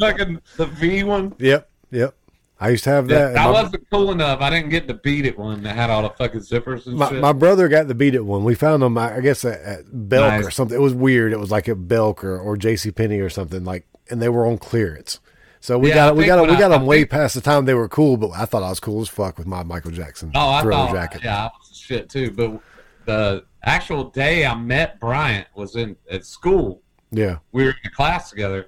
[0.00, 1.34] Fucking the V one.
[1.38, 1.68] Yep.
[1.90, 2.14] Yep.
[2.60, 3.36] I used to have that.
[3.36, 4.40] I my, wasn't cool enough.
[4.40, 7.08] I didn't get the beat it one that had all the fucking zippers and my,
[7.08, 7.20] shit.
[7.20, 8.42] my brother got the beat it one.
[8.42, 10.46] We found them, I I guess, at, at Belk Nice.
[10.46, 10.76] or something.
[10.76, 11.32] It was weird.
[11.32, 12.90] It was like at Belk or, or J.C.
[12.90, 15.20] Penney or something like, and they were on clearance.
[15.60, 17.40] So we Yeah, I got we got we got I them way think- past the
[17.40, 18.16] time they were cool.
[18.16, 20.86] But I thought I was cool as fuck with my Michael Jackson oh, I Thriller
[20.86, 21.20] thought, jacket.
[21.24, 22.30] yeah, I was shit too.
[22.30, 22.60] But
[23.06, 26.82] the actual day I met Brian was in at school.
[27.10, 27.38] Yeah.
[27.52, 28.66] we were in a class together,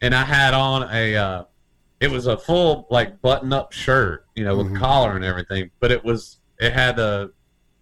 [0.00, 1.44] and I had on a, uh,
[2.00, 4.78] it was a full like button-up shirt, you know, with Mhm.
[4.78, 7.28] collar and everything, but it was it had a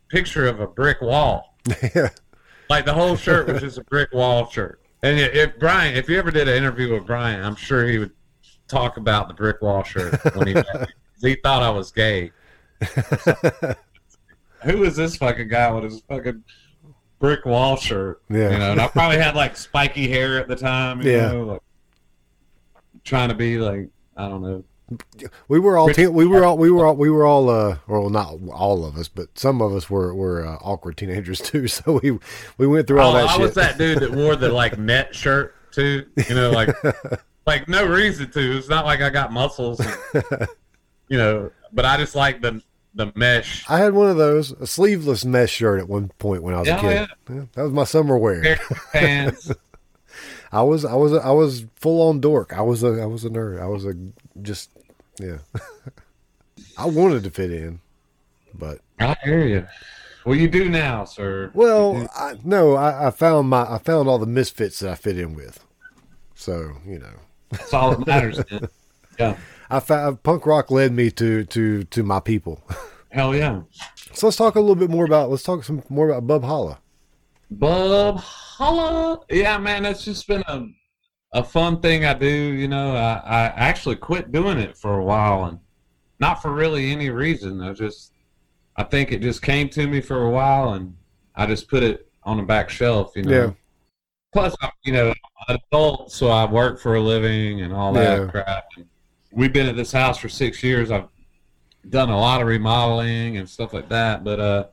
[0.09, 1.57] picture of a brick wall,
[1.95, 2.09] yeah.
[2.69, 4.81] like the whole shirt was just a brick wall shirt.
[5.05, 7.99] And if if Brian, if you ever did an interview with Brian, I'm sure he
[7.99, 8.11] would
[8.67, 10.79] talk about the brick wall shirt when he met me.
[10.81, 12.33] 'Cause he thought I was gay.
[14.65, 16.43] Who is this fucking guy with his fucking
[17.19, 18.23] brick wall shirt?
[18.31, 18.51] Yeah.
[18.53, 21.01] You know, and I probably had like spiky hair at the time.
[21.03, 21.33] You Yeah.
[21.33, 21.61] Know, like,
[23.05, 24.65] trying to be like, I don't know.
[25.47, 27.79] We were all Rich- teen, we were all we were all we were all uh
[27.87, 31.69] well not all of us but some of us were were uh, awkward teenagers too
[31.69, 32.19] so we
[32.59, 33.41] we went through all Oh, that I shit.
[33.41, 36.07] was that dude that wore the like net shirt too.
[36.29, 36.71] You know, like
[37.47, 38.57] like no reason to.
[38.59, 39.79] It's not like I got muscles.
[39.79, 39.97] and,
[41.09, 42.61] you know, but I just like the
[42.95, 43.69] the mesh.
[43.69, 46.69] I had one of those a sleeveless mesh shirt at one point when I was
[46.69, 47.09] a oh, kid.
[47.29, 48.59] Yeah, that was my summer wear.
[48.93, 49.51] pants.
[50.53, 52.53] I was I was I was full on dork.
[52.53, 53.61] I was a I was a nerd.
[53.61, 53.95] I was a
[54.43, 54.71] just
[55.21, 55.39] yeah.
[56.79, 57.81] I wanted to fit in,
[58.55, 59.67] but I hear you.
[60.25, 61.51] Well, you do now, sir.
[61.55, 65.19] well, I, no, I, I found my I found all the misfits that I fit
[65.19, 65.65] in with.
[66.35, 67.15] So you know,
[67.51, 68.43] That's all that matters.
[68.51, 68.69] Then.
[69.19, 69.37] Yeah.
[69.71, 72.63] I found punk rock led me to to to my people.
[73.11, 73.63] Hell yeah.
[74.13, 76.79] So let's talk a little bit more about let's talk some more about Bub Holla.
[77.51, 79.21] Bub holla.
[79.31, 80.67] Yeah, man, it's just been a
[81.33, 82.27] a fun thing I do.
[82.27, 85.59] You know, I, I actually quit doing it for a while, and
[86.19, 87.61] not for really any reason.
[87.63, 88.13] I just,
[88.77, 90.95] I think it just came to me for a while, and
[91.37, 93.13] I just put it on the back shelf.
[93.17, 93.33] You know.
[93.33, 93.51] Yeah.
[94.33, 95.09] Plus, you know,
[95.49, 98.27] I'm an adult, so I work for a living and all that Yeah.
[98.31, 98.65] crap.
[98.77, 98.87] And
[99.33, 100.91] we've been at this house for six years.
[100.91, 101.09] I've
[101.89, 104.67] done a lot of remodeling and stuff like that, but uh.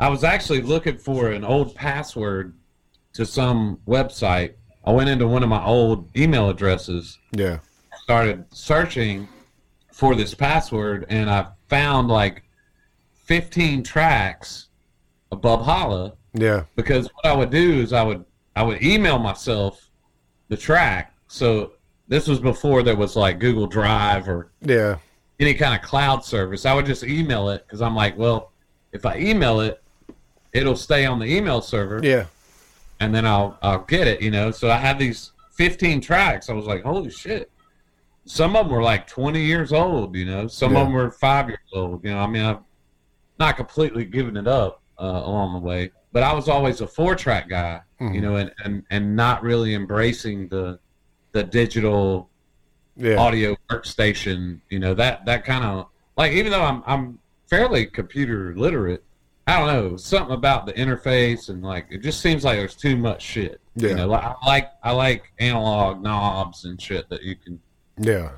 [0.00, 2.52] I was actually looking for an old password
[3.12, 4.54] to some website.
[4.84, 7.60] I went into one of my old email addresses, Yeah.
[8.02, 9.28] started searching
[9.92, 12.42] for this password, and I found like
[13.26, 14.66] 15 tracks
[15.30, 16.14] of Bub Holla.
[16.34, 16.64] Yeah.
[16.74, 18.24] Because what I would do is I would
[18.56, 19.88] I would email myself
[20.48, 21.14] the track.
[21.28, 21.73] So
[22.08, 24.96] this was before there was like Google Drive or Yeah.
[25.40, 26.66] any kind of cloud service.
[26.66, 28.52] I would just email it because I'm like, well,
[28.92, 29.82] if I email it,
[30.52, 32.26] it'll stay on the email server, Yeah.
[33.00, 34.20] and then I'll I'll get it.
[34.22, 36.48] You know, so I had these 15 tracks.
[36.50, 37.50] I was like, holy shit.
[38.26, 40.14] Some of them were like 20 years old.
[40.16, 40.80] You know, some Yeah.
[40.80, 42.04] of them were five years old.
[42.04, 42.58] You know, I mean, I've
[43.38, 47.14] not completely given it up uh, along the way, but I was always a four
[47.16, 47.80] track guy.
[48.00, 48.14] Mhm.
[48.14, 50.78] You know, and, and and not really embracing the
[51.34, 52.30] the digital
[52.96, 53.16] Yeah.
[53.16, 54.60] audio workstation.
[54.70, 57.18] You know that that kind of like even though I'm I'm
[57.50, 59.02] fairly computer literate,
[59.46, 62.96] I don't know something about the interface and like it just seems like there's too
[62.96, 63.60] much shit.
[63.74, 63.88] Yeah.
[63.90, 67.60] You know, like, I like I like analog knobs and shit that you can
[67.98, 68.30] Yeah.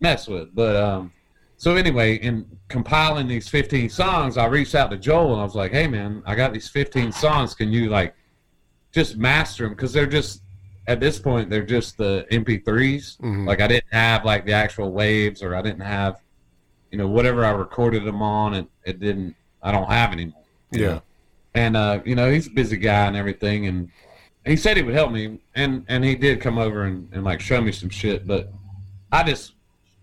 [0.00, 0.54] mess with.
[0.54, 1.12] But um,
[1.58, 5.54] so anyway, in compiling these 15 songs, I reached out to Joel and I was
[5.54, 7.54] like, "Hey man, I got these 15 songs.
[7.54, 8.14] Can you like
[8.90, 9.74] just master them?
[9.74, 10.40] Because they're just
[10.88, 13.18] at this point they're just the MP3s.
[13.18, 13.46] Mhm.
[13.46, 16.16] Like I didn't have like the actual waves, or I didn't have,
[16.90, 18.54] you know, whatever I recorded them on.
[18.54, 19.36] It it didn't.
[19.62, 20.42] I don't have anymore.
[20.72, 20.86] Yeah.
[20.86, 21.02] know?
[21.54, 23.90] And uh, you know, he's a busy guy and everything, and
[24.46, 27.40] he said he would help me, and and he did come over and, and like
[27.40, 28.50] show me some shit, but
[29.12, 29.52] I just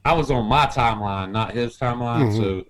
[0.05, 2.29] I was on my timeline, not his timeline.
[2.31, 2.37] Mhm.
[2.37, 2.65] So,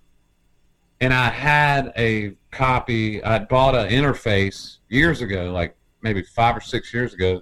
[1.01, 3.21] and I had a copy.
[3.21, 7.41] I bought an interface years ago, like maybe five or six years ago,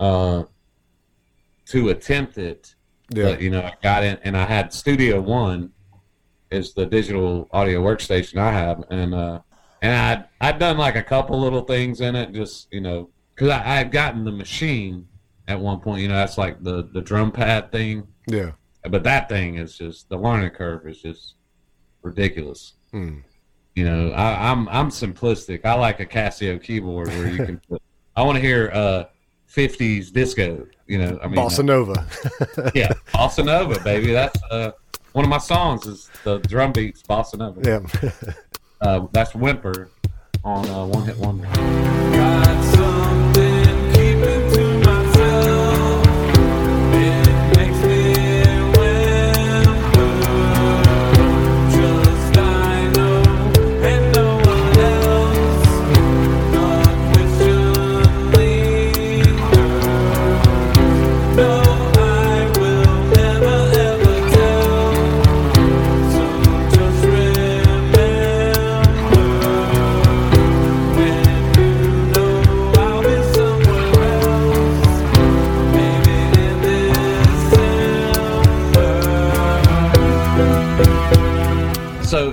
[0.00, 0.44] uh,
[1.66, 2.74] to attempt it.
[3.10, 3.24] Yeah.
[3.24, 5.70] But you know, I got in, and I had Studio One,
[6.50, 9.40] is the digital audio workstation I have, and uh,
[9.82, 13.50] and I'd I'd done like a couple little things in it, just you know, because
[13.50, 15.04] I, I had gotten the Maschine
[15.48, 16.02] at one point.
[16.02, 18.52] You know, that's like the the drum pad thing, Yeah.
[18.88, 21.34] but that thing is just the learning curve is just
[22.02, 22.74] ridiculous.
[22.92, 23.22] Mm.
[23.76, 25.64] You know, I, I'm I'm simplistic.
[25.64, 27.60] I like a Casio keyboard where you can.
[27.68, 27.82] Put,
[28.16, 29.04] I want to hear uh,
[29.52, 30.66] '50s disco.
[30.86, 32.06] You know, I mean, Bossa Nova.
[32.74, 34.12] yeah, Bossa Nova, baby.
[34.12, 34.72] That's uh,
[35.12, 37.60] one of my songs is the drum beats Bossa Nova.
[37.64, 38.32] yeah.
[38.78, 39.88] Uh, that's Whimper
[40.44, 41.46] on uh, One Hit Wonder.
[41.46, 42.75] Got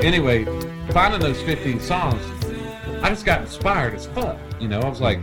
[0.04, 0.46] anyway,
[0.92, 2.22] finding those 15 songs,
[3.02, 4.38] I just got inspired as fuck.
[4.60, 5.20] You know, I was like,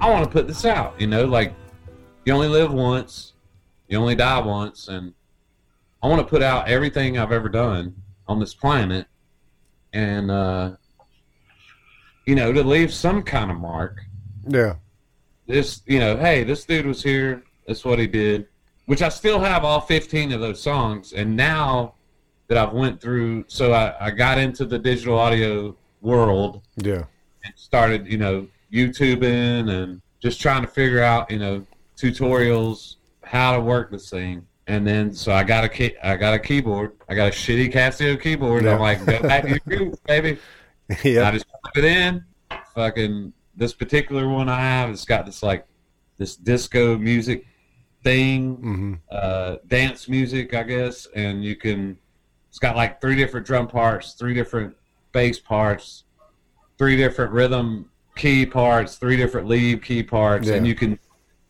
[0.00, 1.00] I want to put this out.
[1.00, 1.54] You know, like
[2.24, 3.34] you only live once,
[3.88, 5.14] you only die once, and
[6.02, 7.94] I want to put out everything I've ever done
[8.26, 9.06] on this planet,
[9.92, 10.72] and uh,
[12.26, 14.00] you know, to leave some kind of mark.
[14.48, 14.74] Yeah.
[15.46, 17.44] This, you know, hey, this dude was here.
[17.66, 18.48] That's what he did.
[18.86, 21.94] Which I still have all 15 of those songs, and now
[22.48, 27.04] that I've went through, so I, I got into the digital audio world Yeah.
[27.44, 31.66] and started, you know, YouTubing and just trying to figure out, you know,
[31.96, 34.46] tutorials how to work this thing.
[34.68, 36.92] And then so I got a key, I got a keyboard.
[37.08, 38.64] I got a shitty Casio keyboard.
[38.64, 38.74] Yeah.
[38.74, 40.38] I'm like, go back to your roots, baby.
[41.04, 41.28] Yeah.
[41.28, 42.24] I just plug it in.
[42.74, 45.66] Fucking this particular one I have, it's got this like
[46.18, 47.46] this disco music
[48.02, 51.96] thing, hmm uh, dance music, I guess, and you can.
[52.56, 54.74] It's got like three different drum parts, three different
[55.12, 56.04] bass parts,
[56.78, 60.98] three different rhythm key parts, three different lead key parts, and you can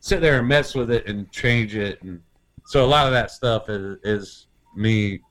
[0.01, 2.03] sit there and mess with it and change it.
[2.03, 2.19] And
[2.65, 5.21] so a lot of that stuff is, is me.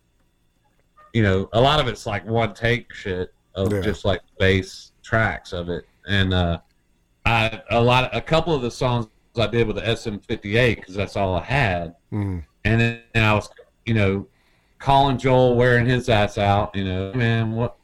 [1.13, 3.83] You know, a lot of it's like one take shit of Yeah.
[3.83, 6.59] just like bass tracks of it, and uh,
[7.27, 9.09] I a lot a couple of the songs
[9.39, 13.35] I did with the SM58 because that's all I had, hmm and then and I
[13.35, 13.51] was
[13.85, 14.27] you know
[14.79, 17.77] calling Joel wearing his ass out, you know, man, what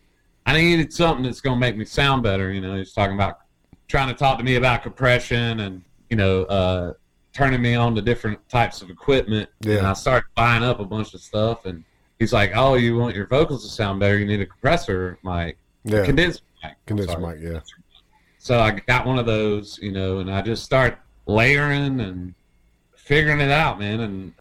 [0.46, 2.76] I needed something that's gonna make me sound better, you know.
[2.76, 3.38] He's talking about
[3.88, 6.92] trying to talk to me about compression and you know uh,
[7.32, 9.48] turning me on to different types of equipment.
[9.60, 9.78] Yeah.
[9.78, 11.84] And I started buying up a bunch of stuff, and
[12.18, 14.18] he's like, "Oh, you want your vocals to sound better?
[14.18, 16.04] You need a compressor mic, Yeah.
[16.04, 17.38] condenser mic, Condenser mic.
[17.40, 17.60] Yeah.
[18.38, 22.34] So I got one of those, you know, and I just start layering and
[22.96, 24.00] figuring it out, man.
[24.00, 24.32] And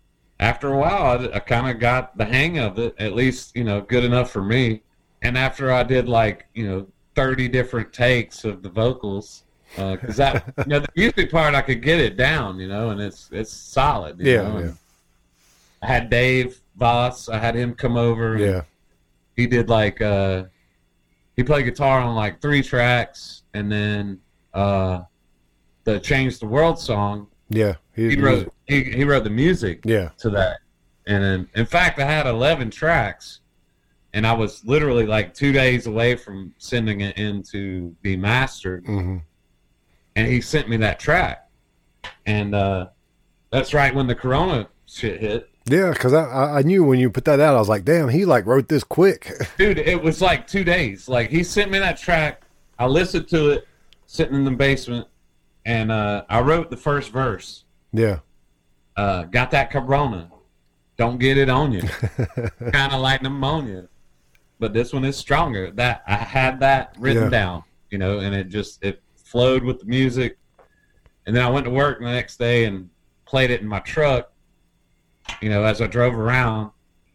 [0.42, 3.64] after a while, I, I kind of got the hang of it, at least, you
[3.64, 4.82] know, good enough for me.
[5.22, 9.44] And after I did like, you know, 30 different takes of the vocals,
[9.76, 13.00] because that, you know, the music part, I could get it down, you know, and
[13.00, 14.20] it's it's solid.
[14.20, 14.60] You Yeah, know?
[14.60, 14.72] yeah.
[15.84, 18.38] I had Dave Voss, I had him come over.
[18.38, 18.62] Yeah.
[19.36, 20.46] he did like uh
[21.36, 24.20] he played guitar on like three tracks and then
[24.54, 25.02] uh
[25.86, 27.76] the change the world song Yeah.
[27.96, 30.10] he wrote he, he wrote the music Yeah.
[30.20, 30.58] to that
[31.08, 33.40] and then in fact i had 11 tracks
[34.14, 38.86] and i was literally like two days away from sending it in to be mastered
[38.86, 39.18] hmm
[40.16, 41.48] and he sent me that track
[42.26, 42.88] and uh
[43.52, 45.92] that's right when the corona shit hit Yeah.
[45.92, 48.46] Because I I knew when you put that out, I was like, damn, he like
[48.46, 49.32] wrote this quick.
[49.58, 52.42] dude it was like two days like he sent me that track
[52.80, 53.68] i listened to it
[54.08, 55.08] sitting in the basement
[55.66, 57.66] and uh, i wrote the first verse.
[57.94, 58.20] Yeah.
[58.96, 60.32] uh, got that corona.
[60.98, 61.82] Don't get it on you.
[62.72, 63.88] Kind of like pneumonia.
[64.60, 65.72] But this one is stronger.
[65.72, 67.30] That i had that written Yeah.
[67.30, 70.38] down you know and it just it flowed with the music.
[71.26, 72.90] And then i went to work the next day and
[73.26, 74.32] played it in my truck
[75.42, 76.72] you know as i drove around.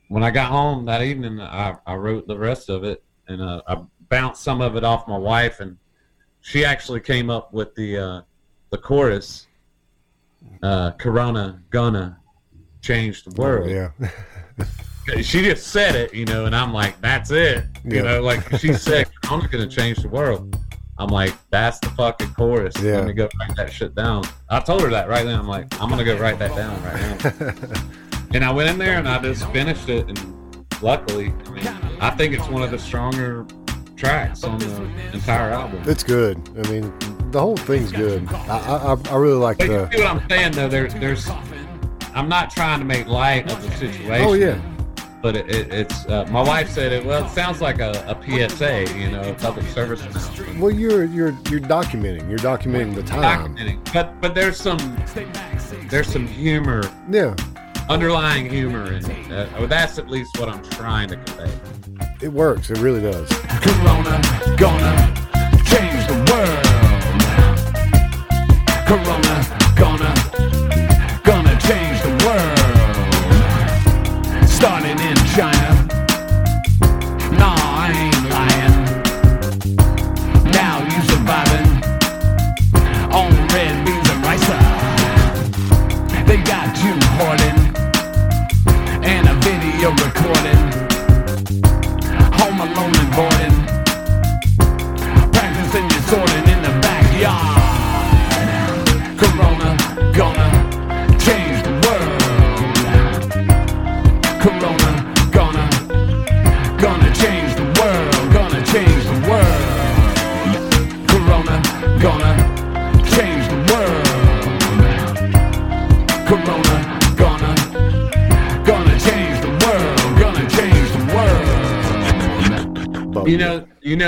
[0.09, 3.61] When i got home that evening i, I wrote the rest of it and uh,
[3.67, 3.77] i
[4.09, 5.77] bounced some of it off my wife and
[6.41, 8.21] she actually came up with the uh,
[8.71, 9.47] the chorus
[10.63, 12.19] uh, corona gonna
[12.83, 13.91] change the world Yeah.
[15.23, 17.65] she just said it, you know, and I'm like, that's it.
[17.85, 18.03] You Yeah.
[18.03, 20.57] know, like she said, I'm gonna change the world.
[20.99, 22.75] I'm like, that's the fucking chorus.
[22.83, 22.97] Yeah.
[22.99, 24.25] Let me go write that shit down.
[24.49, 25.39] I told her that right then.
[25.39, 27.81] I'm like, I'm gonna go write that down right now.
[28.35, 31.67] and I went in there and I just finished it, and luckily, I mean,
[32.01, 33.47] I think it's one of the stronger
[33.97, 35.83] tracks on the entire album.
[35.87, 36.37] It's good.
[36.63, 36.93] I mean,
[37.31, 38.27] the whole thing's good.
[38.31, 39.91] I I, I really like But you the.
[39.91, 40.69] see what I'm saying though?
[40.69, 41.29] There, there's,
[42.15, 44.27] I'm not trying to make light of the situation.
[44.27, 44.61] Oh yeah.
[45.23, 47.05] but it, it, it's uh, my wife said it.
[47.05, 50.61] Well, it sounds like a, a PSA, you know, a public service announcement.
[50.61, 52.29] Well, you're you're you're documenting.
[52.29, 53.57] You're documenting the time.
[53.57, 54.79] Documenting, but but there's some
[55.89, 57.35] there's some humor, Yeah.
[57.89, 59.33] Underlying humor in it.
[59.33, 61.53] Uh, well, that's at least what I'm trying to convey.
[62.21, 62.71] It works.
[62.71, 63.29] It really does.
[63.29, 64.21] Corona
[64.57, 65.15] gonna
[65.65, 66.67] change the world.
[68.87, 69.56] Corona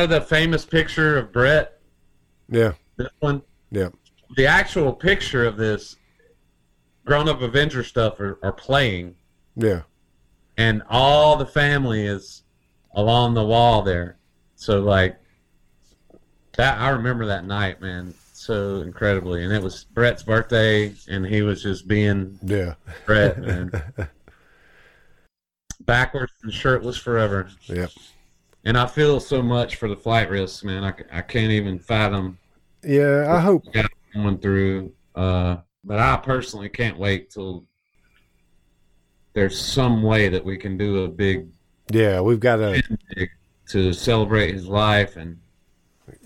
[0.08, 1.80] the famous picture of Brett.
[2.48, 3.90] Yeah, This one, yeah,
[4.36, 5.96] the actual picture of this
[7.04, 9.14] grown-up Avenger stuff are, are playing,
[9.56, 9.82] yeah.
[10.56, 12.42] and all the family is
[12.94, 14.16] along the wall there.
[14.56, 15.16] So like
[16.56, 19.44] that, I remember that night, man, so incredibly.
[19.44, 22.74] And it was Brett's birthday, and he was just being Yeah,
[23.06, 23.70] Brett, man.
[25.80, 27.48] Backwards and shirtless forever.
[27.66, 27.90] Yep.
[28.64, 30.84] And I feel so much for the flight risks, man.
[30.84, 32.38] I, I can't even fathom
[32.82, 33.26] yeah.
[33.28, 33.64] I hope.
[34.14, 34.92] going through.
[35.14, 37.64] Uh, but I personally can't wait till
[39.32, 41.48] there's some way that we can do a big,
[41.92, 42.82] Yeah, we've got to
[43.70, 45.38] to celebrate his life, and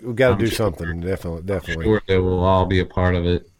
[0.02, 0.56] we've got to I'm do sure.
[0.56, 1.00] something.
[1.00, 1.84] Definitely, definitely.
[1.84, 3.50] sure that we'll all be a part of it.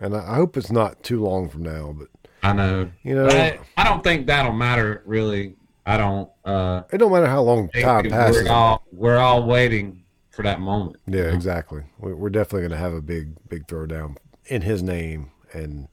[0.00, 1.94] And I hope it's not too long from now.
[1.96, 2.08] But
[2.42, 2.90] I know.
[3.02, 5.56] you know, I, I don't think that'll matter really.
[5.88, 6.30] I don't.
[6.44, 8.44] Uh, it don't matter how long time passes.
[8.44, 10.96] we're all we're all waiting for that moment.
[11.06, 11.82] Yeah, exactly.
[11.98, 14.16] We- We're definitely going to have a big, big throwdown
[14.46, 15.88] in his name and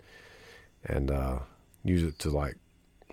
[0.84, 1.40] and uh
[1.84, 2.58] use it to like.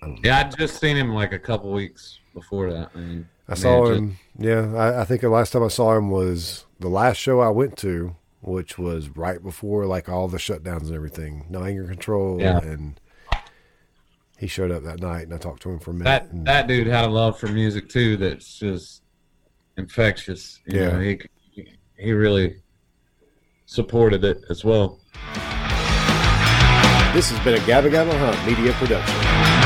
[0.02, 0.20] I, don't know.
[0.24, 2.90] Yeah, I just seen him like a couple weeks before that.
[2.96, 4.18] I, mean, I saw man, him.
[4.38, 7.50] Yeah, I, I think the last time I saw him was the last show I
[7.50, 11.46] went to, which was right before like all the shutdowns and everything.
[11.48, 12.58] No anger control, Yeah.
[12.58, 12.98] and
[14.42, 16.04] he showed up that night, and I talked to him for a minute.
[16.04, 18.16] That and- that dude had a love for music too.
[18.16, 19.02] That's just
[19.78, 20.58] infectious.
[20.66, 20.88] You Yeah.
[20.90, 21.20] know, he
[21.96, 22.56] he really
[23.66, 24.98] supported it as well.
[27.14, 29.61] This has been a Gabba Gabba Hunt media production.